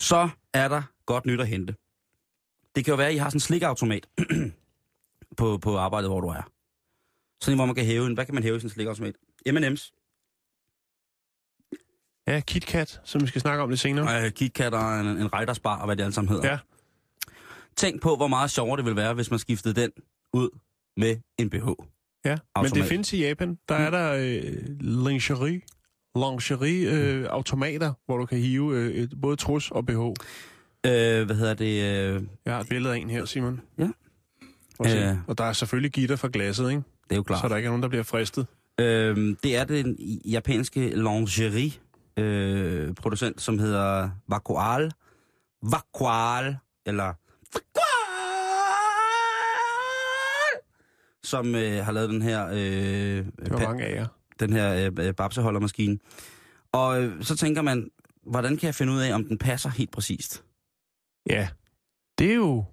Så 0.00 0.28
er 0.54 0.68
der 0.68 0.82
godt 1.06 1.26
nyt 1.26 1.40
at 1.40 1.48
hente. 1.48 1.74
Det 2.74 2.84
kan 2.84 2.92
jo 2.92 2.96
være, 2.96 3.08
at 3.08 3.14
I 3.14 3.16
har 3.16 3.28
sådan 3.28 3.36
en 3.36 3.40
slikautomat 3.40 4.06
på, 5.38 5.58
på 5.58 5.76
arbejdet, 5.76 6.10
hvor 6.10 6.20
du 6.20 6.28
er. 6.28 6.42
Sådan 7.42 7.58
hvor 7.58 7.66
man 7.66 7.74
kan 7.74 7.84
hæve 7.84 8.06
en. 8.06 8.14
Hvad 8.14 8.24
kan 8.24 8.34
man 8.34 8.42
hæve 8.42 8.56
i 8.56 8.60
sådan 8.60 8.66
en 8.66 8.74
slikautomat? 8.74 9.14
M&M's. 9.48 9.90
Ja, 12.26 12.40
KitKat, 12.40 13.00
som 13.04 13.22
vi 13.22 13.26
skal 13.26 13.40
snakke 13.40 13.62
om 13.62 13.68
lidt 13.68 13.80
senere. 13.80 14.24
Øh, 14.24 14.30
KitKat 14.32 14.74
og 14.74 15.00
en, 15.00 15.06
en 15.06 15.32
Reiters 15.32 15.60
Bar, 15.60 15.78
og 15.78 15.86
hvad 15.86 15.96
det 15.96 16.02
alle 16.02 16.14
sammen 16.14 16.34
hedder. 16.34 16.50
Ja. 16.50 16.58
Tænk 17.76 18.02
på, 18.02 18.16
hvor 18.16 18.26
meget 18.26 18.50
sjovere 18.50 18.76
det 18.76 18.84
ville 18.84 18.96
være, 18.96 19.14
hvis 19.14 19.30
man 19.30 19.38
skiftede 19.38 19.80
den 19.80 19.90
ud 20.32 20.50
med 20.96 21.16
en 21.38 21.50
BH. 21.50 21.68
Ja, 22.24 22.30
men 22.30 22.36
det 22.36 22.70
Automat. 22.70 22.88
findes 22.88 23.12
i 23.12 23.26
Japan. 23.26 23.58
Der 23.68 23.74
er 23.74 23.90
der 23.90 24.12
øh, 24.12 24.52
lingerie, 24.80 25.60
lingerie 26.16 26.90
øh, 26.90 27.26
automater, 27.30 27.92
hvor 28.06 28.16
du 28.18 28.26
kan 28.26 28.38
hive 28.38 28.76
øh, 28.76 29.08
både 29.22 29.36
trus 29.36 29.70
og 29.70 29.86
BH. 29.86 29.96
Øh, 30.86 31.26
hvad 31.26 31.36
hedder 31.36 31.54
det? 31.54 31.82
Øh, 32.16 32.22
Jeg 32.44 32.54
har 32.54 32.60
et 32.60 32.68
billede 32.68 32.94
af 32.94 32.98
en 32.98 33.10
her, 33.10 33.24
Simon. 33.24 33.60
Ja. 33.78 33.88
Se. 34.86 34.98
Øh. 34.98 35.16
Og 35.26 35.38
der 35.38 35.44
er 35.44 35.52
selvfølgelig 35.52 35.90
gitter 35.92 36.16
for 36.16 36.28
glasset, 36.28 36.70
ikke? 36.70 36.82
det 37.04 37.12
er 37.12 37.16
jo 37.16 37.22
klart. 37.22 37.40
Så 37.40 37.48
der 37.48 37.56
ikke 37.56 37.66
er 37.66 37.70
nogen, 37.70 37.82
der 37.82 37.88
bliver 37.88 38.04
fristet. 38.04 38.46
Øh, 38.80 39.36
det 39.42 39.56
er 39.56 39.64
den 39.64 39.96
japanske 40.24 40.80
lingerie 40.96 41.72
øh, 42.16 42.94
producent, 42.94 43.40
som 43.40 43.58
hedder 43.58 44.10
Vakual. 44.28 44.90
Vakual, 45.62 46.56
eller 46.86 47.12
Vakual, 47.54 47.92
som 51.24 51.54
øh, 51.54 51.84
har 51.84 51.92
lavet 51.92 52.10
den 52.10 52.22
her, 52.22 52.46
øh, 52.48 52.56
Det 52.56 53.26
var 53.50 53.58
pa- 53.58 53.66
mange 53.66 53.84
af 53.84 53.94
jer. 53.96 54.06
den 54.40 54.52
her 54.52 54.86
øh, 54.98 55.06
øh, 55.06 55.14
babseholdermaskine. 55.14 55.98
Og 56.72 57.02
øh, 57.02 57.22
så 57.24 57.36
tænker 57.36 57.62
man, 57.62 57.90
hvordan 58.26 58.56
kan 58.56 58.66
jeg 58.66 58.74
finde 58.74 58.92
ud 58.92 59.00
af, 59.00 59.14
om 59.14 59.24
den 59.24 59.38
passer 59.38 59.70
helt 59.70 59.90
præcist? 59.90 60.44
Ja, 61.30 61.48
det 62.18 62.30
er 62.30 62.34
jo... 62.34 62.64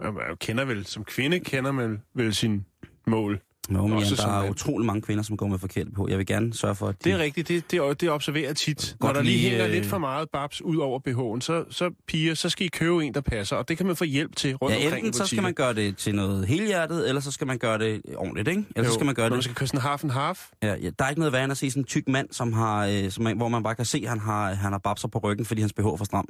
Man 0.00 0.14
kender 0.40 0.64
vel, 0.64 0.86
som 0.86 1.04
kvinde 1.04 1.40
kender 1.40 1.72
man 1.72 2.02
vel 2.14 2.34
sin 2.34 2.66
mål. 3.06 3.40
Nå, 3.68 3.86
men 3.86 3.96
Også 3.96 4.14
Jan, 4.22 4.28
der 4.28 4.42
er 4.42 4.50
utrolig 4.50 4.86
mange 4.86 5.02
kvinder, 5.02 5.22
som 5.22 5.36
går 5.36 5.46
med 5.46 5.58
forkert 5.58 5.86
på. 5.96 6.08
Jeg 6.08 6.18
vil 6.18 6.26
gerne 6.26 6.54
sørge 6.54 6.74
for, 6.74 6.88
at 6.88 7.04
de... 7.04 7.10
Det 7.10 7.12
er 7.18 7.22
rigtigt, 7.22 7.48
det, 7.48 7.70
det, 7.70 8.00
det 8.00 8.10
observerer 8.10 8.52
tit. 8.52 8.96
Når 9.00 9.06
Godt 9.06 9.16
der 9.16 9.22
lige 9.22 9.36
lige, 9.36 9.48
hænger 9.50 9.66
øh, 9.66 9.72
lidt 9.72 9.86
for 9.86 9.98
meget 9.98 10.30
babs 10.30 10.62
ud 10.62 10.76
over 10.76 11.00
BH'en, 11.08 11.40
så, 11.40 11.64
så 11.70 11.90
piger, 12.08 12.34
så 12.34 12.48
skal 12.48 12.66
I 12.66 12.68
købe 12.68 13.04
en, 13.04 13.14
der 13.14 13.20
passer. 13.20 13.56
Og 13.56 13.68
det 13.68 13.76
kan 13.76 13.86
man 13.86 13.96
få 13.96 14.04
hjælp 14.04 14.36
til 14.36 14.54
rundt 14.54 14.76
Ja, 14.76 14.84
omkring 14.84 15.06
enten 15.06 15.18
så 15.18 15.26
skal 15.26 15.42
man 15.42 15.54
gøre 15.54 15.74
det 15.74 15.96
til 15.96 16.14
noget 16.14 16.46
helhjertet, 16.46 17.08
eller 17.08 17.20
så 17.20 17.30
skal 17.30 17.46
man 17.46 17.58
gøre 17.58 17.78
det 17.78 18.02
ordentligt, 18.16 18.48
ikke? 18.48 18.64
Eller 18.76 18.88
så 18.88 18.92
Jo, 18.92 18.94
skal 18.94 19.06
man 19.06 19.14
gøre 19.14 19.24
når 19.24 19.28
det... 19.28 19.36
man 19.36 19.42
skal 19.42 19.54
køre 19.54 19.66
sådan 19.66 19.80
half 19.80 20.04
and 20.04 20.12
half. 20.12 20.48
Ja, 20.62 20.74
ja, 20.74 20.90
der 20.98 21.04
er 21.04 21.08
ikke 21.08 21.20
noget 21.20 21.32
værre 21.32 21.44
end 21.44 21.50
at 21.50 21.56
se 21.56 21.70
sådan 21.70 21.80
en 21.80 21.86
tyk 21.86 22.08
mand, 22.08 22.28
som 22.30 22.52
har, 22.52 22.86
øh, 22.86 23.10
som, 23.10 23.36
hvor 23.36 23.48
man 23.48 23.62
bare 23.62 23.74
kan 23.74 23.84
se, 23.84 24.00
at 24.02 24.08
han 24.08 24.20
har, 24.20 24.54
han 24.54 24.72
har 24.72 24.78
babser 24.78 25.08
på 25.08 25.18
ryggen, 25.18 25.46
fordi 25.46 25.60
hans 25.60 25.72
BH 25.72 25.80
er 25.86 25.96
for 25.96 26.04
stram. 26.04 26.28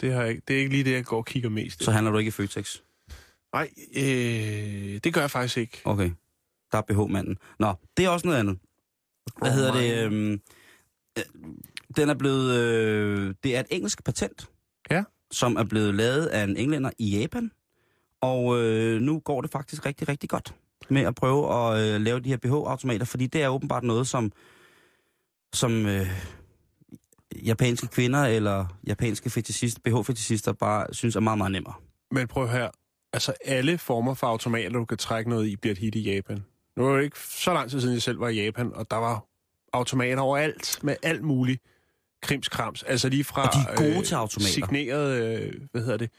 Det, 0.00 0.12
har 0.12 0.20
jeg, 0.20 0.30
ikke- 0.30 0.42
det 0.48 0.54
er 0.56 0.58
ikke 0.58 0.70
lige 0.70 0.84
det, 0.84 0.92
jeg 0.92 1.04
går 1.04 1.16
og 1.16 1.26
kigger 1.26 1.48
mest. 1.50 1.84
Så 1.84 1.90
handler 1.90 2.12
du 2.12 2.18
ikke 2.18 2.28
i 2.28 2.32
Føtex. 2.32 2.76
Nej, 3.54 3.70
øh, 3.96 5.00
det 5.04 5.14
gør 5.14 5.20
jeg 5.20 5.30
faktisk 5.30 5.56
ikke. 5.56 5.80
Okay. 5.84 6.10
Der 6.72 6.78
er 6.78 6.82
BH-manden. 6.82 7.38
Nå, 7.58 7.74
det 7.96 8.04
er 8.04 8.08
også 8.08 8.26
noget 8.26 8.38
andet. 8.38 8.58
Hvad 9.38 9.50
Oh 9.50 9.54
hedder 9.54 9.74
my. 9.74 9.78
det? 9.78 10.04
Øhm, 10.04 10.40
øh, 11.18 11.24
den 11.96 12.08
er 12.08 12.14
blevet... 12.14 12.54
Øh, 12.54 13.34
det 13.44 13.56
er 13.56 13.60
et 13.60 13.66
engelsk 13.70 14.04
patent. 14.04 14.50
Ja. 14.90 15.04
Som 15.30 15.56
er 15.56 15.64
blevet 15.64 15.94
lavet 15.94 16.26
af 16.26 16.44
en 16.44 16.56
englænder 16.56 16.90
i 16.98 17.18
Japan. 17.18 17.50
Og 18.20 18.60
øh, 18.60 19.00
nu 19.00 19.18
går 19.18 19.40
det 19.40 19.50
faktisk 19.50 19.86
rigtig, 19.86 20.08
rigtig 20.08 20.28
godt 20.30 20.54
med 20.88 21.02
at 21.02 21.14
prøve 21.14 21.54
at 21.54 21.94
øh, 21.94 22.00
lave 22.00 22.20
de 22.20 22.28
her 22.28 22.36
BH-automater, 22.36 23.04
fordi 23.04 23.26
det 23.26 23.42
er 23.42 23.48
åbenbart 23.48 23.84
noget, 23.84 24.06
som, 24.06 24.32
som 25.52 25.86
øh, 25.86 26.06
japanske 27.44 27.86
kvinder 27.86 28.24
eller 28.24 28.66
japanske 28.86 29.30
fetishister, 29.30 29.80
BH-fetishister 29.88 30.52
bare 30.52 30.94
synes 30.94 31.16
er 31.16 31.20
meget, 31.20 31.38
meget 31.38 31.52
nemmere. 31.52 31.74
Men 32.10 32.28
prøv 32.28 32.48
her. 32.48 32.70
Altså, 33.14 33.32
alle 33.44 33.78
former 33.78 34.14
for 34.14 34.26
automater, 34.26 34.70
du 34.70 34.84
kan 34.84 34.98
trække 34.98 35.30
noget 35.30 35.46
i, 35.46 35.56
bliver 35.56 35.72
et 35.72 35.78
hit 35.78 35.94
i 35.94 36.14
Japan. 36.14 36.44
Nu 36.76 36.86
er 36.86 36.96
det 36.96 37.04
ikke 37.04 37.18
så 37.18 37.52
lang 37.54 37.70
tid 37.70 37.80
siden, 37.80 37.94
jeg 37.94 38.02
selv 38.02 38.20
var 38.20 38.28
i 38.28 38.44
Japan, 38.44 38.72
og 38.74 38.90
der 38.90 38.96
var 38.96 39.24
automater 39.72 40.20
overalt, 40.22 40.78
med 40.82 40.96
alt 41.02 41.22
muligt 41.22 41.62
krimskrams. 42.22 42.82
Altså 42.82 43.08
lige 43.08 43.24
fra... 43.24 43.42
Og 43.42 43.52
de 43.54 43.58
er 43.70 43.94
gode 43.94 44.06
til 44.06 44.14
automater. 44.14 44.52
Signeret, 44.52 45.40
øh, 45.40 45.52
hvad 45.72 45.82
hedder 45.82 45.96
det, 45.96 46.10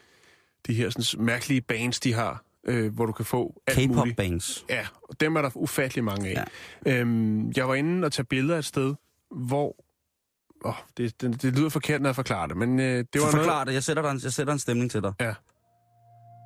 de 0.67 0.73
her 0.73 0.89
sådan, 0.89 1.25
mærkelige 1.25 1.61
bands, 1.61 1.99
de 1.99 2.13
har, 2.13 2.43
øh, 2.63 2.93
hvor 2.93 3.05
du 3.05 3.11
kan 3.11 3.25
få 3.25 3.61
alt 3.67 3.77
K-pop 3.77 3.95
muligt. 3.95 4.17
bands. 4.17 4.65
Ja, 4.69 4.87
og 5.01 5.19
dem 5.19 5.35
er 5.35 5.41
der 5.41 5.49
ufattelig 5.55 6.03
mange 6.03 6.29
af. 6.29 6.45
Ja. 6.85 6.99
Øhm, 6.99 7.51
jeg 7.51 7.67
var 7.67 7.75
inde 7.75 8.05
og 8.05 8.11
tage 8.11 8.25
billeder 8.25 8.57
et 8.57 8.65
sted, 8.65 8.95
hvor... 9.31 9.75
Åh, 10.65 10.73
det, 10.97 11.21
det, 11.21 11.41
det 11.41 11.57
lyder 11.57 11.69
forkert, 11.69 12.01
når 12.01 12.09
jeg 12.09 12.15
forklarer 12.15 12.47
det, 12.47 12.57
men 12.57 12.79
øh, 12.79 12.85
det 12.85 13.07
var 13.13 13.19
var 13.19 13.31
noget... 13.31 13.45
Forklar 13.45 13.63
det. 13.63 13.73
Jeg 13.73 13.83
sætter, 13.83 14.11
en, 14.11 14.19
jeg 14.23 14.33
sætter 14.33 14.53
en 14.53 14.59
stemning 14.59 14.91
til 14.91 15.01
dig. 15.01 15.13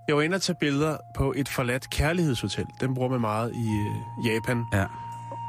Jeg 0.10 0.18
var 0.18 0.22
inde 0.22 0.36
og 0.36 0.42
tage 0.42 0.56
billeder 0.60 0.98
på 1.16 1.34
et 1.38 1.50
forladt 1.50 1.90
kærlighedshotel. 1.90 2.66
Den 2.82 2.94
bruger 2.94 3.10
man 3.10 3.22
meget 3.22 3.52
i 3.56 3.68
øh, 3.68 4.28
Japan. 4.28 4.64
Ja. 4.74 4.86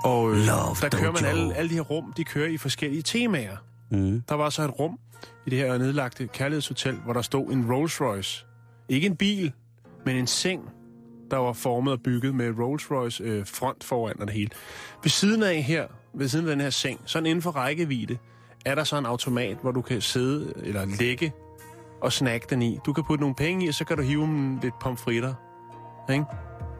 Og 0.05 0.31
øh, 0.31 0.37
Love 0.37 0.77
der 0.83 0.89
kører 0.89 1.13
man 1.13 1.25
alle, 1.25 1.55
alle 1.55 1.71
de 1.71 1.75
her 1.75 1.83
rum, 1.83 2.13
de 2.17 2.25
kører 2.25 2.49
i 2.49 2.57
forskellige 2.57 3.03
temaer. 3.03 3.57
Mm. 3.91 4.23
Der 4.29 4.35
var 4.35 4.51
så 4.51 4.63
et 4.63 4.79
rum 4.79 4.99
i 5.47 5.51
det 5.51 5.59
her 5.59 5.79
nedlagte 5.79 6.27
kærlighedshotel, 6.27 6.95
hvor 6.95 7.13
der 7.13 7.23
stod 7.23 7.53
en 7.53 7.73
Rolls 7.73 8.01
Royce. 8.01 8.47
Ikke 8.89 9.07
en 9.07 9.17
bil, 9.17 9.53
men 10.07 10.17
en 10.17 10.27
seng, 10.27 10.63
der 11.31 11.37
var 11.37 11.53
formet 11.53 11.93
og 11.93 12.01
bygget 12.05 12.35
med 12.35 12.51
Rolls 12.59 12.91
Royce 12.91 13.25
øh, 13.25 13.47
front 13.47 13.85
foran 13.85 14.21
og 14.21 14.27
det 14.27 14.35
hele. 14.35 14.51
Ved 15.03 15.11
siden 15.11 15.43
af 15.43 15.63
her, 15.63 15.87
ved 16.15 16.29
siden 16.29 16.49
af 16.49 16.51
den 16.51 16.61
her 16.61 16.71
seng, 16.71 17.01
sådan 17.05 17.27
inden 17.27 17.43
for 17.43 17.51
rækkevidde, 17.51 18.19
er 18.65 18.75
der 18.75 18.85
så 18.85 18.99
en 18.99 19.07
automat, 19.07 19.57
hvor 19.63 19.71
du 19.71 19.83
kan 19.83 20.01
sidde 20.01 20.53
eller 20.57 20.85
lægge 20.85 21.33
og 22.03 22.13
snakke 22.13 22.47
den 22.51 22.63
i. 22.63 22.79
Du 22.87 22.93
kan 22.93 23.05
putte 23.05 23.21
nogle 23.23 23.35
penge 23.35 23.65
i, 23.65 23.69
og 23.69 23.75
så 23.75 23.85
kan 23.85 23.97
du 23.97 24.03
hive 24.03 24.23
dem 24.23 24.59
lidt 24.63 24.79
pomfritter. 24.81 25.35
Ikke? 26.13 26.25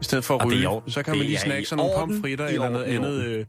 I 0.01 0.03
stedet 0.03 0.25
for 0.25 0.37
at 0.37 0.45
ryge, 0.45 0.81
så 0.87 1.03
kan 1.03 1.17
man 1.17 1.25
lige 1.25 1.37
snakke 1.37 1.65
sådan 1.65 1.85
nogle 1.85 1.99
pomfritter 1.99 2.45
eller 2.45 2.69
noget 2.69 2.85
andet 2.85 3.23
øh, 3.23 3.45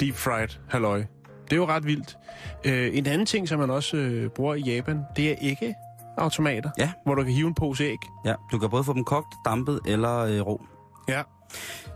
deep 0.00 0.14
fried 0.14 0.48
halløj. 0.68 0.98
Det 1.44 1.52
er 1.52 1.56
jo 1.56 1.66
ret 1.66 1.86
vildt. 1.86 2.16
Øh, 2.64 2.96
en 2.98 3.06
anden 3.06 3.26
ting, 3.26 3.48
som 3.48 3.58
man 3.58 3.70
også 3.70 3.96
øh, 3.96 4.30
bruger 4.30 4.54
i 4.54 4.60
Japan, 4.60 5.00
det 5.16 5.30
er 5.30 5.34
ikke 5.40 5.74
automater, 6.18 6.70
Ja. 6.78 6.92
hvor 7.04 7.14
du 7.14 7.22
kan 7.22 7.32
hive 7.32 7.48
en 7.48 7.54
pose 7.54 7.84
æg. 7.84 7.98
Ja, 8.24 8.34
du 8.52 8.58
kan 8.58 8.70
både 8.70 8.84
få 8.84 8.92
dem 8.92 9.04
kogt, 9.04 9.34
dampet 9.44 9.80
eller 9.86 10.18
øh, 10.18 10.40
rå. 10.40 10.62
Ja. 11.08 11.22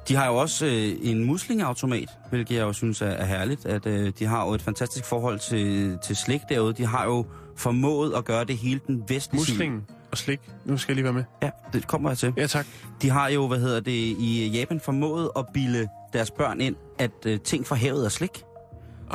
De 0.08 0.14
har 0.14 0.26
jo 0.26 0.36
også 0.36 0.66
øh, 0.66 0.92
en 1.02 1.24
muslingeautomat, 1.24 2.08
hvilket 2.30 2.54
jeg 2.54 2.62
jo 2.62 2.72
synes 2.72 3.02
er, 3.02 3.06
er 3.06 3.24
herligt. 3.24 3.66
At 3.66 3.86
øh, 3.86 4.12
de 4.18 4.26
har 4.26 4.46
jo 4.46 4.52
et 4.54 4.62
fantastisk 4.62 5.04
forhold 5.04 5.38
til, 5.38 5.98
til 6.06 6.16
slik 6.16 6.40
derude. 6.48 6.72
De 6.72 6.86
har 6.86 7.04
jo 7.04 7.26
formået 7.56 8.14
at 8.14 8.24
gøre 8.24 8.44
det 8.44 8.56
hele 8.56 8.80
den 8.86 9.02
vestlige 9.08 9.40
Muslingen 9.40 9.82
og 10.12 10.18
slik. 10.18 10.40
Nu 10.64 10.76
skal 10.78 10.92
jeg 10.92 10.94
lige 10.96 11.04
være 11.04 11.12
med. 11.12 11.24
Ja, 11.42 11.50
det 11.72 11.86
kommer 11.86 12.10
jeg 12.10 12.18
til. 12.18 12.32
Ja, 12.36 12.46
tak. 12.46 12.66
De 13.02 13.10
har 13.10 13.28
jo, 13.28 13.48
hvad 13.48 13.58
hedder 13.58 13.80
det, 13.80 13.92
i 14.18 14.50
Japan 14.54 14.80
formået 14.84 15.30
at 15.36 15.46
bilde 15.54 15.88
deres 16.12 16.30
børn 16.30 16.60
ind, 16.60 16.76
at 16.98 17.10
øh, 17.26 17.40
ting 17.40 17.66
fra 17.66 17.76
havet 17.76 18.04
er 18.04 18.08
slik. 18.08 18.42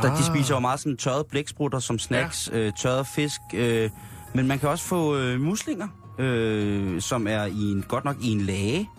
Der, 0.01 0.11
Ah. 0.11 0.17
de 0.17 0.23
spiser 0.23 0.53
jo 0.55 0.59
meget 0.59 0.79
sådan 0.79 0.97
tørrede 0.97 1.23
blæksprutter 1.29 1.79
som 1.79 1.99
snacks, 1.99 2.49
ja. 2.53 2.57
øh, 2.57 2.71
tørret 2.81 3.07
fisk, 3.15 3.41
øh, 3.53 3.89
men 4.33 4.47
man 4.47 4.59
kan 4.59 4.69
også 4.69 4.83
få 4.85 5.15
øh, 5.17 5.41
muslinger 5.41 5.87
øh, 6.19 7.01
som 7.01 7.27
er 7.27 7.45
i 7.45 7.71
en, 7.71 7.85
godt 7.87 8.05
nok 8.05 8.15
i 8.21 8.31
en 8.31 8.41
lage, 8.41 8.89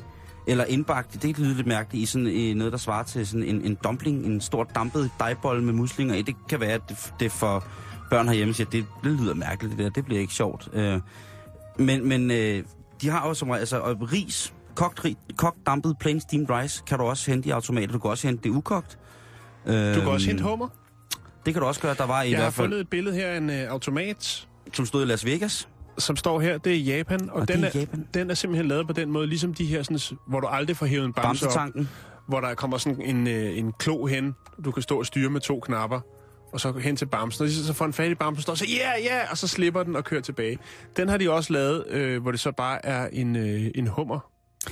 eller 0.48 0.64
indbagt, 0.64 1.22
det 1.22 1.38
lyder 1.38 1.54
lidt 1.54 1.66
mærkeligt, 1.66 2.02
i 2.02 2.06
sådan 2.06 2.26
øh, 2.26 2.54
noget, 2.54 2.72
der 2.72 2.78
svarer 2.78 3.02
til 3.02 3.26
sådan 3.26 3.42
en, 3.42 3.62
en 3.62 3.74
dumpling, 3.84 4.26
en 4.26 4.40
stor 4.40 4.64
dampet 4.64 5.10
dejbolle 5.20 5.64
med 5.64 5.72
muslinger 5.72 6.14
i. 6.14 6.22
Det 6.22 6.34
kan 6.48 6.60
være, 6.60 6.72
at 6.72 6.80
det, 6.88 7.12
det 7.20 7.32
for 7.32 7.64
børn 8.10 8.28
herhjemme 8.28 8.54
siger, 8.54 8.66
at 8.66 8.72
det, 8.72 8.86
det 9.04 9.12
lyder 9.20 9.34
mærkeligt, 9.34 9.76
det 9.76 9.84
der, 9.84 9.90
det 9.90 10.04
bliver 10.04 10.20
ikke 10.20 10.34
sjovt. 10.34 10.68
Øh, 10.72 11.00
men 11.78 12.08
men 12.08 12.30
øh, 12.30 12.64
de 13.02 13.08
har 13.08 13.28
jo 13.28 13.34
som 13.34 13.50
altså 13.50 13.78
og 13.80 14.12
ris, 14.12 14.54
kogt, 14.74 15.04
ris, 15.04 15.16
kogt 15.36 15.66
dampet 15.66 15.96
plain 16.00 16.20
steamed 16.20 16.50
rice, 16.50 16.82
kan 16.86 16.98
du 16.98 17.04
også 17.04 17.30
hente 17.30 17.48
i 17.48 17.50
automater. 17.50 17.92
Du 17.92 17.98
kan 17.98 18.10
også 18.10 18.26
hente 18.26 18.42
det 18.42 18.50
ukogt. 18.50 18.98
Du 19.66 19.70
kan 19.72 20.06
også 20.06 20.10
Øhm, 20.10 20.36
hente 20.36 20.42
hummer. 20.42 20.68
Det 21.46 21.54
kan 21.54 21.60
du 21.62 21.66
også 21.68 21.80
gøre. 21.80 21.94
Der 21.94 22.06
var 22.06 22.22
i 22.22 22.30
Jeg 22.30 22.38
har 22.38 22.44
hvert 22.44 22.54
fald, 22.54 22.64
fundet 22.66 22.80
et 22.80 22.88
billede 22.88 23.16
her 23.16 23.26
af 23.28 23.36
en 23.36 23.50
øh, 23.50 23.70
automat, 23.70 24.48
som 24.72 24.86
stod 24.86 25.02
i 25.02 25.06
Las 25.06 25.24
Vegas. 25.24 25.68
Som 25.98 26.16
står 26.16 26.40
her. 26.40 26.58
Det 26.58 26.72
er 26.74 26.80
Japan, 26.80 27.30
og, 27.30 27.40
Og 27.40 27.48
den, 27.48 27.64
er 27.64 27.70
Japan. 27.74 28.06
den 28.14 28.30
er 28.30 28.34
simpelthen 28.34 28.68
lavet 28.68 28.86
på 28.86 28.92
den 28.92 29.10
måde, 29.10 29.26
ligesom 29.26 29.54
de 29.54 29.64
her, 29.64 29.82
sådan, 29.82 30.18
hvor 30.28 30.40
du 30.40 30.46
aldrig 30.46 30.76
får 30.76 30.86
hævet 30.86 31.04
en 31.04 31.12
bamse 31.12 31.48
op, 31.48 31.68
hvor 32.28 32.40
der 32.40 32.54
kommer 32.54 32.78
sådan 32.78 33.00
en, 33.02 33.26
øh, 33.26 33.58
en 33.58 33.72
klo 33.78 34.06
hen, 34.06 34.34
du 34.64 34.70
kan 34.72 34.82
stå 34.82 34.98
og 34.98 35.06
styre 35.06 35.30
med 35.30 35.40
to 35.40 35.60
knapper, 35.60 36.00
og 36.52 36.60
så 36.60 36.72
hen 36.72 36.96
til 36.96 37.06
bamsen, 37.06 37.44
og 37.44 37.50
så 37.50 37.72
får 37.72 37.84
en 37.84 37.92
fat 37.92 38.10
i 38.10 38.14
bamsen, 38.14 38.42
står 38.42 38.52
og 38.52 38.58
siger, 38.58 38.76
ja, 38.78 38.90
yeah, 38.92 39.04
ja, 39.04 39.16
yeah! 39.16 39.26
og 39.30 39.38
så 39.38 39.48
slipper 39.48 39.82
den 39.82 39.96
og 39.96 40.04
kører 40.04 40.20
tilbage. 40.20 40.58
Den 40.96 41.08
har 41.08 41.16
de 41.16 41.30
også 41.30 41.52
lavet, 41.52 41.84
øh, 41.90 42.22
hvor 42.22 42.30
det 42.30 42.40
så 42.40 42.52
bare 42.52 42.86
er 42.86 43.08
en, 43.12 43.36
øh, 43.36 43.70
en 43.74 43.86
hummer, 43.86 44.20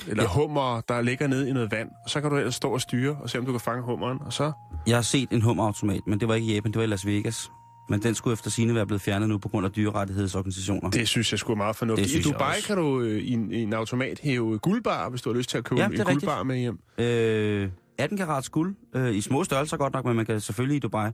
eller 0.07 0.23
Ja. 0.23 0.29
ja. 0.29 0.35
hummer, 0.35 0.81
der 0.81 1.01
ligger 1.01 1.27
nede 1.27 1.49
i 1.49 1.53
noget 1.53 1.71
vand, 1.71 1.89
og 2.03 2.09
så 2.09 2.21
kan 2.21 2.29
du 2.29 2.37
ellers 2.37 2.55
stå 2.55 2.69
og 2.73 2.81
styre, 2.81 3.17
og 3.23 3.29
se 3.29 3.39
om 3.39 3.45
du 3.45 3.51
kan 3.51 3.61
fange 3.61 3.83
hummeren, 3.83 4.17
og 4.25 4.33
så... 4.33 4.51
Jeg 4.87 4.97
har 4.97 5.01
set 5.01 5.29
en 5.31 5.41
hummerautomat, 5.41 6.01
men 6.07 6.19
det 6.19 6.27
var 6.27 6.35
ikke 6.35 6.47
i 6.47 6.53
Japan, 6.55 6.71
det 6.71 6.77
var 6.77 6.83
i 6.83 6.87
Las 6.87 7.05
Vegas. 7.05 7.49
Men 7.89 8.03
den 8.03 8.15
skulle 8.15 8.33
efter 8.33 8.49
sine 8.49 8.75
være 8.75 8.85
blevet 8.85 9.01
fjernet 9.01 9.29
nu 9.29 9.37
på 9.37 9.49
grund 9.49 9.65
af 9.65 9.71
dyrerettighedsorganisationer. 9.71 10.89
Det 10.89 11.07
synes 11.07 11.31
jeg 11.31 11.39
skulle 11.39 11.55
er 11.55 11.57
meget 11.57 11.75
fornuftigt. 11.75 12.15
I 12.15 12.21
Dubai 12.21 12.55
også. 12.57 12.67
kan 12.67 12.77
du 12.77 13.01
øh, 13.01 13.21
i 13.21 13.31
en, 13.33 13.51
i 13.51 13.61
en 13.63 13.73
automat 13.73 14.19
hæve 14.23 14.59
guldbar, 14.59 15.09
hvis 15.09 15.21
du 15.21 15.29
har 15.31 15.37
lyst 15.37 15.49
til 15.49 15.57
at 15.57 15.63
købe 15.63 15.81
Ja, 15.81 15.85
en 15.85 15.91
rigtigt. 15.91 16.09
guldbar 16.09 16.43
med 16.43 16.57
hjem. 16.57 16.79
Øh, 16.97 17.69
18 17.97 18.17
karats 18.17 18.49
guld, 18.49 18.75
øh, 18.95 19.15
i 19.15 19.21
små 19.21 19.43
størrelser 19.43 19.77
godt 19.77 19.93
nok, 19.93 20.05
men 20.05 20.15
man 20.15 20.25
kan 20.25 20.41
selvfølgelig 20.41 20.75
i 20.77 20.79
Dubai. 20.79 21.11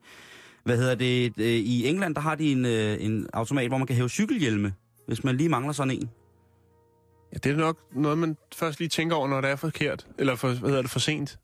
Hvad 0.64 0.78
hedder 0.78 0.96
det? 0.96 1.34
Øh, 1.38 1.46
I 1.48 1.88
England, 1.88 2.16
der 2.16 2.22
har 2.22 2.36
de 2.36 2.52
en, 2.52 2.66
øh, 2.66 2.98
en 3.00 3.28
automat, 3.34 3.68
hvor 3.68 3.78
man 3.78 3.88
kan 3.88 3.96
hæve 3.96 4.10
cykelhjelme, 4.10 4.74
hvis 5.08 5.24
man 5.24 5.38
lige 5.38 5.50
mangler 5.50 5.74
sådan 5.74 5.92
en. 5.94 6.10
Ja, 7.34 7.38
det 7.44 7.52
er 7.52 7.56
nok 7.58 7.78
noget, 7.96 8.18
man 8.18 8.38
først 8.56 8.80
lige 8.80 8.90
tænker 8.90 9.16
over, 9.16 9.28
når 9.28 9.42
det 9.42 9.50
er 9.50 9.56
forkert. 9.56 10.08
Eller 10.20 10.36
for, 10.36 10.48
hvad 10.48 10.70
hedder 10.70 10.82
det, 10.82 10.92
for 10.92 11.00
sent. 11.00 11.38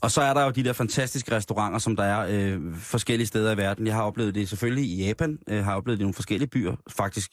Og 0.00 0.10
så 0.10 0.20
er 0.22 0.34
der 0.34 0.44
jo 0.44 0.50
de 0.50 0.64
der 0.64 0.72
fantastiske 0.72 1.36
restauranter, 1.36 1.78
som 1.78 1.96
der 1.96 2.04
er 2.04 2.26
øh, 2.30 2.76
forskellige 2.76 3.26
steder 3.26 3.52
i 3.52 3.56
verden. 3.56 3.86
Jeg 3.86 3.94
har 3.94 4.02
oplevet 4.02 4.34
det 4.34 4.48
selvfølgelig 4.48 4.84
i 4.84 5.06
Japan, 5.06 5.38
øh, 5.48 5.64
har 5.64 5.76
oplevet 5.76 5.98
det 5.98 6.02
i 6.02 6.04
nogle 6.04 6.14
forskellige 6.14 6.48
byer, 6.48 6.76
faktisk 6.90 7.30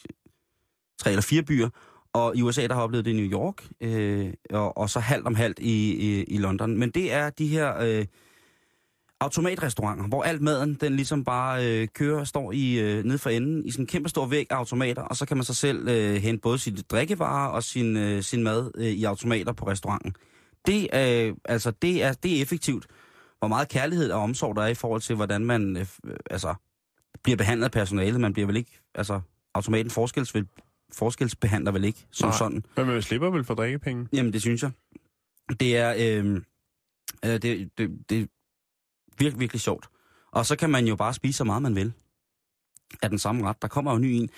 tre 0.99 1.09
eller 1.09 1.21
fire 1.21 1.43
byer. 1.43 1.69
Og 2.13 2.35
i 2.35 2.41
USA, 2.41 2.67
der 2.67 2.73
har 2.73 2.81
oplevet 2.81 3.05
det 3.05 3.11
i 3.11 3.15
New 3.15 3.31
York, 3.31 3.67
øh, 3.81 4.33
og, 4.49 4.77
og 4.77 4.89
så 4.89 4.99
halvt 4.99 5.27
om 5.27 5.35
halvt 5.35 5.59
i, 5.59 5.93
i, 5.93 6.23
i 6.23 6.37
London. 6.37 6.77
Men 6.77 6.91
det 6.91 7.13
er 7.13 7.29
de 7.29 7.47
her 7.47 7.77
øh, 7.81 8.05
automatrestauranter, 9.19 10.07
hvor 10.07 10.23
alt 10.23 10.41
maden, 10.41 10.73
den 10.73 10.95
ligesom 10.95 11.23
bare 11.23 11.65
øh, 11.67 11.87
kører, 11.87 12.23
står 12.23 12.51
i 12.51 12.79
øh, 12.79 13.03
nede 13.03 13.17
for 13.17 13.29
enden 13.29 13.65
i 13.65 13.71
sådan 13.71 13.83
en 13.83 13.87
kæmpe 13.87 14.09
stor 14.09 14.25
væg 14.25 14.47
af 14.49 14.55
automater, 14.55 15.01
og 15.01 15.15
så 15.17 15.25
kan 15.25 15.37
man 15.37 15.43
så 15.43 15.53
selv 15.53 15.87
øh, 15.87 16.15
hente 16.15 16.41
både 16.41 16.57
sit 16.57 16.91
drikkevarer 16.91 17.49
og 17.49 17.63
sin, 17.63 17.97
øh, 17.97 18.23
sin 18.23 18.43
mad 18.43 18.71
øh, 18.75 18.85
i 18.85 19.03
automater 19.03 19.53
på 19.53 19.67
restauranten. 19.67 20.15
Det, 20.65 20.87
øh, 20.93 21.35
altså, 21.45 21.71
det, 21.71 22.03
er, 22.03 22.13
det 22.13 22.37
er 22.37 22.41
effektivt. 22.41 22.87
Hvor 23.39 23.47
meget 23.47 23.69
kærlighed 23.69 24.11
og 24.11 24.21
omsorg 24.21 24.55
der 24.55 24.61
er 24.61 24.67
i 24.67 24.73
forhold 24.73 25.01
til, 25.01 25.15
hvordan 25.15 25.45
man 25.45 25.77
øh, 25.77 25.85
øh, 26.05 26.15
altså, 26.29 26.55
bliver 27.23 27.37
behandlet 27.37 27.65
af 27.65 27.71
personalet. 27.71 28.21
Man 28.21 28.33
bliver 28.33 28.47
vel 28.47 28.57
ikke, 28.57 28.81
altså, 28.95 29.21
automaten 29.53 29.91
forskels, 29.91 30.33
forskelsbehandler 30.91 31.71
vel 31.71 31.83
ikke 31.83 32.07
som 32.11 32.29
Nej. 32.29 32.37
sådan. 32.37 32.63
Men 32.77 32.87
man 32.87 33.01
slipper 33.01 33.29
vel 33.29 33.43
for 33.43 33.53
drikkepenge? 33.53 34.07
Jamen, 34.13 34.33
det 34.33 34.41
synes 34.41 34.63
jeg. 34.63 34.71
Det 35.59 35.77
er, 35.77 35.93
øh, 35.97 36.41
øh, 37.25 37.31
det, 37.31 37.69
det, 37.77 38.09
det 38.09 38.21
er 38.21 38.25
virkelig, 39.17 39.39
virkelig 39.39 39.61
sjovt. 39.61 39.89
Og 40.31 40.45
så 40.45 40.55
kan 40.55 40.69
man 40.69 40.87
jo 40.87 40.95
bare 40.95 41.13
spise 41.13 41.37
så 41.37 41.43
meget, 41.43 41.61
man 41.61 41.75
vil 41.75 41.93
af 43.01 43.09
den 43.09 43.19
samme 43.19 43.47
ret. 43.47 43.61
Der 43.61 43.67
kommer 43.67 43.91
jo 43.91 43.97
ny 43.97 44.05
en. 44.05 44.29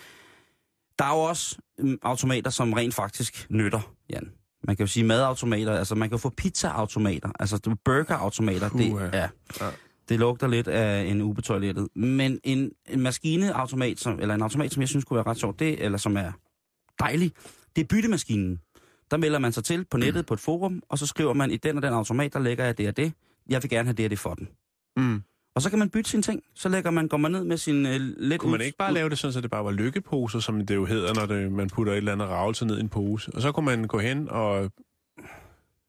Der 0.99 1.05
er 1.05 1.15
jo 1.15 1.19
også 1.19 1.57
øh, 1.79 1.97
automater, 2.01 2.49
som 2.49 2.73
rent 2.73 2.93
faktisk 2.93 3.47
nytter, 3.49 3.93
Jan. 4.09 4.31
Man 4.63 4.75
kan 4.75 4.83
jo 4.83 4.87
sige 4.87 5.03
madautomater, 5.05 5.77
altså 5.77 5.95
man 5.95 6.09
kan 6.09 6.13
jo 6.17 6.21
få 6.21 6.29
pizzaautomater, 6.29 7.29
altså 7.39 7.57
det 7.57 7.67
er 7.67 7.75
burgerautomater. 7.85 8.69
Det, 8.69 8.91
Uha. 8.93 9.05
ja, 9.13 9.29
Ja. 9.61 9.69
det 10.09 10.19
lugter 10.19 10.47
lidt 10.47 10.67
af 10.67 11.01
en 11.03 11.21
ubetoilettet. 11.21 11.87
Men 11.95 12.39
en, 12.43 12.71
en 12.89 13.01
maskineautomat, 13.01 13.99
som, 13.99 14.19
eller 14.19 14.35
en 14.35 14.41
automat, 14.41 14.73
som 14.73 14.81
jeg 14.81 14.89
synes 14.89 15.05
kunne 15.05 15.17
være 15.17 15.25
ret 15.27 15.37
sjovt, 15.37 15.59
det, 15.59 15.83
eller 15.83 15.97
som 15.97 16.17
er 16.17 16.31
dejlig, 16.99 17.31
det 17.75 17.81
er 17.81 17.85
byttemaskinen. 17.85 18.59
Der 19.11 19.17
melder 19.17 19.39
man 19.39 19.51
sig 19.51 19.63
til 19.63 19.85
på 19.91 19.97
nettet 19.97 20.25
på 20.25 20.33
et 20.33 20.39
forum, 20.39 20.83
og 20.89 20.97
så 20.97 21.07
skriver 21.07 21.33
man, 21.33 21.51
i 21.51 21.57
den 21.57 21.77
og 21.77 21.83
den 21.83 21.93
automat, 21.93 22.33
der 22.33 22.39
lægger 22.39 22.65
jeg 22.65 22.77
det 22.77 22.87
og 22.87 22.97
det. 22.97 23.13
Jeg 23.49 23.63
vil 23.63 23.69
gerne 23.69 23.85
have 23.87 23.93
det 23.95 24.05
og 24.05 24.09
det 24.09 24.19
for 24.19 24.33
den. 24.33 24.47
Mm. 24.97 25.23
Og 25.55 25.61
så 25.61 25.69
kan 25.69 25.79
man 25.79 25.89
bytte 25.89 26.09
sine 26.09 26.23
ting. 26.23 26.43
Så 26.53 26.69
lægger 26.69 26.91
man, 26.91 27.07
går 27.07 27.17
man 27.17 27.31
ned 27.31 27.43
med 27.43 27.57
sin 27.57 27.85
øh, 27.85 27.93
lidt... 28.17 28.41
Kunne 28.41 28.51
man 28.51 28.61
ikke 28.61 28.77
bare 28.77 28.93
lave 28.93 29.09
det 29.09 29.17
sådan, 29.19 29.33
så 29.33 29.41
det 29.41 29.51
bare 29.51 29.65
var 29.65 29.71
lykkeposer, 29.71 30.39
som 30.39 30.65
det 30.65 30.75
jo 30.75 30.85
hedder, 30.85 31.13
når 31.13 31.25
det, 31.25 31.51
man 31.51 31.69
putter 31.69 31.93
et 31.93 31.97
eller 31.97 32.11
andet 32.11 32.27
ravelse 32.27 32.65
ned 32.65 32.77
i 32.77 32.81
en 32.81 32.89
pose? 32.89 33.31
Og 33.35 33.41
så 33.41 33.51
kunne 33.51 33.65
man 33.65 33.87
gå 33.87 33.99
hen 33.99 34.29
og 34.29 34.71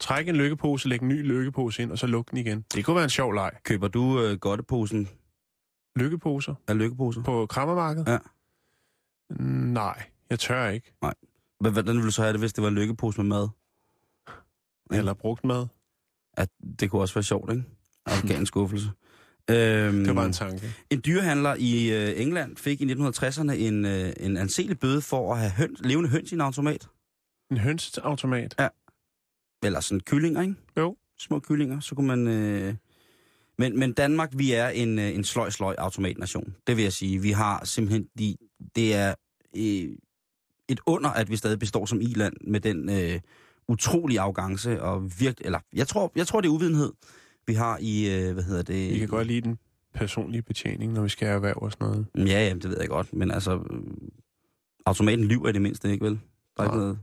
trække 0.01 0.29
en 0.29 0.37
lykkepose, 0.37 0.89
lægge 0.89 1.03
en 1.03 1.09
ny 1.09 1.23
lykkepose 1.27 1.83
ind, 1.83 1.93
og 1.93 1.99
så 1.99 2.07
lukke 2.07 2.31
den 2.31 2.39
igen. 2.39 2.65
Det 2.75 2.85
kunne 2.85 2.95
være 2.97 3.05
en 3.05 3.11
sjov 3.11 3.33
leg. 3.33 3.51
Køber 3.65 3.89
du 3.89 4.21
øh, 4.23 4.39
godteposen 4.39 5.09
Lykkeposer 5.97 6.55
af 6.69 6.79
lykkeposer? 6.79 7.23
på 7.23 7.47
krammermarkedet? 7.47 8.09
Ja. 8.09 8.19
Nej, 9.73 10.03
jeg 10.31 10.39
tør 10.39 10.69
ikke. 10.69 10.93
H- 11.05 11.09
Hvordan 11.61 11.87
ville 11.87 12.03
du 12.07 12.11
så 12.11 12.23
have 12.23 12.33
det, 12.33 12.41
hvis 12.41 12.53
det 12.53 12.63
var 12.63 12.69
en 12.69 12.75
lykkepose 12.75 13.21
med 13.23 13.29
mad? 13.29 13.49
Ja. 14.93 14.97
Eller 14.99 15.15
brugt 15.15 15.45
mad. 15.45 15.67
At 16.37 16.49
det 16.81 16.91
kunne 16.91 17.03
også 17.03 17.15
være 17.15 17.23
sjovt, 17.25 17.53
ikke? 17.53 18.35
En 18.39 18.47
skuffelse. 18.47 18.91
Øhm, 19.51 20.05
Det 20.05 20.17
var 20.17 20.25
en 20.25 20.33
tanke. 20.33 20.75
En 20.91 21.03
dyrehandler 21.07 21.55
i 21.59 21.93
øh, 21.93 22.21
England 22.21 22.57
fik 22.57 22.81
i 22.81 22.93
1960'erne 22.93 23.53
en, 23.53 23.85
øh, 23.85 24.13
en 24.21 24.37
anselig 24.37 24.79
bøde 24.79 25.03
for 25.03 25.35
at 25.35 25.41
have 25.41 25.51
høns, 25.51 25.81
levende 25.85 26.11
høns 26.11 26.33
i 26.33 26.35
en 26.35 26.41
automat. 26.41 26.89
En 27.51 27.57
hønsautomat. 27.57 28.55
Eller 29.65 29.81
sådan 29.81 30.01
kyllinger, 30.01 30.43
ikke? 30.43 30.55
Jo. 30.77 30.97
Små 31.19 31.41
kyllinger, 31.41 31.81
så 31.81 31.95
kunne 31.95 32.07
man... 32.07 32.29
Øh... 32.29 32.75
Men, 33.59 33.79
men 33.79 33.93
Danmark, 33.93 34.31
vi 34.37 34.53
er 34.53 34.69
en, 34.69 34.99
øh, 34.99 35.15
en 35.15 35.25
sløj-sløj 35.25 35.75
automatnation. 35.79 36.55
Det 36.67 36.77
vil 36.77 36.83
jeg 36.83 36.93
sige. 36.93 37.19
Vi 37.19 37.31
har 37.31 37.65
simpelthen... 37.65 38.07
De, 38.19 38.37
det 38.77 38.95
er 38.95 39.15
øh, 39.57 39.97
et 40.69 40.81
under, 40.87 41.11
at 41.11 41.31
vi 41.31 41.37
stadig 41.37 41.59
består 41.59 41.87
som 41.87 42.01
i-land 42.01 42.35
med 42.47 42.61
den 42.61 42.91
øh, 42.91 43.21
utrolige 43.69 44.21
arrogance 44.21 44.83
og 44.83 45.21
virk... 45.21 45.35
Eller, 45.41 45.59
jeg 45.73 45.89
tror, 45.89 46.13
jeg 46.17 46.27
tror, 46.27 46.41
det 46.41 46.49
er 46.49 46.53
uvidenhed, 46.53 46.93
vi 47.47 47.55
har 47.55 47.79
i... 47.81 48.11
Øh, 48.15 48.33
hvad 48.33 48.43
hedder 48.43 48.63
det? 48.63 48.91
Vi 48.95 48.99
kan 48.99 49.09
godt 49.09 49.27
lide 49.27 49.41
den 49.41 49.59
personlige 49.95 50.43
betjening, 50.43 50.93
når 50.93 51.03
vi 51.03 51.09
skal 51.09 51.29
erhverve 51.29 51.63
og 51.63 51.73
sådan 51.73 51.89
noget. 51.89 52.07
Ja, 52.17 52.47
ja, 52.49 52.55
det 52.55 52.65
ved 52.69 52.77
jeg 52.81 52.89
godt, 52.89 53.13
men 53.13 53.31
altså, 53.31 53.55
øh, 53.71 53.81
automaten 54.87 55.25
lyver 55.25 55.49
i 55.49 55.53
det 55.53 55.63
mindste, 55.63 55.91
ikke 55.93 56.05
vel? 56.05 56.21
Der 56.57 56.63
er 56.63 56.67
ikke 56.67 56.77
noget 56.79 56.99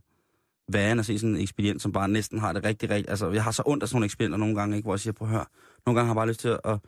værre 0.71 0.91
end 0.91 0.99
at 0.99 1.05
se 1.05 1.19
sådan 1.19 1.35
en 1.35 1.41
ekspedient, 1.41 1.81
som 1.81 1.91
bare 1.91 2.07
næsten 2.07 2.39
har 2.39 2.53
det 2.53 2.63
rigtig 2.63 2.89
rigtigt. 2.89 3.09
Altså, 3.09 3.31
jeg 3.31 3.43
har 3.43 3.51
så 3.51 3.63
ondt 3.65 3.83
af 3.83 3.89
sådan 3.89 3.95
nogle 3.95 4.05
ekspedienter 4.05 4.37
nogle 4.37 4.55
gange, 4.55 4.75
ikke, 4.75 4.85
hvor 4.85 4.93
jeg 4.93 4.99
siger, 4.99 5.13
prøv 5.13 5.27
at 5.27 5.31
høre, 5.33 5.45
nogle 5.85 5.99
gange 5.99 6.07
har 6.07 6.13
jeg 6.13 6.15
bare 6.19 6.27
lyst 6.27 6.39
til 6.39 6.47
at, 6.47 6.59
at 6.65 6.79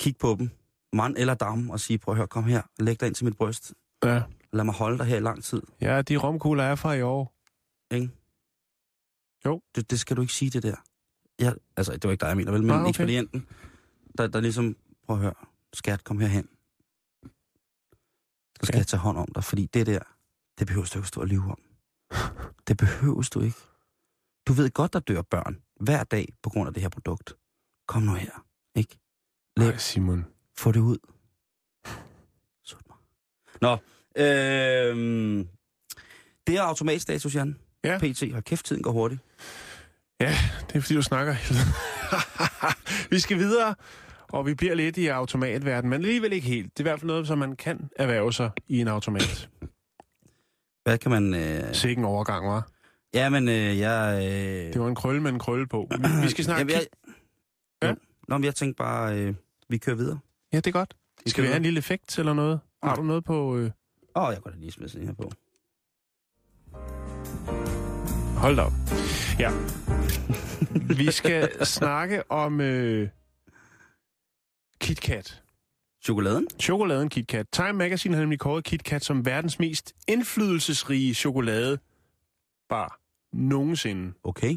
kigge 0.00 0.18
på 0.18 0.36
dem, 0.38 0.50
mand 0.92 1.14
eller 1.18 1.34
dame, 1.34 1.72
og 1.72 1.80
sige, 1.80 1.98
prøv 1.98 2.12
at 2.12 2.16
høre, 2.16 2.26
kom 2.26 2.44
her, 2.44 2.62
læg 2.78 3.00
dig 3.00 3.06
ind 3.06 3.14
til 3.14 3.24
mit 3.24 3.36
bryst. 3.36 3.74
Ja. 4.04 4.22
Lad 4.52 4.64
mig 4.64 4.74
holde 4.74 4.98
dig 4.98 5.06
her 5.06 5.16
i 5.16 5.20
lang 5.20 5.44
tid, 5.44 5.62
Ja, 5.80 6.02
de 6.02 6.16
romkugler 6.16 6.64
er 6.64 6.74
fra 6.74 6.92
i 6.94 7.02
år. 7.02 7.34
ikke? 7.94 8.10
Jo. 9.46 9.60
Det, 9.76 9.90
det 9.90 10.00
skal 10.00 10.16
du 10.16 10.20
ikke 10.22 10.32
sige, 10.34 10.50
det 10.50 10.62
der. 10.62 10.76
Ja, 11.40 11.52
altså, 11.76 11.92
det 11.92 12.04
var 12.04 12.10
ikke 12.10 12.20
dig, 12.20 12.28
jeg 12.28 12.36
mener 12.36 12.52
vel, 12.52 12.62
men 12.62 12.70
Ah, 12.70 12.80
okay. 12.80 12.88
ekspedienten, 12.88 13.46
der, 14.18 14.26
der 14.26 14.40
ligesom, 14.40 14.76
prøv 15.06 15.16
at 15.16 15.22
høre, 15.22 15.34
skat, 15.72 16.04
kom 16.04 16.20
herhen. 16.20 16.48
Så 18.60 18.62
skal 18.66 18.74
Ja. 18.76 18.78
jeg 18.78 18.86
tage 18.86 19.00
hånd 19.00 19.18
om 19.18 19.28
dig, 19.34 19.44
fordi 19.44 19.66
det 19.66 19.86
der, 19.86 19.98
det 20.58 20.66
behøver 20.66 20.86
du 20.94 20.98
ikke 20.98 21.08
stå 21.08 21.20
og 21.20 21.26
lyve 21.26 21.42
om. 21.44 21.58
Det 22.68 22.76
behøver 22.76 23.28
du 23.34 23.40
ikke. 23.40 23.56
Du 24.48 24.52
ved 24.52 24.70
godt, 24.70 24.92
der 24.92 25.00
dør 25.00 25.22
børn 25.22 25.62
hver 25.80 26.04
dag 26.04 26.28
på 26.42 26.50
grund 26.50 26.68
af 26.68 26.74
det 26.74 26.82
her 26.82 26.88
produkt. 26.88 27.36
Kom 27.88 28.02
nu 28.02 28.14
her, 28.14 28.44
ikke? 28.74 28.98
Læg, 29.56 29.68
Nej, 29.68 29.76
Simon. 29.76 30.24
få 30.58 30.72
det 30.72 30.80
ud. 30.80 30.98
Sut 32.64 32.82
mig. 32.88 32.96
Nå, 33.60 33.72
øhm, 34.22 35.48
det 36.46 36.56
er 36.56 36.62
automatstatus, 36.62 37.34
Jan. 37.34 37.58
Ja. 37.84 37.98
PT, 37.98 38.22
og 38.34 38.44
kæft, 38.44 38.66
tiden 38.66 38.82
går 38.82 38.90
hurtigt. 38.92 39.20
Det 40.20 40.74
er 40.74 40.80
fordi, 40.80 40.94
du 40.94 41.02
snakker. 41.02 41.34
Vi 43.14 43.18
skal 43.18 43.36
videre, 43.38 43.74
og 44.28 44.46
vi 44.46 44.54
bliver 44.54 44.74
lidt 44.74 44.96
i 44.96 45.06
automatverdenen, 45.06 45.90
men 45.90 46.00
alligevel 46.00 46.32
ikke 46.32 46.46
helt. 46.46 46.78
Det 46.78 46.80
er 46.80 46.84
i 46.84 46.88
hvert 46.88 47.00
fald 47.00 47.06
noget, 47.06 47.26
som 47.26 47.38
man 47.38 47.56
kan 47.56 47.90
erhverve 47.96 48.32
sig 48.32 48.50
i 48.68 48.80
en 48.80 48.88
automat. 48.88 49.48
Hvad 50.84 50.98
kan 50.98 51.10
man... 51.10 51.34
Øh... 51.34 51.74
Sikke 51.74 51.98
en 51.98 52.04
overgang, 52.04 52.46
var. 52.46 52.68
Ja, 53.14 53.28
men 53.28 53.48
øh, 53.48 53.78
jeg... 53.78 54.18
Øh... 54.24 54.72
Det 54.72 54.80
var 54.80 54.88
en 54.88 54.94
krølle 54.94 55.22
med 55.22 55.30
en 55.32 55.38
krølle 55.38 55.66
på. 55.66 55.88
Vi, 55.90 55.96
vi 56.22 56.28
skal 56.28 56.44
snakke... 56.48 56.60
Jamen, 56.60 56.70
jeg... 56.74 56.86
Ja. 57.82 57.88
Ja. 57.88 57.94
Nå, 58.28 58.38
men 58.38 58.44
jeg 58.44 58.54
tænkte 58.54 58.78
bare, 58.78 59.18
øh, 59.18 59.34
vi 59.68 59.78
kører 59.78 59.96
videre. 59.96 60.18
Ja, 60.52 60.56
det 60.56 60.66
er 60.66 60.72
godt. 60.72 60.94
Vi 61.24 61.30
Skal 61.30 61.42
vi 61.42 61.48
have 61.48 61.56
en 61.56 61.62
lille 61.62 61.78
effekt 61.78 62.18
eller 62.18 62.32
noget? 62.32 62.60
Har 62.82 62.96
du 62.96 63.02
noget 63.02 63.24
på... 63.24 63.56
Øh... 63.56 63.70
Åh, 64.16 64.22
oh, 64.22 64.32
jeg 64.34 64.42
kan 64.42 64.52
da 64.52 64.58
lige 64.58 64.72
smide 64.72 64.88
sådan 64.88 65.06
her 65.06 65.14
på. 65.14 65.30
Hold 68.36 68.56
da 68.56 68.62
op. 68.62 68.72
Ja. 69.38 69.50
Vi 70.98 71.10
skal 71.10 71.66
snakke 71.66 72.30
om 72.30 72.60
øh, 72.60 73.08
KitKat. 74.80 75.42
Chokoladen? 76.04 76.46
Chokoladen 76.60 77.08
KitKat. 77.08 77.46
Time 77.52 77.72
Magazine 77.72 78.14
har 78.14 78.22
nemlig 78.22 78.38
kåret 78.38 78.64
KitKat 78.64 79.04
som 79.04 79.26
verdens 79.26 79.58
mest 79.58 79.92
indflydelsesrige 80.08 81.14
chokolade 81.14 81.78
bar 82.68 83.00
nogensinde. 83.32 84.12
Okay. 84.24 84.56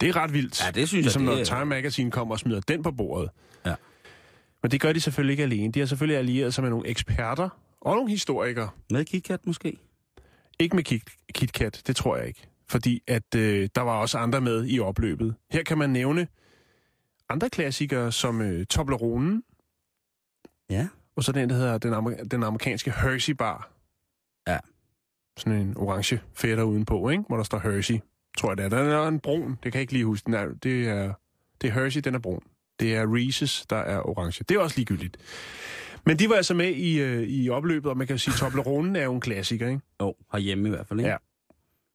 Det 0.00 0.08
er 0.08 0.16
ret 0.16 0.32
vildt. 0.32 0.64
Ja, 0.66 0.70
det 0.70 0.88
synes 0.88 0.92
jeg, 0.92 1.02
ligesom 1.02 1.22
når 1.22 1.32
er- 1.32 1.44
Time 1.44 1.64
Magazine 1.64 2.10
kommer 2.10 2.34
og 2.34 2.38
smider 2.38 2.60
den 2.60 2.82
på 2.82 2.90
bordet. 2.90 3.30
Ja. 3.66 3.74
Men 4.62 4.70
det 4.70 4.80
gør 4.80 4.92
de 4.92 5.00
selvfølgelig 5.00 5.32
ikke 5.32 5.42
alene. 5.42 5.72
De 5.72 5.78
har 5.78 5.86
selvfølgelig 5.86 6.18
allieret 6.18 6.54
sig 6.54 6.62
med 6.64 6.70
nogle 6.70 6.88
eksperter 6.88 7.48
og 7.80 7.94
nogle 7.94 8.10
historikere. 8.10 8.68
Med 8.90 9.04
KitKat 9.04 9.46
måske? 9.46 9.76
Ikke 10.58 10.76
med 10.76 10.84
Kit, 10.84 11.02
KitKat, 11.34 11.82
det 11.86 11.96
tror 11.96 12.16
jeg 12.16 12.26
ikke. 12.28 12.48
Fordi 12.68 13.02
at 13.06 13.34
øh, 13.36 13.68
der 13.74 13.80
var 13.80 13.92
også 14.00 14.18
andre 14.18 14.40
med 14.40 14.64
i 14.68 14.80
opløbet. 14.80 15.34
Her 15.50 15.62
kan 15.62 15.78
man 15.78 15.90
nævne 15.90 16.28
andre 17.28 17.50
klassikere 17.50 18.12
som 18.12 18.40
øh, 18.40 18.66
Tobleronen, 18.66 19.42
Ja. 20.70 20.88
og 21.16 21.24
så 21.24 21.32
den, 21.32 21.48
der 21.50 21.56
hedder 21.56 21.78
den, 21.78 21.94
amer- 21.94 22.24
den 22.24 22.42
amerikanske 22.42 22.92
Hershey 22.92 23.32
Bar. 23.34 23.70
Ja. 24.48 24.58
Sådan 25.36 25.58
en 25.60 25.76
orange 25.76 26.20
fætter 26.34 26.64
udenpå, 26.64 27.08
ikke? 27.10 27.24
hvor 27.28 27.36
der 27.36 27.44
står 27.44 27.58
Hershey. 27.58 27.98
Tror 28.38 28.50
jeg 28.50 28.56
det 28.56 28.64
er. 28.64 28.68
Den 28.68 28.78
er 28.78 29.08
en 29.08 29.20
brun, 29.20 29.50
det 29.50 29.60
kan 29.62 29.74
jeg 29.74 29.80
ikke 29.80 29.92
lige 29.92 30.04
huske. 30.04 30.26
Den 30.26 30.34
er, 30.34 30.46
det, 30.62 30.88
er, 30.88 31.12
det 31.60 31.68
er 31.68 31.72
Hershey, 31.72 32.00
den 32.00 32.14
er 32.14 32.18
brun. 32.18 32.42
Det 32.80 32.96
er 32.96 33.06
Reese's, 33.06 33.64
der 33.70 33.76
er 33.76 34.00
orange. 34.08 34.44
Det 34.48 34.54
er 34.54 34.58
også 34.60 34.76
ligegyldigt. 34.76 35.16
Men 36.06 36.18
de 36.18 36.28
var 36.28 36.34
altså 36.34 36.54
med 36.54 36.68
i, 36.74 37.00
øh, 37.00 37.22
i 37.22 37.48
opløbet, 37.50 37.90
og 37.90 37.96
man 37.96 38.06
kan 38.06 38.18
sige, 38.18 38.34
at 38.34 38.38
Tobleronen 38.38 38.96
er 38.96 39.02
jo 39.04 39.14
en 39.14 39.20
klassiker, 39.20 39.68
ikke? 39.68 39.80
Jo, 40.00 40.14
herhjemme 40.32 40.68
i 40.68 40.70
hvert 40.70 40.86
fald, 40.86 41.00
ikke? 41.00 41.10
Ja. 41.10 41.16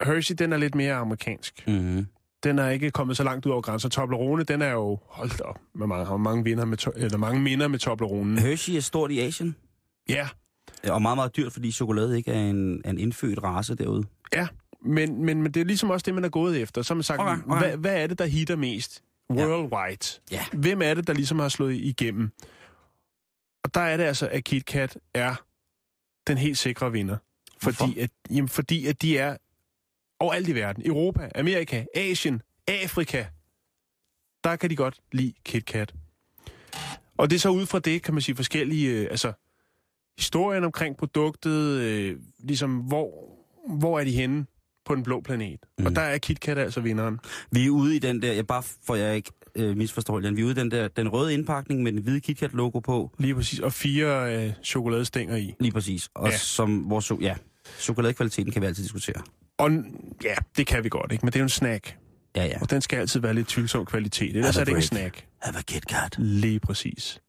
Hershey, 0.03 0.35
den 0.39 0.53
er 0.53 0.57
lidt 0.57 0.75
mere 0.75 0.93
amerikansk. 0.93 1.63
Mm-hmm. 1.67 2.07
Den 2.43 2.59
er 2.59 2.69
ikke 2.69 2.91
kommet 2.91 3.17
så 3.17 3.23
langt 3.23 3.45
ud 3.45 3.51
over 3.51 3.61
grænser. 3.61 3.89
Toblerone, 3.89 4.43
den 4.43 4.61
er 4.61 4.71
jo... 4.71 4.99
Hold 5.07 5.41
op, 5.41 5.59
med 5.75 5.87
mange, 5.87 6.05
har 6.05 6.17
mange, 6.17 6.43
vinder 6.43 6.65
med, 6.65 6.77
to, 6.77 6.91
eller 6.95 7.17
mange 7.17 7.41
minder 7.41 7.67
med 7.67 7.79
Tobleronen. 7.79 8.37
Hershey 8.37 8.73
er 8.73 8.79
stort 8.79 9.11
i 9.11 9.19
Asien, 9.19 9.55
Ja, 10.09 10.29
og 10.89 11.01
meget, 11.01 11.17
meget 11.17 11.35
dyrt, 11.35 11.53
fordi 11.53 11.71
chokolade 11.71 12.17
ikke 12.17 12.31
er 12.31 12.39
en, 12.49 12.81
en 12.85 12.99
indfødt 12.99 13.43
race 13.43 13.75
derude. 13.75 14.03
ja. 14.33 14.47
Men, 14.81 15.25
men, 15.25 15.41
men 15.43 15.51
det 15.51 15.61
er 15.61 15.65
ligesom 15.65 15.89
også 15.89 16.03
det, 16.05 16.13
man 16.15 16.23
er 16.25 16.29
gået 16.29 16.61
efter. 16.61 16.81
Så 16.81 16.93
har 16.93 16.95
man 16.95 17.03
sagt, 17.03 17.19
Okay, 17.19 17.37
okay. 17.47 17.59
Hvad, 17.67 17.77
hvad 17.77 18.03
er 18.03 18.07
det, 18.07 18.19
der 18.19 18.25
hitter 18.25 18.55
mest? 18.55 19.03
Worldwide. 19.33 20.19
Ja. 20.31 20.45
Hvem 20.53 20.81
er 20.81 20.93
det, 20.93 21.07
der 21.07 21.13
ligesom 21.13 21.39
har 21.39 21.49
slået 21.49 21.73
igennem? 21.75 22.29
Og 23.63 23.73
der 23.73 23.81
er 23.81 23.97
det 23.97 24.03
altså, 24.03 24.27
at 24.27 24.43
KitKat 24.43 24.97
er 25.13 25.35
den 26.27 26.37
helt 26.37 26.57
sikre 26.57 26.91
vinder. 26.91 27.17
Hvorfor? 27.61 27.85
Fordi 27.85 27.99
at, 27.99 28.09
jamen, 28.29 28.49
fordi 28.49 28.85
at 28.85 29.01
de 29.01 29.17
er 29.17 29.37
overalt 30.19 30.47
i 30.47 30.55
verden. 30.55 30.83
Europa, 30.85 31.29
Amerika, 31.35 31.85
Asien, 31.95 32.41
Afrika. 32.67 33.25
Der 34.43 34.55
kan 34.55 34.69
de 34.69 34.75
godt 34.75 34.99
lide 35.11 35.33
KitKat. 35.45 35.93
Og 37.17 37.29
det 37.29 37.35
er 37.35 37.39
så 37.39 37.49
ud 37.49 37.65
fra 37.65 37.79
det, 37.79 38.03
kan 38.03 38.13
man 38.13 38.21
sige, 38.21 38.35
forskellige... 38.35 38.89
Øh, 38.91 39.07
altså, 39.11 39.33
historien 40.17 40.63
omkring 40.63 40.97
produktet, 40.97 41.79
øh, 41.81 42.17
ligesom 42.39 42.77
hvor, 42.77 43.11
hvor 43.77 43.99
er 43.99 44.03
de 44.03 44.11
henne 44.11 44.45
på 44.85 44.95
den 44.95 45.03
blå 45.03 45.21
planet? 45.21 45.59
Mm. 45.79 45.85
Og 45.85 45.95
der 45.95 46.01
er 46.01 46.17
KitKat 46.17 46.57
altså 46.57 46.81
vinderen. 46.81 47.19
Vi 47.51 47.65
er 47.65 47.69
ude 47.69 47.95
i 47.95 47.99
den 47.99 48.21
der, 48.21 48.33
jeg 48.33 48.47
bare 48.47 48.63
for 48.85 48.95
jeg 48.95 49.15
ikke 49.15 49.31
øh, 49.55 49.77
misforstår, 49.77 50.19
Jan, 50.19 50.35
vi 50.35 50.41
er 50.41 50.45
ude 50.45 50.51
i 50.51 50.55
den 50.55 50.71
der, 50.71 50.87
den 50.87 51.09
røde 51.09 51.33
indpakning 51.33 51.83
med 51.83 51.91
den 51.91 52.01
hvide 52.01 52.19
KitKat-logo 52.19 52.79
på, 52.79 53.11
Lige 53.17 53.35
præcis. 53.35 53.59
Og 53.59 53.73
fire 53.73 54.35
øh, 54.47 54.53
chokoladestænger 54.63 55.35
i. 55.35 55.55
lige 55.59 55.71
præcis. 55.71 56.09
Og 56.15 56.29
ja. 56.29 56.37
som 56.37 56.89
vores, 56.89 57.11
ja, 57.21 57.35
chokoladekvaliteten 57.79 58.51
kan 58.53 58.61
vi 58.61 58.67
altid 58.67 58.83
diskutere. 58.83 59.21
Og 59.59 59.71
ja, 60.23 60.35
det 60.57 60.67
kan 60.67 60.83
vi 60.83 60.89
godt, 60.89 61.11
ikke? 61.11 61.25
Men 61.25 61.33
det 61.33 61.35
er 61.35 61.39
jo 61.39 61.45
en 61.45 61.49
snack. 61.49 61.97
Ja, 62.35 62.45
ja. 62.45 62.61
Og 62.61 62.69
den 62.69 62.81
skal 62.81 62.99
altid 62.99 63.19
være 63.19 63.33
lidt 63.33 63.47
tvivlsom 63.47 63.85
kvalitet. 63.85 64.35
Ellers 64.35 64.57
er 64.57 64.63
det 64.63 64.67
ikke 64.67 64.77
en 64.77 64.81
snack. 64.81 65.25
Have 65.41 65.57
a 65.57 65.61
KitKat. 65.61 66.15
Lige 66.17 66.59
præcis. 66.59 67.21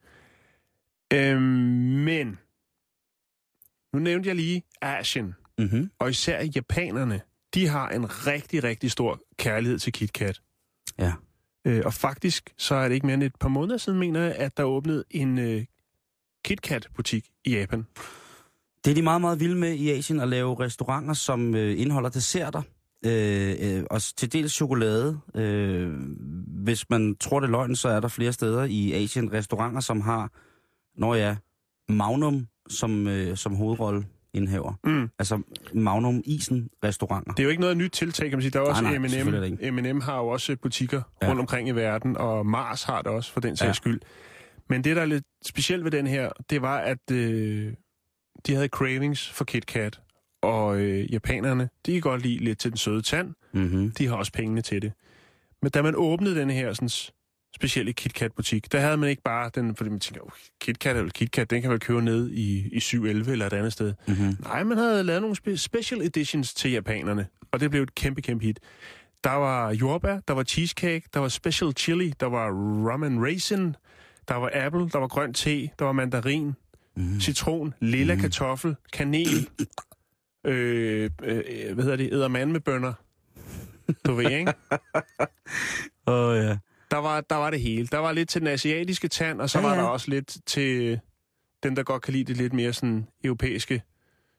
Øhm, 1.12 1.42
men, 1.42 2.38
nu 3.92 3.98
nævnte 3.98 4.28
jeg 4.28 4.36
lige 4.36 4.62
Asien, 4.82 5.34
Mm-hmm. 5.58 5.90
og 5.98 6.10
især 6.10 6.42
japanerne, 6.54 7.20
de 7.54 7.68
har 7.68 7.88
en 7.88 8.26
rigtig, 8.26 8.64
rigtig 8.64 8.90
stor 8.90 9.20
kærlighed 9.38 9.78
til 9.78 9.92
KitKat. 9.92 10.40
Ja. 10.98 11.12
Øh, 11.64 11.82
og 11.84 11.94
faktisk, 11.94 12.54
så 12.58 12.74
er 12.74 12.88
det 12.88 12.94
ikke 12.94 13.06
mere 13.06 13.14
end 13.14 13.22
et 13.22 13.36
par 13.40 13.48
måneder 13.48 13.76
siden, 13.78 13.98
mener 13.98 14.20
jeg, 14.22 14.34
at 14.34 14.56
der 14.56 14.62
åbnede 14.62 15.04
en 15.10 15.38
øh, 15.38 15.64
KitKat-butik 16.44 17.28
i 17.44 17.50
Japan. 17.56 17.86
Det 18.84 18.90
er 18.90 18.94
de 18.94 19.02
meget, 19.02 19.20
meget 19.20 19.40
vilde 19.40 19.56
med 19.56 19.72
i 19.72 19.90
Asien 19.90 20.20
at 20.20 20.28
lave 20.28 20.60
restauranter, 20.60 21.14
som 21.14 21.54
øh, 21.54 21.80
indeholder 21.80 22.08
desserter. 22.10 22.62
Øh, 23.06 23.56
øh, 23.60 23.84
og 23.90 24.02
til 24.02 24.32
dels 24.32 24.52
chokolade. 24.52 25.20
Øh, 25.34 25.90
hvis 26.64 26.90
man 26.90 27.16
tror 27.16 27.40
det 27.40 27.46
er 27.46 27.50
løgn, 27.50 27.76
så 27.76 27.88
er 27.88 28.00
der 28.00 28.08
flere 28.08 28.32
steder 28.32 28.64
i 28.64 28.92
Asien 28.92 29.32
restauranter, 29.32 29.80
som 29.80 30.00
har, 30.00 30.30
når 31.00 31.14
ja, 31.14 31.36
Magnum 31.88 32.46
som, 32.68 33.06
øh, 33.06 33.36
som 33.36 33.54
hovedrolle 33.54 34.06
indhaver. 34.34 34.72
Mm. 34.84 35.08
Altså 35.18 35.42
Magnum 35.74 36.22
Isen 36.24 36.68
restauranter. 36.84 37.32
Det 37.32 37.40
er 37.40 37.44
jo 37.44 37.50
ikke 37.50 37.60
noget 37.60 37.76
nyt 37.76 37.90
tiltag, 37.90 38.28
kan 38.28 38.38
man 38.38 38.42
sige. 38.42 38.50
Der 38.50 38.60
er 38.60 38.64
også 38.64 38.82
Nej, 38.82 38.98
nej, 38.98 39.22
M&M. 39.70 39.74
M&M 39.74 40.00
har 40.00 40.16
jo 40.18 40.28
også 40.28 40.56
butikker 40.62 41.02
ja. 41.22 41.28
Rundt 41.28 41.40
omkring 41.40 41.68
i 41.68 41.72
verden, 41.72 42.16
og 42.16 42.46
Mars 42.46 42.82
har 42.82 43.02
det 43.02 43.12
også, 43.12 43.32
for 43.32 43.40
den 43.40 43.56
sags. 43.56 43.68
Ja. 43.68 43.72
skyld. 43.72 44.00
Men 44.68 44.84
det, 44.84 44.96
der 44.96 45.02
er 45.02 45.06
lidt 45.06 45.24
specielt 45.46 45.84
ved 45.84 45.90
den 45.90 46.06
her, 46.06 46.30
det 46.50 46.62
var, 46.62 46.78
at 46.78 47.10
øh, 47.12 47.72
de 48.46 48.54
havde 48.54 48.68
cravings 48.68 49.28
for 49.28 49.44
KitKat, 49.44 50.00
og 50.42 50.80
øh, 50.80 51.12
japanerne, 51.12 51.68
de 51.86 51.92
kan 51.92 52.00
godt 52.00 52.22
lide 52.22 52.44
lidt 52.44 52.58
til 52.58 52.70
den 52.70 52.78
søde 52.78 53.02
tand. 53.02 53.34
Mm-hmm. 53.52 53.90
De 53.90 54.06
har 54.06 54.16
også 54.16 54.32
pengene 54.32 54.62
til 54.62 54.82
det. 54.82 54.92
Men 55.62 55.70
da 55.70 55.82
man 55.82 55.94
åbnede 55.96 56.34
den 56.40 56.50
her 56.50 56.72
sådan, 56.72 56.88
specielle 57.54 57.92
KitKat-butik, 57.92 58.72
der 58.72 58.80
havde 58.80 58.96
man 58.96 59.08
ikke 59.08 59.22
bare 59.22 59.50
den, 59.54 59.76
fordi 59.76 59.90
man 59.90 60.00
tænker, 60.00 60.22
oh, 60.22 60.30
KitKat 60.60 60.96
er 60.96 61.02
vel 61.02 61.10
KitKat, 61.10 61.50
den 61.50 61.62
kan 61.62 61.70
vel 61.70 61.80
køre 61.80 62.02
ned 62.02 62.30
i, 62.30 62.68
i 62.72 62.80
711 62.80 63.32
eller 63.32 63.46
et 63.46 63.52
andet 63.52 63.72
sted. 63.72 63.94
Mm-hmm. 64.08 64.36
Nej, 64.42 64.62
man 64.64 64.78
havde 64.78 65.02
lavet 65.02 65.22
nogle 65.22 65.36
spe- 65.46 65.56
special 65.56 66.02
editions 66.02 66.54
til 66.54 66.70
japanerne, 66.70 67.26
og 67.52 67.60
det 67.60 67.70
blev 67.70 67.82
et 67.82 67.94
kæmpe, 67.94 68.22
kæmpe 68.22 68.44
hit. 68.44 68.60
Der 69.24 69.30
var 69.30 69.72
jordbær, 69.72 70.18
der 70.28 70.34
var 70.34 70.42
cheesecake, 70.42 71.02
der 71.14 71.20
var 71.20 71.28
special 71.28 71.72
chili, 71.72 72.12
der 72.20 72.26
var 72.26 72.50
rum 72.90 73.02
and 73.02 73.20
raisin, 73.22 73.76
der 74.28 74.34
var 74.34 74.50
apple, 74.54 74.88
der 74.88 74.98
var 74.98 75.08
grøn 75.08 75.34
te, 75.34 75.70
der 75.78 75.84
var 75.84 75.92
mandarin, 75.92 76.52
Mm. 76.96 77.20
citron, 77.20 77.74
lilla 77.80 78.14
Mm. 78.14 78.20
kartoffel, 78.20 78.76
kanel, 78.92 79.48
øh, 80.46 81.10
øh, 81.22 81.74
hvad 81.74 81.84
hedder 81.84 81.96
det, 81.96 82.12
eddermand 82.14 82.50
med 82.52 82.60
bønner. 82.60 82.92
Du 84.06 84.14
ved, 84.14 84.30
ikke? 84.30 84.52
Åh, 86.06 86.14
oh, 86.30 86.36
ja. 86.36 86.56
Der 86.90 86.96
var, 86.96 87.20
der 87.20 87.36
var 87.36 87.50
det 87.50 87.60
hele. 87.60 87.86
Der 87.86 87.98
var 87.98 88.12
lidt 88.12 88.28
til 88.28 88.40
den 88.40 88.48
asiatiske 88.48 89.08
tand, 89.08 89.40
og 89.40 89.50
så 89.50 89.58
Ja, 89.58 89.66
var 89.66 89.74
ja. 89.74 89.80
der 89.80 89.86
også 89.86 90.10
lidt 90.10 90.36
til 90.46 91.00
dem, 91.62 91.74
der 91.74 91.82
godt 91.82 92.02
kan 92.02 92.12
lide 92.12 92.24
det 92.24 92.36
lidt 92.36 92.52
mere 92.52 92.72
sådan 92.72 93.06
europæiske 93.24 93.82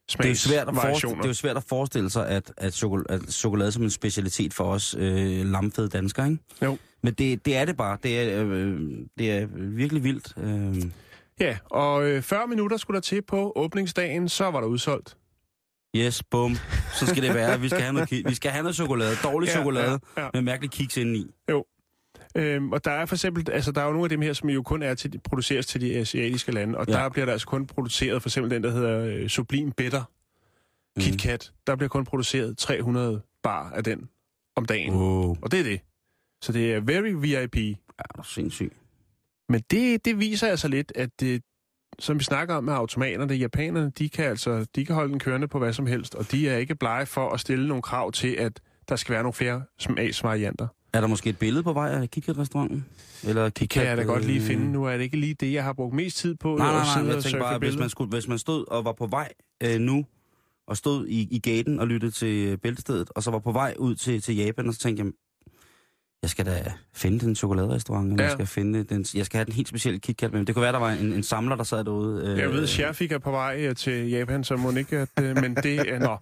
Det 0.10 0.26
er, 0.26 0.30
jo 0.30 0.36
svært 0.36 0.68
at 0.68 0.76
forestille, 0.76 1.16
det 1.16 1.24
er 1.24 1.28
jo 1.28 1.34
svært 1.34 1.58
at 1.58 1.64
forestille 1.64 2.10
sig, 2.10 2.28
at, 2.30 2.54
at, 2.58 2.84
chokol- 2.84 3.06
at 3.10 3.22
chokolade 3.32 3.72
som 3.72 3.84
en 3.84 3.90
specialitet 3.90 4.54
for 4.54 4.64
os 4.64 4.96
øh, 5.00 5.46
lamfede 5.46 5.90
danskere, 5.90 6.32
ikke? 6.32 6.44
Jo. 6.62 6.78
Men 7.04 7.14
det, 7.14 7.46
det 7.46 7.58
er 7.58 7.66
det 7.66 7.78
bare. 7.78 7.98
Det 8.04 8.20
er, 8.22 8.44
øh, 8.46 8.80
det 9.18 9.32
er 9.32 9.46
virkelig 9.56 10.04
vildt. 10.04 10.34
Øh, 10.38 10.92
Ja, 11.42 11.58
og 11.66 12.08
øh, 12.10 12.22
40 12.22 12.48
minutter 12.48 12.78
skulle 12.78 12.96
der 12.96 13.02
til 13.02 13.22
på 13.22 13.54
åbningsdagen, 13.56 14.30
så 14.30 14.52
var 14.52 14.60
der 14.60 14.68
udsolgt. 14.68 15.18
yes, 15.96 16.24
bum. 16.24 16.56
Så 17.00 17.06
skal 17.06 17.24
det 17.24 17.34
være. 17.34 17.60
Vi 17.60 17.70
skal 17.70 17.82
have 17.82 17.94
noget, 17.94 18.12
vi 18.12 18.34
skal 18.36 18.52
have 18.52 18.64
noget 18.64 18.76
chokolade. 18.76 19.16
Dårlig 19.24 19.48
Ja, 19.48 19.54
chokolade 19.54 20.00
ja, 20.18 20.24
ja. 20.24 20.30
med 20.34 20.42
mærkelig 20.42 20.72
kiks 20.72 20.98
indeni. 20.98 21.26
Øhm, 22.36 22.72
og 22.72 22.86
der 22.86 22.92
er 22.92 23.06
for 23.06 23.16
eksempel, 23.16 23.52
altså 23.52 23.72
der 23.72 23.82
er 23.82 23.86
jo 23.86 23.92
nogle 23.92 24.06
af 24.06 24.10
dem 24.10 24.22
her, 24.22 24.34
som 24.34 24.50
jo 24.50 24.62
kun 24.64 24.82
er 24.84 24.94
til, 24.94 25.20
produceres 25.24 25.66
til 25.66 25.82
de 25.82 25.96
asiatiske 25.98 26.52
lande, 26.52 26.78
og 26.78 26.86
ja. 26.88 26.94
Der 26.94 27.10
bliver 27.10 27.26
der 27.26 27.32
altså 27.32 27.48
kun 27.48 27.68
produceret, 27.68 28.22
for 28.22 28.30
eksempel 28.30 28.52
den, 28.52 28.64
der 28.64 28.72
hedder 28.72 29.06
øh, 29.06 29.30
Sublim 29.30 29.72
Bitter 29.72 30.04
Mhm. 30.96 31.04
KitKat, 31.04 31.52
der 31.68 31.76
bliver 31.76 31.90
kun 31.90 32.06
produceret 32.06 32.58
300 32.58 33.22
bar 33.44 33.70
af 33.72 33.84
den 33.84 34.10
om 34.56 34.66
dagen. 34.66 34.94
Wow. 34.94 35.38
Og 35.42 35.52
det 35.52 35.60
er 35.60 35.64
det. 35.64 35.82
Så 36.42 36.52
det 36.52 36.74
er 36.74 36.80
very 36.80 37.10
VIP. 37.12 37.58
Ja, 37.58 38.24
sindssygt. 38.24 38.74
Men 39.52 39.62
det, 39.72 40.06
det 40.06 40.20
viser 40.20 40.48
altså 40.48 40.68
lidt, 40.68 40.92
at 40.96 41.10
det, 41.20 41.44
som 42.00 42.20
vi 42.20 42.24
snakker 42.24 42.56
om 42.56 42.64
med 42.64 42.74
automaterne, 42.74 43.34
japanerne, 43.34 43.92
de 43.98 44.10
kan 44.10 44.26
altså 44.26 44.66
de 44.76 44.86
kan 44.86 44.96
holde 44.96 45.12
den 45.12 45.20
kørende 45.20 45.48
på 45.48 45.60
hvad 45.60 45.74
som 45.74 45.86
helst, 45.86 46.16
og 46.16 46.32
de 46.32 46.50
er 46.50 46.58
ikke 46.58 46.76
blege 46.76 47.06
for 47.06 47.30
at 47.30 47.40
stille 47.40 47.68
nogle 47.68 47.82
krav 47.82 48.12
til, 48.12 48.28
at 48.28 48.62
der 48.90 48.96
skal 48.96 49.14
være 49.14 49.24
nogle 49.24 49.34
flere 49.34 49.62
smagsvarianter. 49.80 50.68
Er 50.94 51.02
der 51.02 51.08
måske 51.08 51.30
et 51.30 51.38
billede 51.38 51.64
på 51.64 51.74
vej 51.74 51.90
af 51.90 52.10
KitKat-restauranten? 52.12 52.86
Eller 53.24 53.50
Det 53.50 53.70
kan 53.70 53.86
jeg 53.86 53.98
da 53.98 54.04
godt 54.04 54.26
lige 54.26 54.42
finde. 54.42 54.72
Nu 54.72 54.84
er 54.84 54.98
det 54.98 55.04
ikke 55.04 55.18
lige 55.18 55.34
det, 55.34 55.54
jeg 55.54 55.64
har 55.64 55.74
brugt 55.74 55.94
mest 55.96 56.18
tid 56.18 56.36
på. 56.36 56.56
Nej, 56.56 56.68
nej, 56.68 56.84
nej. 56.84 56.94
sidde 56.94 57.14
Jeg 57.16 57.24
tænker 57.24 57.40
bare, 57.40 57.58
hvis 57.58 57.68
billeder. 57.68 57.80
man, 57.80 57.90
skulle, 57.90 58.10
hvis 58.10 58.28
man 58.28 58.40
stod 58.40 58.66
og 58.68 58.86
var 58.86 58.92
på 58.94 59.08
vej 59.08 59.30
øh, 59.64 59.80
nu, 59.80 60.06
og 60.68 60.78
stod 60.78 61.08
i, 61.08 61.28
i 61.32 61.40
gaten 61.40 61.80
og 61.80 61.88
lyttede 61.88 62.12
til 62.12 62.48
øh, 62.48 62.58
bæltestedet, 62.58 63.10
og 63.16 63.24
så 63.24 63.32
var 63.32 63.40
på 63.40 63.52
vej 63.52 63.76
ud 63.80 63.96
til, 63.96 64.22
til 64.22 64.36
Japan, 64.36 64.68
og 64.68 64.74
så 64.74 64.80
tænkte 64.80 65.04
jeg, 65.04 65.12
Jeg 66.22 66.30
skal 66.30 66.46
da 66.46 66.74
finde 66.94 67.20
den 67.20 67.36
chokoladerestaurant, 67.36 68.20
ja. 68.20 68.24
Jeg 68.24 68.32
skal 68.32 68.46
finde 68.46 68.84
den, 68.84 69.06
jeg 69.16 69.26
skal 69.26 69.38
have 69.38 69.46
den 69.46 69.54
helt 69.54 69.68
specielle 69.68 70.00
KitKat 70.00 70.34
med. 70.34 70.46
Det 70.46 70.56
kunne 70.56 70.64
være, 70.64 70.72
der 70.72 70.80
var 70.80 70.92
en, 70.92 71.14
en 71.14 71.24
samler, 71.24 71.56
der 71.56 71.64
sad 71.64 71.84
derude. 71.84 72.26
øh, 72.32 72.38
Jeg 72.40 72.50
ved, 72.50 72.68
Sherfik 72.68 73.12
er 73.12 73.18
på 73.20 73.32
vej 73.32 73.58
øh, 73.68 73.76
til 73.76 74.10
Japan, 74.10 74.44
så 74.44 74.56
må 74.58 74.72
ikke, 74.72 74.98
at, 74.98 75.10
øh, 75.22 75.36
men 75.38 75.56
det 75.56 75.80
er... 75.94 76.00
Nå. 76.00 76.18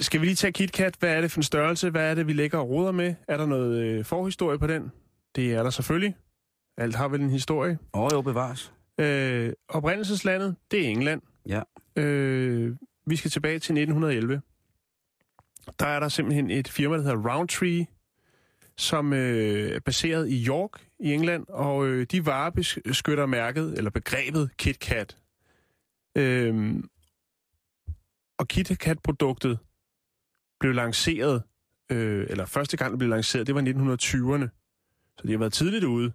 Skal 0.00 0.20
vi 0.20 0.26
lige 0.26 0.34
tage 0.36 0.52
KitKat? 0.52 0.94
Hvad 0.98 1.10
er 1.16 1.20
det 1.20 1.30
for 1.30 1.38
en 1.38 1.42
størrelse? 1.42 1.90
Hvad 1.90 2.10
er 2.10 2.14
det, 2.14 2.26
vi 2.26 2.32
lægger 2.32 2.58
og 2.58 2.68
roder 2.70 2.92
med? 2.92 3.14
Er 3.28 3.36
der 3.36 3.46
noget 3.46 3.82
øh, 3.84 4.04
forhistorie 4.04 4.58
på 4.58 4.66
den? 4.66 4.90
Det 5.36 5.52
er 5.54 5.62
der 5.62 5.70
selvfølgelig. 5.70 6.16
Alt 6.78 6.94
har 6.94 7.08
vel 7.08 7.20
en 7.20 7.30
historie. 7.30 7.78
Åh, 7.94 8.08
jo, 8.12 8.20
bevares. 8.22 8.72
Øh, 8.98 9.52
oprindelseslandet, 9.68 10.56
det 10.70 10.84
er 10.86 10.88
England. 10.88 11.20
Ja. 11.48 11.62
Øh, 11.96 12.76
vi 13.06 13.16
skal 13.16 13.30
tilbage 13.30 13.58
til 13.58 13.72
1911. 13.72 14.40
Der 15.80 15.86
er 15.86 16.00
der 16.00 16.08
simpelthen 16.08 16.50
et 16.50 16.68
firma, 16.68 16.96
der 16.96 17.02
hedder 17.02 17.34
Roundtree, 17.34 17.86
som 18.76 19.12
øh, 19.12 19.70
er 19.70 19.80
baseret 19.80 20.28
i 20.30 20.46
York 20.46 20.86
i 21.00 21.12
England, 21.12 21.46
og 21.48 21.86
øh, 21.86 22.06
de 22.12 22.26
varebeskytter 22.26 23.26
mærket, 23.26 23.78
eller 23.78 23.90
begrebet 23.90 24.50
KitKat. 24.56 25.16
Øh, 26.18 26.74
og 28.38 28.48
KitKat-produktet 28.48 29.58
blev 30.60 30.72
lanceret, 30.74 31.42
øh, 31.92 32.26
eller 32.30 32.44
første 32.44 32.76
gang 32.76 32.90
det 32.90 32.98
blev 32.98 33.10
lanceret, 33.10 33.46
det 33.46 33.54
var 33.54 33.60
i 33.60 33.70
1920'erne. 33.70 34.48
Så 35.18 35.26
de 35.26 35.32
har 35.32 35.38
været 35.38 35.52
tidligt 35.52 35.84
ude 35.84 36.12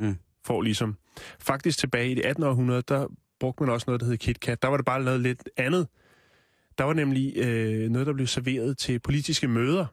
Mm. 0.00 0.16
for 0.44 0.62
ligesom. 0.62 0.96
Faktisk 1.40 1.78
tilbage 1.78 2.10
i 2.10 2.14
det 2.14 2.24
18. 2.24 2.44
århundrede, 2.44 2.82
der 2.82 3.06
brugte 3.40 3.62
man 3.62 3.72
også 3.72 3.84
noget, 3.86 4.00
der 4.00 4.06
hed 4.06 4.16
KitKat. 4.16 4.62
Der 4.62 4.68
var 4.68 4.76
det 4.76 4.86
bare 4.86 5.04
lavet 5.04 5.20
lidt 5.20 5.48
andet. 5.56 5.88
Der 6.78 6.84
var 6.84 6.92
nemlig 6.92 7.36
øh, 7.36 7.90
noget, 7.90 8.06
der 8.06 8.12
blev 8.12 8.26
serveret 8.26 8.78
til 8.78 8.98
politiske 8.98 9.48
møder, 9.48 9.86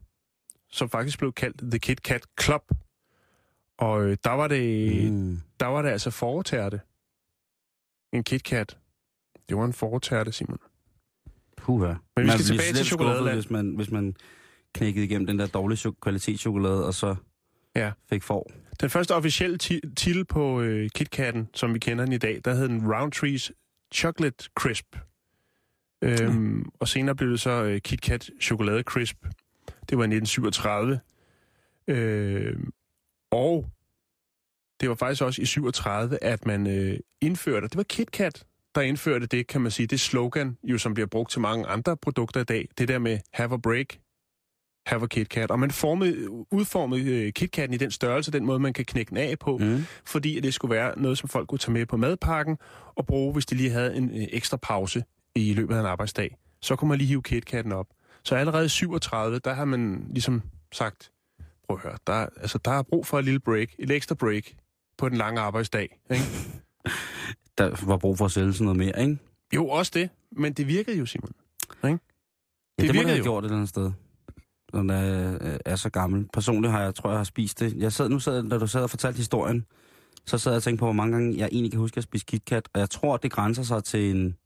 som 0.76 0.89
faktisk 0.89 1.19
blev 1.19 1.34
kaldt 1.34 1.57
The 1.71 1.80
KitKat 1.80 2.26
Club. 2.41 2.61
Og 3.78 4.03
øh, 4.05 4.17
der 4.23 4.32
var 4.32 4.47
det, 4.47 4.91
mm. 5.11 5.17
Mm. 5.17 5.41
der 5.59 5.65
var 5.65 5.82
det 5.82 5.89
altså 5.89 6.09
foretærte. 6.11 6.82
En 8.13 8.23
KitKat. 8.23 8.78
Det 9.49 9.57
var 9.57 9.65
en 9.65 9.73
foretærte, 9.73 10.32
Simon. 10.32 10.57
Puha. 11.57 11.88
Men 11.88 11.97
vi 12.17 12.23
Man 12.23 12.30
skal 12.30 12.38
bliver 12.38 12.61
tilbage 12.61 12.73
til 12.73 12.86
chokoladeland. 12.86 13.36
Hvis 13.36 13.49
man, 13.49 13.76
hvis 13.76 13.91
man 13.91 14.15
knækkede 14.73 15.05
igennem 15.05 15.28
den 15.28 15.39
der 15.39 15.47
dårlige 15.47 15.78
chok- 15.78 15.99
kvalitetschokolade, 16.01 16.86
og 16.86 16.93
så 16.93 17.15
Ja. 17.76 17.91
fik 18.09 18.23
for. 18.23 18.47
Den 18.82 18.89
første 18.89 19.15
officielle 19.15 19.57
ti- 19.57 19.93
titel 19.95 20.26
på 20.26 20.61
øh, 20.61 20.89
KitKatten, 20.95 21.47
som 21.53 21.73
vi 21.73 21.80
kender 21.80 22.05
den 22.05 22.13
i 22.13 22.17
dag, 22.17 22.41
der 22.45 22.53
hed 22.53 22.67
den 22.67 22.82
Roundtree's 22.93 23.49
Chocolate 23.93 24.45
Crisp. 24.59 24.95
Øhm, 26.01 26.69
Og 26.80 26.88
senere 26.88 27.15
blev 27.15 27.30
det 27.32 27.39
så 27.39 27.63
øh, 27.63 27.82
KitKat 27.82 28.30
Chokolade 28.41 28.82
Crisp. 28.84 29.26
Det 29.89 29.97
var 29.97 30.03
i 30.03 30.15
1937. 30.15 30.99
Øhm, 31.88 32.69
og 33.31 33.69
det 34.79 34.89
var 34.89 34.95
faktisk 34.95 35.21
også 35.21 35.41
i 35.41 35.45
37, 35.45 36.23
at 36.23 36.45
man 36.45 36.67
øh, 36.67 36.99
indførte, 37.21 37.67
det 37.67 37.77
var 37.77 37.83
KitKat, 37.83 38.45
der 38.75 38.81
indførte 38.81 39.25
det, 39.25 39.47
kan 39.47 39.61
man 39.61 39.71
sige, 39.71 39.88
det 39.88 39.99
slogan, 39.99 40.57
jo 40.63 40.77
som 40.77 40.93
bliver 40.93 41.07
brugt 41.07 41.31
til 41.31 41.41
mange 41.41 41.67
andre 41.67 41.97
produkter 41.97 42.41
i 42.41 42.43
dag, 42.43 42.67
det 42.77 42.88
der 42.88 42.99
med 42.99 43.19
have 43.33 43.53
a 43.53 43.57
break, 43.57 43.86
have 44.86 45.03
a 45.03 45.07
KitKat. 45.07 45.51
Og 45.51 45.59
man 45.59 45.71
formede, 45.71 46.29
udformede 46.29 47.25
øh, 47.27 47.33
KitKatten 47.33 47.73
i 47.73 47.77
den 47.77 47.91
størrelse, 47.91 48.31
den 48.31 48.45
måde, 48.45 48.59
man 48.59 48.73
kan 48.73 48.86
knække 48.86 49.09
den 49.09 49.17
af 49.17 49.39
på, 49.39 49.57
Mm. 49.57 49.83
fordi 50.05 50.38
at 50.38 50.43
det 50.43 50.53
skulle 50.53 50.75
være 50.75 50.99
noget, 50.99 51.17
som 51.17 51.29
folk 51.29 51.47
kunne 51.47 51.59
tage 51.59 51.71
med 51.73 51.86
på 51.86 51.97
madpakken 51.97 52.57
og 52.95 53.05
bruge, 53.05 53.33
hvis 53.33 53.45
de 53.45 53.55
lige 53.55 53.69
havde 53.69 53.95
en 53.95 54.09
øh, 54.09 54.27
ekstra 54.31 54.57
pause 54.57 55.03
i 55.36 55.53
løbet 55.53 55.75
af 55.75 55.79
en 55.79 55.86
arbejdsdag. 55.86 56.38
Så 56.61 56.75
kunne 56.75 56.89
man 56.89 56.97
lige 56.97 57.07
hive 57.07 57.21
KitKatten 57.23 57.71
op. 57.73 57.88
Så 58.26 58.36
allerede 58.36 58.65
i 58.65 58.69
37, 58.69 59.39
der 59.39 59.53
har 59.53 59.65
man 59.65 60.07
ligesom 60.09 60.41
sagt, 60.73 61.11
prøv 61.67 61.78
at 61.78 61.84
høre, 61.84 61.97
der, 62.07 62.13
er- 62.13 62.30
altså, 62.38 62.57
der 62.57 62.71
er 62.71 62.82
brug 62.82 63.05
for 63.07 63.19
et 63.19 63.26
lille 63.26 63.39
break, 63.39 63.69
et 63.80 63.91
ekstra 63.91 64.15
break 64.15 64.43
på 64.97 65.09
den 65.09 65.17
lange 65.17 65.41
arbejdsdag. 65.41 65.99
Ikke? 66.11 66.23
Der 67.57 67.86
var 67.86 67.97
brug 67.97 68.17
for 68.17 68.26
at 68.26 68.32
sælge 68.32 68.53
sådan 68.53 68.65
noget 68.65 68.78
mere, 68.78 69.01
ikke? 69.01 69.17
Jo, 69.55 69.67
også 69.67 69.91
det, 69.95 70.09
men 70.32 70.53
det 70.53 70.67
virkede 70.67 70.97
jo, 70.97 71.05
Simon. 71.05 71.32
Ja, 71.84 71.88
Det 71.89 71.99
det, 72.80 72.88
må 72.88 72.93
virkede 72.93 73.07
have 73.07 73.17
jo. 73.17 73.23
gjort 73.23 73.43
et 73.43 73.45
eller 73.47 73.55
andet 73.57 73.69
sted. 73.69 73.91
Når 74.73 74.80
den 74.80 74.89
er, 74.89 75.38
øh, 75.41 75.59
er 75.65 75.76
så 75.76 75.89
gammel. 75.89 76.28
Personligt 76.34 76.71
har 76.71 76.82
jeg, 76.82 76.95
tror 76.95 77.09
jeg, 77.09 77.19
har 77.19 77.23
spist 77.23 77.59
det. 77.59 77.73
Jeg 77.78 77.93
sad, 77.93 78.09
nu 78.09 78.19
sad, 78.19 78.49
da 78.49 78.57
du 78.57 78.67
sad 78.67 78.84
og 78.84 78.89
fortalte 78.89 79.17
historien, 79.17 79.65
så 80.26 80.38
sad 80.38 80.51
jeg 80.51 80.57
og 80.57 80.63
tænkte 80.63 80.80
på, 80.80 80.86
hvor 80.86 80.93
mange 80.93 81.13
gange 81.13 81.38
jeg 81.38 81.49
egentlig 81.51 81.71
kan 81.71 81.80
huske 81.80 81.97
at 81.97 82.03
spise 82.03 82.26
KitKat. 82.26 82.69
Og 82.73 82.80
jeg 82.80 82.89
tror, 82.89 83.17
det 83.17 83.32
grænser 83.32 83.63
sig 83.63 83.84
til 83.84 84.15
en 84.15 84.38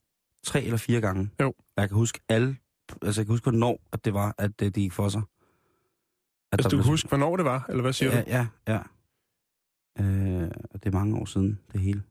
tre 0.46 0.64
eller 0.64 0.78
fire 0.78 1.02
gange. 1.02 1.30
Jo. 1.42 1.54
Jeg 1.78 1.90
kan 1.90 1.98
huske 1.98 2.20
alle, 2.30 2.58
altså 3.02 3.22
jeg 3.22 3.26
kan 3.26 3.34
huske, 3.34 3.44
hvornår 3.44 3.82
at 3.92 4.06
det 4.06 4.14
var, 4.14 4.36
at 4.38 4.60
det, 4.60 4.60
det 4.60 4.74
gik 4.74 4.94
for 4.94 5.10
sig. 5.10 5.22
At 6.52 6.60
Altså, 6.60 6.70
du 6.70 6.78
kan 6.78 6.86
huske, 6.86 7.08
hvornår 7.08 7.36
det 7.36 7.46
var, 7.46 7.66
eller 7.70 7.82
hvad 7.82 7.94
siger 7.94 8.12
ja, 8.12 8.22
du? 8.22 8.26
Ja, 8.28 8.48
ja. 8.68 8.80
Øh, 10.00 10.52
det 10.74 10.86
er 10.86 10.92
mange 10.92 11.18
år 11.18 11.26
siden, 11.26 11.60
det 11.74 11.82
hele. 11.82 12.04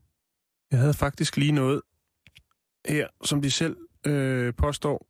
Jeg 0.71 0.79
havde 0.79 0.95
faktisk 0.95 1.37
lige 1.37 1.53
noget 1.53 1.83
her, 2.89 3.09
som 3.25 3.43
de 3.43 3.51
selv 3.51 3.77
øh, 4.07 4.55
påstår, 4.55 5.07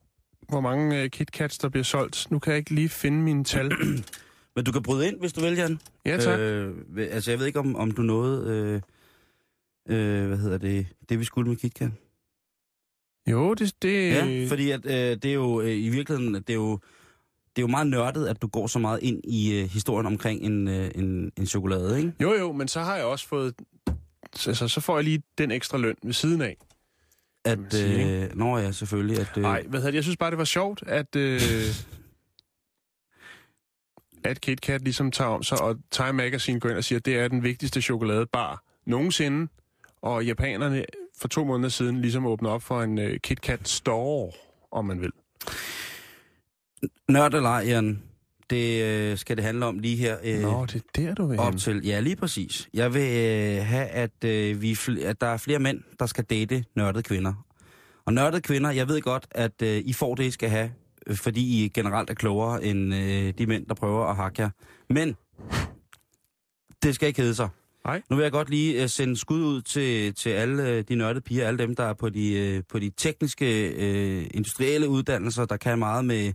hvor 0.49 0.61
mange 0.61 1.03
øh, 1.03 1.09
KitKats, 1.09 1.57
der 1.57 1.69
bliver 1.69 1.83
solgt. 1.83 2.31
Nu 2.31 2.39
kan 2.39 2.51
jeg 2.51 2.57
ikke 2.57 2.75
lige 2.75 2.89
finde 2.89 3.17
mine 3.21 3.43
tal. 3.43 3.71
Men 4.55 4.65
du 4.65 4.71
kan 4.71 4.83
bryde 4.83 5.07
ind, 5.07 5.19
hvis 5.19 5.33
du 5.33 5.41
vil, 5.41 5.53
Jan. 5.53 5.79
Ja, 6.05 6.17
tak. 6.17 6.39
Øh, 6.39 6.75
altså, 6.97 7.31
jeg 7.31 7.39
ved 7.39 7.45
ikke, 7.45 7.59
om, 7.59 7.75
om 7.75 7.91
du 7.91 8.01
nåede, 8.01 8.49
øh, 8.49 8.81
øh, 9.89 10.27
hvad 10.27 10.37
hedder 10.37 10.57
det, 10.57 10.87
det 11.09 11.19
vi 11.19 11.23
skulle 11.23 11.49
med 11.49 11.57
KitKat. 11.57 11.91
Jo, 13.29 13.53
det... 13.53 13.73
det 13.81 14.09
Ja, 14.09 14.45
fordi 14.49 14.71
at, 14.71 14.85
øh, 14.85 14.91
det 14.91 15.25
er 15.25 15.33
jo 15.33 15.61
øh, 15.61 15.71
i 15.71 15.89
virkeligheden, 15.89 16.33
det 16.33 16.49
er 16.49 16.53
jo, 16.53 16.71
det 17.55 17.61
er 17.61 17.61
jo 17.61 17.67
meget 17.67 17.87
nørdet, 17.87 18.27
at 18.27 18.41
du 18.41 18.47
går 18.47 18.67
så 18.67 18.79
meget 18.79 18.99
ind 19.03 19.21
i 19.23 19.59
øh, 19.59 19.69
historien 19.69 20.05
omkring 20.05 20.41
en, 20.41 20.67
øh, 20.67 20.91
en, 20.95 21.31
en 21.37 21.45
chokolade, 21.45 21.97
ikke? 21.97 22.13
Jo, 22.21 22.33
jo, 22.33 22.51
men 22.51 22.67
så 22.67 22.79
har 22.79 22.95
jeg 22.95 23.05
også 23.05 23.27
fået... 23.27 23.53
Altså, 24.47 24.67
så 24.67 24.81
får 24.81 24.97
jeg 24.97 25.03
lige 25.03 25.23
den 25.37 25.51
ekstra 25.51 25.77
løn 25.77 25.95
ved 26.03 26.13
siden 26.13 26.41
af. 26.41 26.57
At, 27.45 27.59
sige, 27.69 28.23
øh, 28.23 28.35
når 28.35 28.57
jeg 28.57 28.75
selvfølgelig, 28.75 29.19
at... 29.19 29.37
Øh, 29.37 29.43
Nej, 29.43 29.63
hvad 29.67 29.79
hedder 29.79 29.91
det? 29.91 29.95
Jeg 29.95 30.03
synes 30.03 30.17
bare, 30.17 30.29
det 30.29 30.37
var 30.37 30.43
sjovt, 30.43 30.83
at... 30.87 31.15
Øh, 31.15 31.41
at 34.23 34.41
KitKat 34.41 34.81
ligesom 34.81 35.11
tager 35.11 35.29
om 35.29 35.43
sig, 35.43 35.61
og 35.61 35.77
Time 35.91 36.13
Magazine 36.13 36.59
går 36.59 36.69
ind 36.69 36.77
og 36.77 36.83
siger, 36.83 36.99
at 36.99 37.05
det 37.05 37.17
er 37.19 37.27
den 37.27 37.43
vigtigste 37.43 37.81
chokoladebar 37.81 38.63
nogensinde. 38.85 39.47
Og 40.01 40.25
japanerne 40.25 40.85
for 41.21 41.27
to 41.27 41.43
måneder 41.43 41.69
siden 41.69 42.01
ligesom 42.01 42.25
åbner 42.25 42.49
op 42.49 42.61
for 42.61 42.81
en 42.81 42.97
øh, 42.97 43.19
KitKat 43.19 43.67
store, 43.67 44.31
om 44.71 44.85
man 44.85 45.01
vil. 45.01 45.11
Nørd 47.09 47.33
eller 47.33 47.49
ej, 47.49 47.63
Jan, 47.67 48.03
det 48.49 48.83
øh, 48.83 49.17
skal 49.17 49.37
det 49.37 49.45
handle 49.45 49.65
om 49.65 49.79
lige 49.79 49.95
her. 49.95 50.17
Øh, 50.23 50.41
Nå, 50.41 50.65
det 50.65 50.75
er 50.75 50.79
der, 50.95 51.13
du 51.13 51.25
vil 51.25 51.39
op 51.39 51.51
hen. 51.53 51.59
til. 51.59 51.81
Ja, 51.85 51.99
lige 51.99 52.15
præcis. 52.15 52.69
Jeg 52.73 52.93
vil 52.93 53.01
øh, 53.01 53.65
have, 53.65 53.85
at, 53.87 54.23
øh, 54.25 54.61
vi, 54.61 54.73
fl- 54.73 55.03
at 55.03 55.21
der 55.21 55.27
er 55.27 55.37
flere 55.37 55.59
mænd, 55.59 55.81
der 55.99 56.05
skal 56.05 56.23
date 56.23 56.63
nørdede 56.75 57.03
kvinder. 57.03 57.33
Og 58.05 58.13
nørdede 58.13 58.41
kvinder, 58.41 58.71
jeg 58.71 58.87
ved 58.87 59.01
godt, 59.01 59.27
at 59.31 59.61
øh, 59.61 59.77
I 59.85 59.93
får 59.93 60.15
det, 60.15 60.23
I 60.23 60.31
skal 60.31 60.49
have, 60.49 60.71
øh, 61.07 61.15
fordi 61.17 61.63
I 61.65 61.69
generelt 61.69 62.09
er 62.09 62.13
klogere 62.13 62.63
end 62.63 62.93
øh, 62.95 63.33
de 63.37 63.45
mænd, 63.45 63.65
der 63.65 63.73
prøver 63.73 64.05
at 64.05 64.15
hakke 64.15 64.41
jer. 64.41 64.49
Men 64.89 65.15
det 66.83 66.95
skal 66.95 67.07
ikke 67.07 67.21
hedde 67.21 67.35
sig. 67.35 67.49
Nej. 67.85 68.01
Nu 68.09 68.15
vil 68.15 68.23
jeg 68.23 68.31
godt 68.31 68.49
lige 68.49 68.83
uh, 68.83 68.89
sende 68.89 69.17
skud 69.17 69.41
ud 69.41 69.61
til, 69.61 70.15
til 70.15 70.29
alle 70.29 70.63
uh, 70.63 70.83
de 70.89 70.95
nørdede 70.95 71.21
piger, 71.21 71.47
alle 71.47 71.57
dem, 71.57 71.75
der 71.75 71.83
er 71.83 71.93
på 71.93 72.09
de, 72.09 72.55
uh, 72.57 72.63
på 72.69 72.79
de 72.79 72.91
tekniske, 72.97 73.73
uh, 73.77 74.27
industrielle 74.33 74.89
uddannelser, 74.89 75.45
der 75.45 75.57
kan 75.57 75.79
meget 75.79 76.05
med 76.05 76.33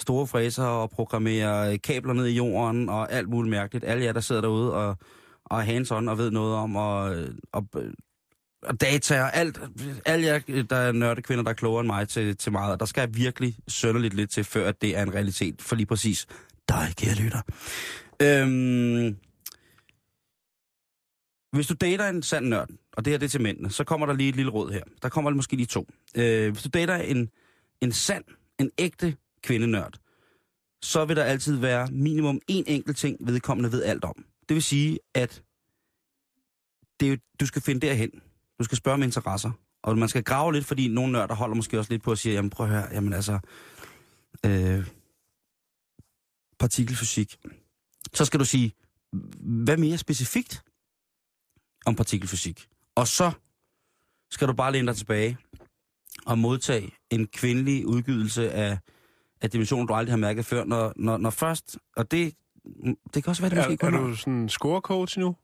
store 0.00 0.26
fræser 0.26 0.64
og 0.64 0.90
programmere 0.90 1.78
kabler 1.78 2.12
ned 2.12 2.26
i 2.26 2.36
jorden 2.36 2.88
og 2.88 3.12
alt 3.12 3.28
muligt 3.28 3.50
mærkeligt. 3.50 3.84
Alle 3.84 4.04
jer, 4.04 4.12
der 4.12 4.20
sidder 4.20 4.40
derude 4.40 4.74
og, 4.74 4.96
og 5.44 5.60
er 5.60 5.64
hands-on 5.64 6.10
og 6.10 6.18
ved 6.18 6.30
noget 6.30 6.54
om 6.54 6.76
og, 6.76 7.16
og, 7.52 7.64
og 8.62 8.80
data 8.80 9.22
og 9.22 9.36
alt. 9.36 9.60
Alle 10.06 10.26
jer, 10.26 10.64
der 10.70 10.76
er 10.76 10.92
nørde 10.92 11.22
kvinder, 11.22 11.44
der 11.44 11.50
er 11.50 11.54
klogere 11.54 11.80
end 11.80 11.86
mig 11.86 12.08
til, 12.08 12.36
til 12.36 12.52
meget. 12.52 12.72
Og 12.72 12.80
der 12.80 12.86
skal 12.86 13.08
virkelig 13.12 13.56
sønderligt 13.68 14.14
lidt 14.14 14.30
til, 14.30 14.44
før 14.44 14.68
at 14.68 14.82
det 14.82 14.96
er 14.96 15.02
en 15.02 15.14
realitet. 15.14 15.62
For 15.62 15.76
lige 15.76 15.86
præcis 15.86 16.26
dig, 16.68 16.92
kære 16.96 17.14
lytter. 17.14 17.40
Øhm, 18.22 19.16
hvis 21.52 21.66
du 21.66 21.74
dater 21.74 22.08
en 22.08 22.22
sand 22.22 22.46
nørd, 22.46 22.68
og 22.92 23.04
det 23.04 23.12
her 23.12 23.18
det 23.18 23.26
er 23.26 23.30
til 23.30 23.40
mændene, 23.40 23.70
så 23.70 23.84
kommer 23.84 24.06
der 24.06 24.12
lige 24.12 24.28
et 24.28 24.36
lille 24.36 24.50
råd 24.50 24.72
her. 24.72 24.82
Der 25.02 25.08
kommer 25.08 25.30
måske 25.30 25.56
lige 25.56 25.66
to. 25.66 25.86
Øh, 26.16 26.52
hvis 26.52 26.62
du 26.62 26.68
dater 26.68 26.96
en, 26.96 27.30
en 27.80 27.92
sand, 27.92 28.24
en 28.58 28.70
ægte 28.78 29.16
kvindenørd, 29.42 29.98
så 30.82 31.04
vil 31.04 31.16
der 31.16 31.24
altid 31.24 31.56
være 31.56 31.88
minimum 31.90 32.40
én 32.50 32.62
enkelt 32.66 32.96
ting, 32.96 33.16
vedkommende 33.20 33.72
ved 33.72 33.82
alt 33.82 34.04
om. 34.04 34.24
Det 34.48 34.54
vil 34.54 34.62
sige, 34.62 34.98
at 35.14 35.42
det 37.00 37.20
du 37.40 37.46
skal 37.46 37.62
finde 37.62 37.86
derhen. 37.86 38.10
Du 38.58 38.64
skal 38.64 38.78
spørge 38.78 38.94
om 38.94 39.02
interesser. 39.02 39.50
Og 39.82 39.98
man 39.98 40.08
skal 40.08 40.24
grave 40.24 40.52
lidt, 40.52 40.64
fordi 40.64 40.88
nogle 40.88 41.12
nørder 41.12 41.34
holder 41.34 41.54
måske 41.54 41.78
også 41.78 41.92
lidt 41.92 42.02
på 42.02 42.12
at 42.12 42.18
sige, 42.18 42.34
jamen 42.34 42.50
prøv 42.50 42.66
at 42.66 42.72
høre, 42.72 42.88
jamen 42.92 43.12
altså, 43.12 43.38
øh, 44.46 44.86
partikelfysik. 46.58 47.36
Så 48.14 48.24
skal 48.24 48.40
du 48.40 48.44
sige, 48.44 48.72
hvad 49.40 49.76
mere 49.76 49.98
specifikt 49.98 50.62
om 51.86 51.94
partikelfysik? 51.94 52.68
Og 52.94 53.08
så 53.08 53.32
skal 54.30 54.48
du 54.48 54.52
bare 54.52 54.72
læne 54.72 54.86
dig 54.86 54.96
tilbage 54.96 55.38
og 56.26 56.38
modtage 56.38 56.94
en 57.10 57.26
kvindelig 57.26 57.86
udgivelse 57.86 58.52
af, 58.52 58.78
af 59.40 59.50
dimensioner, 59.50 59.86
du 59.86 59.94
aldrig 59.94 60.12
har 60.12 60.18
mærket 60.18 60.46
før. 60.46 60.64
Når, 60.64 60.92
når, 60.96 61.16
når 61.16 61.30
først, 61.30 61.78
og 61.96 62.10
det, 62.10 62.34
det 63.14 63.24
kan 63.24 63.30
også 63.30 63.42
være, 63.42 63.50
det 63.50 63.58
Er, 63.58 63.68
måske 63.68 63.86
er 63.86 63.90
kun 63.90 63.92
du 64.10 64.16
sådan 64.16 64.48
scorecoach 64.48 65.18
nu? 65.18 65.36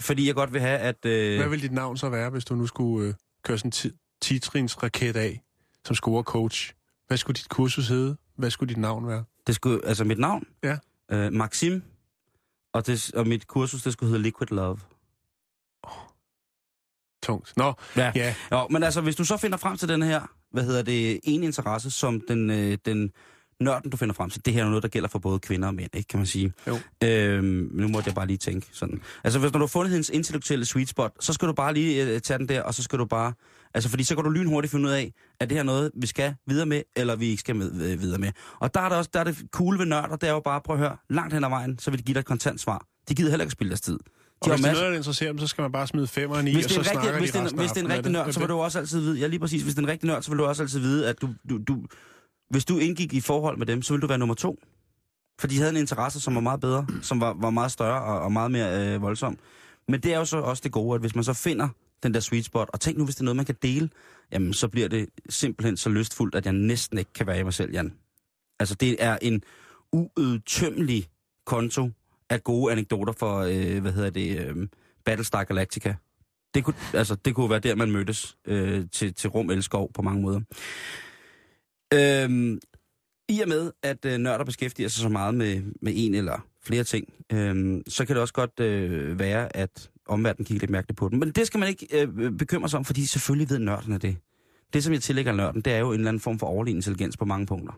Fordi 0.00 0.26
jeg 0.26 0.34
godt 0.34 0.52
vil 0.52 0.60
have, 0.60 0.78
at... 0.78 1.04
Øh, 1.04 1.38
Hvad 1.38 1.48
vil 1.48 1.62
dit 1.62 1.72
navn 1.72 1.96
så 1.96 2.08
være, 2.08 2.30
hvis 2.30 2.44
du 2.44 2.54
nu 2.54 2.66
skulle 2.66 3.08
øh, 3.08 3.14
køre 3.42 3.58
sådan 3.58 3.72
en 3.84 3.92
10-trins 4.24 4.82
raket 4.82 5.16
af 5.16 5.40
som 5.84 5.96
scorecoach? 5.96 6.72
Hvad 7.06 7.16
skulle 7.16 7.34
dit 7.34 7.48
kursus 7.48 7.88
hedde? 7.88 8.16
Hvad 8.36 8.50
skulle 8.50 8.68
dit 8.68 8.80
navn 8.80 9.06
være? 9.06 9.24
det 9.46 9.54
skulle, 9.54 9.86
altså 9.86 10.04
mit 10.04 10.18
navn? 10.18 10.46
Ja. 10.62 10.78
Øh, 11.10 11.32
Maxim. 11.32 11.82
Og, 12.72 12.86
det, 12.86 13.14
og 13.14 13.26
mit 13.26 13.46
kursus, 13.46 13.82
det 13.82 13.92
skulle 13.92 14.10
hedde 14.10 14.22
Liquid 14.22 14.48
Love. 14.50 14.78
Tungt. 17.22 17.52
Nå, 17.56 17.72
Ja. 17.96 18.12
ja. 18.14 18.34
Jo, 18.52 18.66
men 18.70 18.82
altså, 18.82 19.00
hvis 19.00 19.16
du 19.16 19.24
så 19.24 19.36
finder 19.36 19.56
frem 19.56 19.76
til 19.76 19.88
den 19.88 20.02
her, 20.02 20.20
hvad 20.52 20.64
hedder 20.64 20.82
det, 20.82 21.20
en 21.22 21.42
interesse, 21.42 21.90
som 21.90 22.20
den, 22.28 22.50
øh, 22.50 22.78
den 22.84 23.10
nørden, 23.60 23.90
du 23.90 23.96
finder 23.96 24.14
frem 24.14 24.30
til, 24.30 24.44
det 24.44 24.54
her 24.54 24.64
er 24.64 24.68
noget, 24.68 24.82
der 24.82 24.88
gælder 24.88 25.08
for 25.08 25.18
både 25.18 25.38
kvinder 25.38 25.68
og 25.68 25.74
mænd, 25.74 25.96
ikke, 25.96 26.08
kan 26.08 26.18
man 26.18 26.26
sige. 26.26 26.52
Jo. 26.66 26.78
Øhm, 27.04 27.70
nu 27.72 27.88
må 27.88 28.02
jeg 28.06 28.14
bare 28.14 28.26
lige 28.26 28.36
tænke 28.36 28.66
sådan. 28.72 29.00
Altså, 29.24 29.38
hvis 29.38 29.52
når 29.52 29.58
du 29.58 29.62
har 29.64 29.68
fundet 29.68 29.92
hendes 29.92 30.10
intellektuelle 30.10 30.64
sweet 30.64 30.88
spot, 30.88 31.12
så 31.20 31.32
skal 31.32 31.48
du 31.48 31.52
bare 31.52 31.74
lige 31.74 32.04
øh, 32.14 32.20
tage 32.20 32.38
den 32.38 32.48
der, 32.48 32.62
og 32.62 32.74
så 32.74 32.82
skal 32.82 32.98
du 32.98 33.04
bare... 33.04 33.32
Altså, 33.74 33.90
fordi 33.90 34.04
så 34.04 34.14
kan 34.14 34.24
du 34.24 34.30
lynhurtigt 34.30 34.70
finde 34.70 34.88
ud 34.88 34.92
af, 34.92 35.12
at 35.40 35.50
det 35.50 35.58
her 35.58 35.62
noget, 35.62 35.90
vi 36.00 36.06
skal 36.06 36.34
videre 36.46 36.66
med, 36.66 36.82
eller 36.96 37.16
vi 37.16 37.26
ikke 37.26 37.40
skal 37.40 37.56
med, 37.56 37.92
øh, 37.92 38.00
videre 38.00 38.18
med. 38.18 38.32
Og 38.60 38.74
der 38.74 38.80
er, 38.80 38.88
der 38.88 38.96
også, 38.96 39.10
der 39.12 39.20
er 39.20 39.24
det 39.24 39.42
cool 39.50 39.78
ved 39.78 39.86
nørder, 39.86 40.16
det 40.16 40.28
er 40.28 40.32
jo 40.32 40.40
bare, 40.40 40.60
prøv 40.60 40.76
at 40.76 40.80
høre, 40.80 40.96
langt 41.10 41.34
hen 41.34 41.44
ad 41.44 41.48
vejen, 41.48 41.78
så 41.78 41.90
vil 41.90 41.98
de 41.98 42.04
give 42.04 42.14
dig 42.14 42.20
et 42.20 42.26
kontant 42.26 42.60
svar. 42.60 42.86
De 43.08 43.14
gider 43.14 43.30
heller 43.30 43.44
ikke 43.44 43.52
spille 43.52 43.68
deres 43.70 43.80
tid. 43.80 43.98
Og 44.40 44.50
hvis 44.50 44.60
det 44.60 44.68
er 44.68 44.72
noget, 44.72 44.90
der 44.90 44.96
interesserer 44.96 45.32
dem, 45.32 45.38
så 45.38 45.46
skal 45.46 45.62
man 45.62 45.72
bare 45.72 45.86
smide 45.86 46.06
femeren 46.06 46.48
i, 46.48 46.54
hvis 46.54 46.64
og 46.64 46.70
så 46.70 46.78
en 46.78 46.84
snakker 46.84 47.02
rigtig, 47.02 47.20
hvis, 47.20 47.30
de 47.30 47.38
det, 47.38 47.40
er, 47.40 47.44
resten 47.44 47.58
hvis 47.58 47.70
det 47.70 47.80
er 47.80 47.84
en 47.84 47.92
rigtig 47.92 48.12
nørd, 48.12 48.32
så 48.32 48.40
vil 48.40 48.48
du 48.48 48.58
også 48.58 48.78
altid 48.78 49.00
vide, 49.00 49.18
ja 49.18 49.26
lige 49.26 49.40
præcis, 49.40 49.62
hvis 49.62 49.74
det 49.74 49.78
er 49.78 49.86
en 49.86 49.88
rigtig 49.88 50.06
nørd, 50.06 50.22
så 50.22 50.30
vil 50.30 50.38
du 50.38 50.44
også 50.44 50.62
altid 50.62 50.80
vide, 50.80 51.08
at 51.08 51.20
du, 51.22 51.28
du, 51.50 51.58
du, 51.68 51.86
hvis 52.50 52.64
du 52.64 52.78
indgik 52.78 53.14
i 53.14 53.20
forhold 53.20 53.58
med 53.58 53.66
dem, 53.66 53.82
så 53.82 53.94
vil 53.94 54.02
du 54.02 54.06
være 54.06 54.18
nummer 54.18 54.34
to. 54.34 54.58
For 55.40 55.46
de 55.46 55.58
havde 55.58 55.70
en 55.70 55.76
interesse, 55.76 56.20
som 56.20 56.34
var 56.34 56.40
meget 56.40 56.60
bedre, 56.60 56.86
som 57.02 57.20
var, 57.20 57.36
var 57.40 57.50
meget 57.50 57.72
større 57.72 58.02
og, 58.02 58.20
og 58.20 58.32
meget 58.32 58.50
mere 58.50 58.94
øh, 58.94 59.02
voldsom. 59.02 59.38
Men 59.88 60.00
det 60.00 60.14
er 60.14 60.18
jo 60.18 60.24
så 60.24 60.36
også 60.36 60.60
det 60.64 60.72
gode, 60.72 60.94
at 60.94 61.00
hvis 61.00 61.14
man 61.14 61.24
så 61.24 61.32
finder 61.32 61.68
den 62.02 62.14
der 62.14 62.20
sweet 62.20 62.44
spot, 62.44 62.70
og 62.72 62.80
tænk 62.80 62.98
nu, 62.98 63.04
hvis 63.04 63.14
det 63.14 63.20
er 63.20 63.24
noget, 63.24 63.36
man 63.36 63.46
kan 63.46 63.56
dele, 63.62 63.90
jamen 64.32 64.52
så 64.52 64.68
bliver 64.68 64.88
det 64.88 65.08
simpelthen 65.28 65.76
så 65.76 65.88
lystfuldt, 65.88 66.34
at 66.34 66.44
jeg 66.44 66.52
næsten 66.52 66.98
ikke 66.98 67.12
kan 67.12 67.26
være 67.26 67.40
i 67.40 67.42
mig 67.42 67.54
selv, 67.54 67.72
Jan. 67.72 67.92
Altså 68.60 68.74
det 68.74 68.96
er 68.98 69.18
en 69.22 69.42
uudtømmelig 69.92 71.08
konto 71.46 71.90
af 72.30 72.44
gode 72.44 72.72
anekdoter 72.72 73.12
for, 73.12 73.38
øh, 73.38 73.80
hvad 73.80 73.92
hedder 73.92 74.10
det, 74.10 74.40
øh, 74.40 74.68
Battlestar 75.04 75.44
Galactica. 75.44 75.94
Det 76.54 76.64
kunne, 76.64 76.76
altså, 76.94 77.14
det 77.14 77.34
kunne 77.34 77.50
være 77.50 77.58
der, 77.58 77.74
man 77.74 77.90
mødtes 77.90 78.36
øh, 78.44 78.84
til, 78.92 79.14
til 79.14 79.30
rum 79.30 79.50
elskov 79.50 79.92
på 79.92 80.02
mange 80.02 80.22
måder. 80.22 80.40
Øhm, 81.94 82.60
I 83.28 83.40
og 83.40 83.48
med, 83.48 83.72
at 83.82 84.04
øh, 84.04 84.18
nørder 84.18 84.44
beskæftiger 84.44 84.88
sig 84.88 85.02
så 85.02 85.08
meget 85.08 85.34
med, 85.34 85.62
med 85.82 85.92
en 85.96 86.14
eller 86.14 86.46
flere 86.62 86.84
ting, 86.84 87.12
øh, 87.32 87.82
så 87.88 88.04
kan 88.04 88.16
det 88.16 88.22
også 88.22 88.34
godt 88.34 88.60
øh, 88.60 89.18
være, 89.18 89.56
at 89.56 89.90
omverdenen 90.06 90.44
kigger 90.44 90.60
lidt 90.60 90.70
mærkeligt 90.70 90.98
på 90.98 91.08
dem. 91.08 91.18
Men 91.18 91.30
det 91.30 91.46
skal 91.46 91.60
man 91.60 91.68
ikke 91.68 92.00
øh, 92.00 92.32
bekymre 92.32 92.68
sig 92.68 92.78
om, 92.78 92.84
fordi 92.84 93.06
selvfølgelig 93.06 93.50
ved 93.50 93.58
nørderne 93.58 93.98
det. 93.98 94.16
Det, 94.72 94.84
som 94.84 94.92
jeg 94.92 95.02
tillægger 95.02 95.32
nørden, 95.32 95.60
det 95.60 95.72
er 95.72 95.78
jo 95.78 95.88
en 95.88 95.94
eller 95.94 96.08
anden 96.08 96.20
form 96.20 96.38
for 96.38 96.46
overlegen 96.46 96.76
intelligens 96.76 97.16
på 97.16 97.24
mange 97.24 97.46
punkter. 97.46 97.72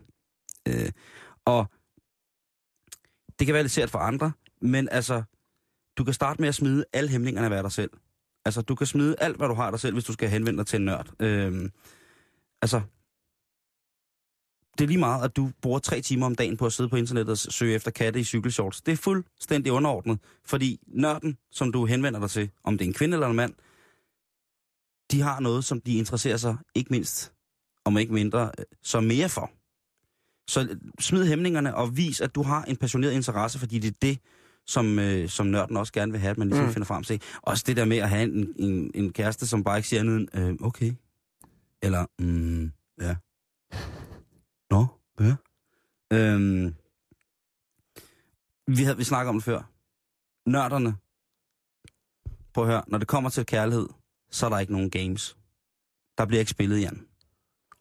Øh, 0.67 0.91
og 1.45 1.65
det 3.39 3.45
kan 3.45 3.53
være 3.53 3.63
lidt 3.63 3.71
svært 3.71 3.89
for 3.89 3.99
andre, 3.99 4.31
men 4.61 4.89
altså, 4.91 5.23
du 5.97 6.03
kan 6.03 6.13
starte 6.13 6.41
med 6.41 6.49
at 6.49 6.55
smide 6.55 6.85
alle 6.93 7.09
hæmningerne 7.09 7.55
af 7.55 7.63
dig 7.63 7.71
selv. 7.71 7.91
Altså, 8.45 8.61
du 8.61 8.75
kan 8.75 8.87
smide 8.87 9.15
alt, 9.19 9.37
hvad 9.37 9.47
du 9.47 9.53
har 9.53 9.65
af 9.65 9.71
dig 9.71 9.79
selv, 9.79 9.93
hvis 9.93 10.03
du 10.03 10.13
skal 10.13 10.29
henvende 10.29 10.57
dig 10.57 10.67
til 10.67 10.79
en 10.79 10.85
nørd. 10.85 11.09
Øhm, 11.19 11.71
altså, 12.61 12.81
det 14.77 14.83
er 14.83 14.87
lige 14.87 14.99
meget, 14.99 15.25
at 15.25 15.35
du 15.35 15.51
bruger 15.61 15.79
tre 15.79 16.01
timer 16.01 16.25
om 16.25 16.35
dagen 16.35 16.57
på 16.57 16.65
at 16.65 16.73
sidde 16.73 16.89
på 16.89 16.95
internettet 16.95 17.31
og 17.31 17.37
søge 17.37 17.75
efter 17.75 17.91
katte 17.91 18.19
i 18.19 18.23
cykelshorts. 18.23 18.81
Det 18.81 18.91
er 18.91 18.95
fuldstændig 18.95 19.71
underordnet, 19.71 20.19
fordi 20.45 20.79
nørden, 20.87 21.37
som 21.51 21.71
du 21.71 21.85
henvender 21.85 22.19
dig 22.19 22.29
til, 22.29 22.49
om 22.63 22.77
det 22.77 22.85
er 22.85 22.89
en 22.89 22.93
kvinde 22.93 23.15
eller 23.15 23.27
en 23.27 23.35
mand, 23.35 23.53
de 25.11 25.21
har 25.21 25.39
noget, 25.39 25.65
som 25.65 25.81
de 25.81 25.97
interesserer 25.97 26.37
sig 26.37 26.57
ikke 26.75 26.91
mindst, 26.91 27.33
om 27.85 27.97
ikke 27.97 28.13
mindre, 28.13 28.51
øh, 28.59 28.65
så 28.83 29.01
mere 29.01 29.29
for. 29.29 29.51
Så 30.49 30.77
smid 30.99 31.25
hæmningerne 31.25 31.75
og 31.75 31.97
vis, 31.97 32.21
at 32.21 32.35
du 32.35 32.43
har 32.43 32.63
en 32.63 32.77
passioneret 32.77 33.13
interesse, 33.13 33.59
fordi 33.59 33.79
det 33.79 33.87
er 33.87 33.97
det, 34.01 34.19
som, 34.65 34.99
øh, 34.99 35.29
som 35.29 35.47
nørden 35.47 35.77
også 35.77 35.93
gerne 35.93 36.11
vil 36.11 36.21
have, 36.21 36.31
at 36.31 36.37
man 36.37 36.47
ligesom 36.47 36.65
mm. 36.65 36.71
Finder 36.71 36.85
frem 36.85 37.03
til. 37.03 37.21
Også 37.41 37.63
det 37.67 37.77
der 37.77 37.85
med 37.85 37.97
at 37.97 38.09
have 38.09 38.23
en, 38.23 38.53
en, 38.59 38.91
en 38.95 39.13
kæreste, 39.13 39.47
som 39.47 39.63
bare 39.63 39.77
ikke 39.77 39.89
siger 39.89 39.99
andet 39.99 40.19
end, 40.19 40.37
øh, 40.37 40.67
okay. 40.67 40.93
Eller, 41.81 42.05
mm, 42.19 42.71
ja. 43.01 43.15
Nå, 44.69 44.87
ja. 45.19 45.35
Øhm, 46.13 46.75
vi, 48.67 48.83
havde, 48.83 48.97
vi 48.97 49.03
snakker 49.03 49.29
om 49.29 49.35
det 49.35 49.43
før. 49.43 49.61
Nørderne. 50.49 50.95
Prøv 52.53 52.63
at 52.63 52.69
høre, 52.69 52.83
når 52.87 52.97
det 52.97 53.07
kommer 53.07 53.29
til 53.29 53.45
kærlighed, 53.45 53.87
så 54.31 54.45
er 54.45 54.49
der 54.49 54.59
ikke 54.59 54.73
nogen 54.73 54.89
games. 54.89 55.37
Der 56.17 56.25
bliver 56.25 56.39
ikke 56.39 56.51
spillet, 56.51 56.81
Jan. 56.81 56.95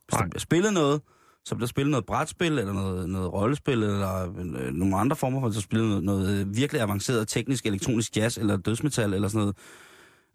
Hvis 0.04 0.12
Nej. 0.12 0.22
der 0.22 0.28
bliver 0.28 0.40
spillet 0.40 0.72
noget, 0.72 1.02
så 1.48 1.54
bliver 1.54 1.66
der 1.66 1.70
spillet 1.70 1.90
noget 1.90 2.06
brætspil, 2.06 2.58
eller 2.58 2.72
noget, 2.72 3.08
noget 3.08 3.32
rollespil, 3.32 3.82
eller 3.82 4.38
øh, 4.38 4.72
nogle 4.72 4.96
andre 4.96 5.16
former 5.16 5.40
for 5.40 5.48
at 5.48 5.54
spille 5.54 5.88
noget, 5.88 6.04
noget 6.04 6.40
øh, 6.40 6.56
virkelig 6.56 6.82
avanceret 6.82 7.28
teknisk 7.28 7.66
elektronisk 7.66 8.16
jazz, 8.16 8.38
eller 8.38 8.56
dødsmetal, 8.56 9.14
eller 9.14 9.28
sådan 9.28 9.40
noget. 9.40 9.56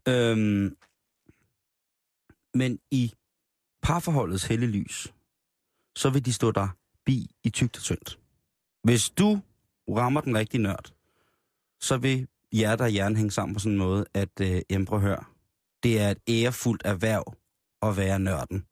Øhm, 0.07 0.76
men 2.53 2.80
i 2.91 3.14
parforholdets 3.82 4.45
hellige 4.45 4.72
lys, 4.72 5.14
så 5.95 6.09
vil 6.09 6.26
de 6.26 6.34
stå 6.34 6.51
der 6.51 6.68
bi 7.05 7.28
i 7.43 7.49
tygt 7.49 7.78
og 7.78 7.84
tyndt. 7.84 8.20
Hvis 8.84 9.09
du 9.09 9.41
rammer 9.89 10.22
den 10.22 10.38
rigtige 10.38 10.61
nørd, 10.61 10.93
så 11.82 11.97
vil 11.97 12.28
hjerte 12.51 12.82
og 12.82 12.89
hjerne 12.89 13.16
hænge 13.16 13.32
sammen 13.32 13.53
på 13.53 13.59
sådan 13.59 13.72
en 13.72 13.80
måde, 13.80 14.05
at 14.14 14.41
øh, 14.41 14.61
jamen, 14.70 14.88
hør, 14.88 15.32
det 15.84 16.01
er 16.01 16.09
et 16.09 16.18
ærefuldt 16.30 16.82
erhverv 16.86 17.34
at 17.82 17.97
være 17.97 18.20
nørden. 18.20 18.66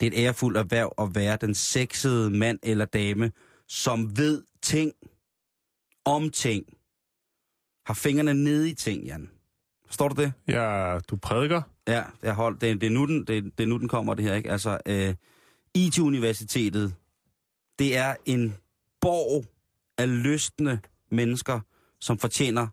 Det 0.00 0.06
er 0.06 0.10
et 0.10 0.24
ærefuldt 0.24 0.58
erhverv 0.58 0.94
at 0.98 1.14
være 1.14 1.38
den 1.40 1.54
sexede 1.54 2.30
mand 2.30 2.58
eller 2.62 2.84
dame, 2.84 3.32
som 3.68 4.16
ved 4.18 4.42
ting 4.62 4.92
om 6.04 6.30
ting. 6.30 6.64
Har 7.86 7.94
fingrene 7.94 8.34
nede 8.34 8.70
i 8.70 8.74
ting, 8.74 9.04
Jan. 9.04 9.30
Forstår 9.86 10.08
du 10.08 10.22
det? 10.22 10.32
Ja, 10.48 10.98
du 11.10 11.16
prædiker. 11.16 11.62
Ja, 11.88 12.02
jeg 12.22 12.34
hold, 12.34 12.58
det, 12.58 12.80
det, 12.80 12.86
er 12.86 12.90
nu, 12.90 13.06
den, 13.06 13.24
det, 13.24 13.58
det 13.58 13.64
er 13.64 13.68
nu, 13.68 13.78
den 13.78 13.88
kommer, 13.88 14.14
det 14.14 14.24
her. 14.24 14.34
Ikke? 14.34 14.50
Altså, 14.50 14.78
øh, 14.86 15.14
IT-universitetet, 15.74 16.94
det 17.78 17.96
er 17.96 18.14
en 18.26 18.54
borg 19.00 19.44
af 19.98 20.22
lystende 20.22 20.78
mennesker, 21.10 21.60
som 22.00 22.18
fortjener... 22.18 22.66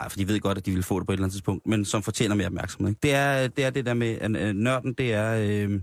Nej, 0.00 0.08
for 0.08 0.16
de 0.16 0.28
ved 0.28 0.40
godt, 0.40 0.58
at 0.58 0.66
de 0.66 0.70
vil 0.70 0.82
få 0.82 0.98
det 0.98 1.06
på 1.06 1.12
et 1.12 1.16
eller 1.16 1.24
andet 1.24 1.32
tidspunkt, 1.32 1.66
men 1.66 1.84
som 1.84 2.02
fortjener 2.02 2.34
mere 2.34 2.46
opmærksomhed. 2.46 2.88
Ikke? 2.90 3.00
Det, 3.02 3.14
er, 3.14 3.48
det 3.48 3.64
er 3.64 3.70
det 3.70 3.86
der 3.86 3.94
med, 3.94 4.18
at 4.18 4.36
øh, 4.36 4.54
nørden, 4.54 4.92
det 4.92 5.12
er, 5.12 5.34
øh, 5.34 5.80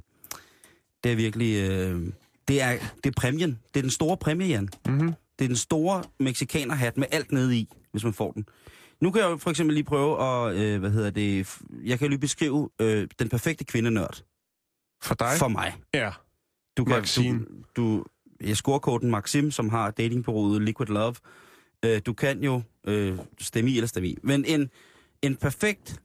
det 1.03 1.11
er 1.11 1.15
virkelig... 1.15 1.69
Øh, 1.69 2.01
det, 2.47 2.61
er, 2.61 2.77
det 3.03 3.09
er 3.09 3.13
præmien. 3.17 3.59
Det 3.73 3.79
er 3.79 3.81
den 3.81 3.91
store 3.91 4.17
præmie, 4.17 4.47
Jan. 4.47 4.69
Mm-hmm. 4.87 5.13
Det 5.39 5.45
er 5.45 5.49
den 5.49 5.55
store 5.55 6.03
mexikanerhat 6.19 6.97
med 6.97 7.07
alt 7.11 7.31
nede 7.31 7.57
i, 7.57 7.69
hvis 7.91 8.03
man 8.03 8.13
får 8.13 8.31
den. 8.31 8.45
Nu 9.01 9.11
kan 9.11 9.21
jeg 9.21 9.29
jo 9.29 9.37
for 9.37 9.49
eksempel 9.49 9.73
lige 9.73 9.83
prøve 9.83 10.23
at, 10.23 10.55
øh, 10.55 10.79
hvad 10.79 10.89
hedder 10.89 11.09
det, 11.09 11.57
jeg 11.83 11.99
kan 11.99 12.09
lige 12.09 12.19
beskrive 12.19 12.69
øh, 12.81 13.07
den 13.19 13.29
perfekte 13.29 13.65
kvindenørd 13.65 14.23
For 15.03 15.15
dig? 15.15 15.31
for 15.37 15.47
mig. 15.47 15.75
Ja. 15.93 16.11
Du 16.77 16.85
kan, 16.85 16.95
Maxine. 16.95 17.39
Du, 17.75 17.97
du, 17.97 18.05
jeg 18.41 18.57
scorekoden 18.57 19.11
Maxim, 19.11 19.51
som 19.51 19.69
har 19.69 19.91
datingbureauet 19.91 20.61
Liquid 20.61 20.87
Love. 20.87 21.15
Øh, 21.85 22.01
du 22.05 22.13
kan 22.13 22.43
jo 22.43 22.61
øh, 22.87 23.17
stemme 23.39 23.71
i 23.71 23.75
eller 23.75 23.87
stemme 23.87 24.09
i. 24.09 24.17
Men 24.23 24.45
en, 24.45 24.69
en 25.21 25.35
perfekt 25.35 26.01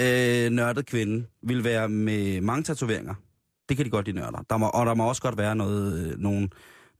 øh, 0.00 0.50
nørdet 0.50 0.86
kvinde 0.86 1.26
vil 1.42 1.64
være 1.64 1.88
med 1.88 2.40
mange 2.40 2.62
tatoveringer. 2.62 3.14
Det 3.68 3.76
kan 3.76 3.86
de 3.86 3.90
godt, 3.90 4.06
de 4.06 4.12
nørder. 4.12 4.44
Der 4.50 4.56
må, 4.56 4.66
og 4.66 4.86
der 4.86 4.94
må 4.94 5.08
også 5.08 5.22
godt 5.22 5.38
være 5.38 5.56
noget, 5.56 6.06
øh, 6.06 6.18
nogle, 6.18 6.48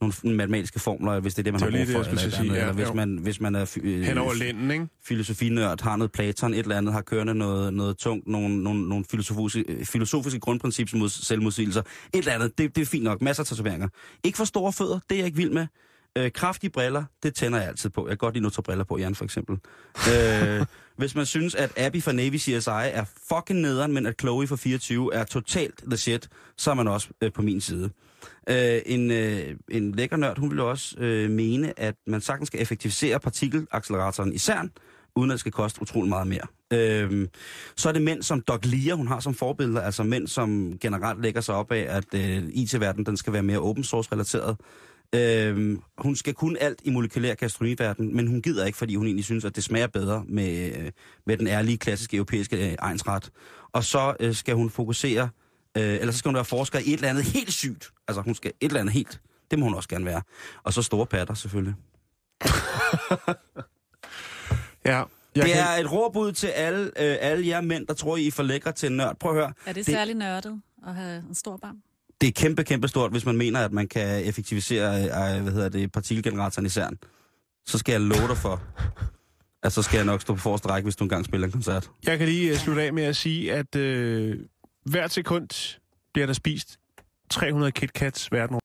nogle 0.01 0.37
matematiske 0.37 0.79
formler, 0.79 1.21
hvis 1.21 1.35
det 1.35 1.39
er 1.39 1.53
det, 1.53 1.53
man 1.53 1.73
Det 1.73 1.79
har 1.79 1.85
brug 1.87 1.93
for. 1.95 2.03
det, 2.03 2.09
eller, 2.09 2.31
sige, 2.31 2.41
andet, 2.41 2.55
ja, 2.55 2.61
eller 2.61 2.73
hvis, 2.73 2.89
jo. 2.89 2.93
man, 2.95 3.17
hvis 3.17 3.41
man 3.41 3.55
er... 3.55 3.77
Øh, 3.83 4.03
Hen 4.03 4.19
over 4.19 4.35
lænden, 4.35 4.71
ikke? 4.71 4.89
filosofinørd, 5.05 5.83
har 5.83 5.97
noget 5.97 6.13
Platon, 6.13 6.55
et 6.55 6.59
eller 6.59 6.77
andet, 6.77 6.95
har 6.95 7.03
kørende 7.03 7.35
noget, 7.35 7.75
noget 7.75 7.97
tungt, 7.99 8.29
nogle, 8.29 8.63
nogle, 8.63 8.89
nogle 8.89 9.05
filosofiske, 9.11 9.87
filosofiske 9.87 10.41
grundprincipper 10.41 10.97
mod 10.99 11.09
selvmodsigelser. 11.09 11.81
Et 11.81 12.19
eller 12.19 12.33
andet, 12.33 12.59
det, 12.59 12.77
det 12.77 12.83
er 12.83 12.87
fint 12.87 13.05
nok. 13.05 13.23
Masser 13.23 13.43
af 13.43 13.47
tatoveringer. 13.47 13.89
Ikke 14.25 14.37
for 14.39 14.45
store 14.45 14.73
fødder, 14.73 14.99
det 15.09 15.15
er 15.15 15.19
jeg 15.19 15.27
ikke 15.27 15.37
vild 15.37 15.51
med. 15.51 15.67
Øh, 16.19 16.33
kraftige 16.33 16.71
briller, 16.71 17.05
det 17.23 17.35
tænder 17.35 17.59
jeg 17.59 17.69
altid 17.69 17.91
på. 17.91 18.01
Jeg 18.01 18.11
kan 18.11 18.19
godt 18.19 18.35
lide 18.35 18.47
at 18.47 18.53
tage 18.53 18.63
briller 18.63 18.85
på, 18.85 18.99
Jan, 18.99 19.15
for 19.15 19.25
eksempel. 19.25 19.59
øh, 20.13 20.67
hvis 20.99 21.15
man 21.15 21.27
synes, 21.27 21.55
at 21.55 21.79
Abby 21.79 22.03
fra 22.03 22.13
Navy 22.13 22.37
CSI 22.37 22.71
er 22.71 23.05
fucking 23.29 23.61
nederen, 23.61 23.93
men 23.93 24.07
at 24.07 24.15
Chloe 24.21 24.47
fra 24.47 24.57
24 24.57 25.15
er 25.15 25.25
totalt 25.25 25.83
the 25.87 25.97
shit, 25.97 26.29
så 26.57 26.71
er 26.71 26.75
man 26.75 26.89
også 26.89 27.09
øh, 27.21 27.33
på 27.33 27.43
min 27.43 27.61
side. 27.61 27.91
Øh, 28.49 28.81
en, 28.87 29.11
øh, 29.11 29.57
en 29.71 29.93
lækker 29.93 30.17
nørd, 30.17 30.39
hun 30.39 30.51
vil 30.51 30.61
også 30.61 30.97
øh, 30.99 31.31
mene, 31.31 31.81
at 31.81 31.95
man 32.07 32.21
sagtens 32.21 32.47
skal 32.47 32.63
effektivisere 32.63 33.21
partikelacceleratoren 33.21 34.33
i 34.33 34.39
CERN, 34.39 34.71
uden 35.17 35.31
at 35.31 35.33
det 35.33 35.41
skal 35.41 35.53
koste 35.53 35.83
utrolig 35.83 36.09
meget 36.09 36.27
mere. 36.27 36.47
Øh, 36.73 37.29
så 37.77 37.89
er 37.89 37.93
det 37.93 38.03
mænd 38.03 38.23
som 38.23 38.41
Doc 38.41 38.61
Lear, 38.65 38.97
hun 38.97 39.09
har 39.09 39.21
som 39.21 39.35
forbilleder, 39.35 39.81
altså 39.81 40.03
mænd, 40.03 40.29
som 40.29 40.79
generelt 40.81 41.23
lægger 41.23 41.41
sig 41.41 41.55
op 41.55 41.73
af, 41.73 41.87
at 41.97 42.15
øh, 42.15 42.45
IT-verdenen 42.49 43.07
den 43.07 43.17
skal 43.17 43.33
være 43.33 43.43
mere 43.43 43.59
open 43.59 43.85
source 43.85 44.09
Øhm, 45.15 45.83
hun 45.99 46.17
skal 46.17 46.35
kunne 46.35 46.59
alt 46.59 46.81
i 46.85 46.91
molekylær 46.91 47.35
gastronomiverden, 47.35 48.17
men 48.17 48.27
hun 48.27 48.43
gider 48.43 48.67
ikke, 48.67 48.79
fordi 48.79 48.95
hun 48.95 49.07
egentlig 49.07 49.25
synes, 49.25 49.45
at 49.45 49.57
det 49.57 49.65
smager 49.65 49.87
bedre 49.87 50.25
med, 50.29 50.77
øh, 50.77 50.91
med 51.27 51.37
den 51.37 51.47
ærlige, 51.47 51.79
klassiske 51.79 52.17
europæiske 52.17 52.71
øh, 52.71 52.77
egensret. 52.79 53.31
Og 53.73 53.85
så 53.85 54.15
øh, 54.21 54.35
skal 54.35 54.55
hun 54.55 54.71
fokusere, 54.71 55.29
øh, 55.79 55.95
eller 55.95 56.13
så 56.13 56.19
skal 56.19 56.29
hun 56.29 56.35
være 56.35 56.45
forsker 56.45 56.79
i 56.79 56.83
et 56.83 56.93
eller 56.93 57.09
andet 57.09 57.25
helt 57.25 57.53
sygt. 57.53 57.91
Altså 58.09 58.23
hun 58.23 58.35
skal 58.35 58.53
et 58.61 58.69
eller 58.69 58.81
andet 58.81 58.93
helt, 58.93 59.21
det 59.51 59.59
må 59.59 59.65
hun 59.65 59.75
også 59.75 59.89
gerne 59.89 60.05
være. 60.05 60.23
Og 60.63 60.73
så 60.73 60.83
store 60.83 61.07
patter 61.07 61.35
selvfølgelig. 61.35 61.75
Ja. 64.85 65.03
Jeg 65.35 65.45
det 65.45 65.53
kan... 65.53 65.63
er 65.63 65.69
et 65.81 65.93
råbud 65.93 66.33
til 66.33 66.47
alle, 66.47 66.85
øh, 66.87 67.17
alle 67.21 67.47
jer 67.47 67.61
mænd, 67.61 67.87
der 67.87 67.95
tror, 67.95 68.17
I 68.17 68.27
er 68.27 68.31
for 68.31 68.43
lækre 68.43 68.73
til 68.73 68.87
en 68.87 68.97
nørd. 68.97 69.17
Prøv 69.17 69.31
at 69.31 69.37
høre. 69.37 69.53
Er 69.67 69.73
det, 69.73 69.87
det 69.87 69.95
særlig 69.95 70.15
nørdet 70.15 70.61
at 70.87 70.95
have 70.95 71.25
en 71.29 71.35
stor 71.35 71.57
barm? 71.57 71.83
Det 72.23 72.29
er 72.29 72.33
kæmpe, 72.33 72.65
kæmpe 72.65 72.89
stort, 72.89 73.11
hvis 73.11 73.27
man 73.27 73.37
mener, 73.37 73.61
at 73.61 73.73
man 73.73 73.89
kan 73.89 74.25
effektivisere 74.25 74.99
øh, 74.99 75.37
øh, 75.37 75.43
hvad 75.43 75.53
hedder 75.53 75.69
det, 75.69 75.93
partikelgeneratoren 75.93 76.67
i 76.67 76.69
CERN. 76.69 76.99
Så 77.67 77.79
skal 77.79 77.93
jeg 77.93 78.01
love 78.01 78.29
dig 78.29 78.37
for, 78.37 78.63
at 79.63 79.73
så 79.73 79.83
skal 79.83 79.97
jeg 79.97 80.07
nok 80.07 80.21
stå 80.21 80.35
på 80.35 80.41
forreste 80.41 80.69
række, 80.69 80.87
hvis 80.87 80.97
du 80.97 81.05
engang 81.05 81.25
spiller 81.25 81.47
en 81.47 81.53
koncert. 81.53 81.91
Jeg 82.07 82.19
kan 82.19 82.29
lige 82.29 82.51
øh, 82.51 82.57
slutte 82.57 82.83
af 82.83 82.93
med 82.93 83.03
at 83.03 83.17
sige, 83.17 83.53
at 83.53 83.77
øh, 83.77 84.39
hvert 84.85 85.13
sekund 85.13 85.79
bliver 86.13 86.27
der 86.27 86.33
spist 86.33 86.79
300 87.31 87.73
KitKats 87.73 88.33
verden 88.33 88.57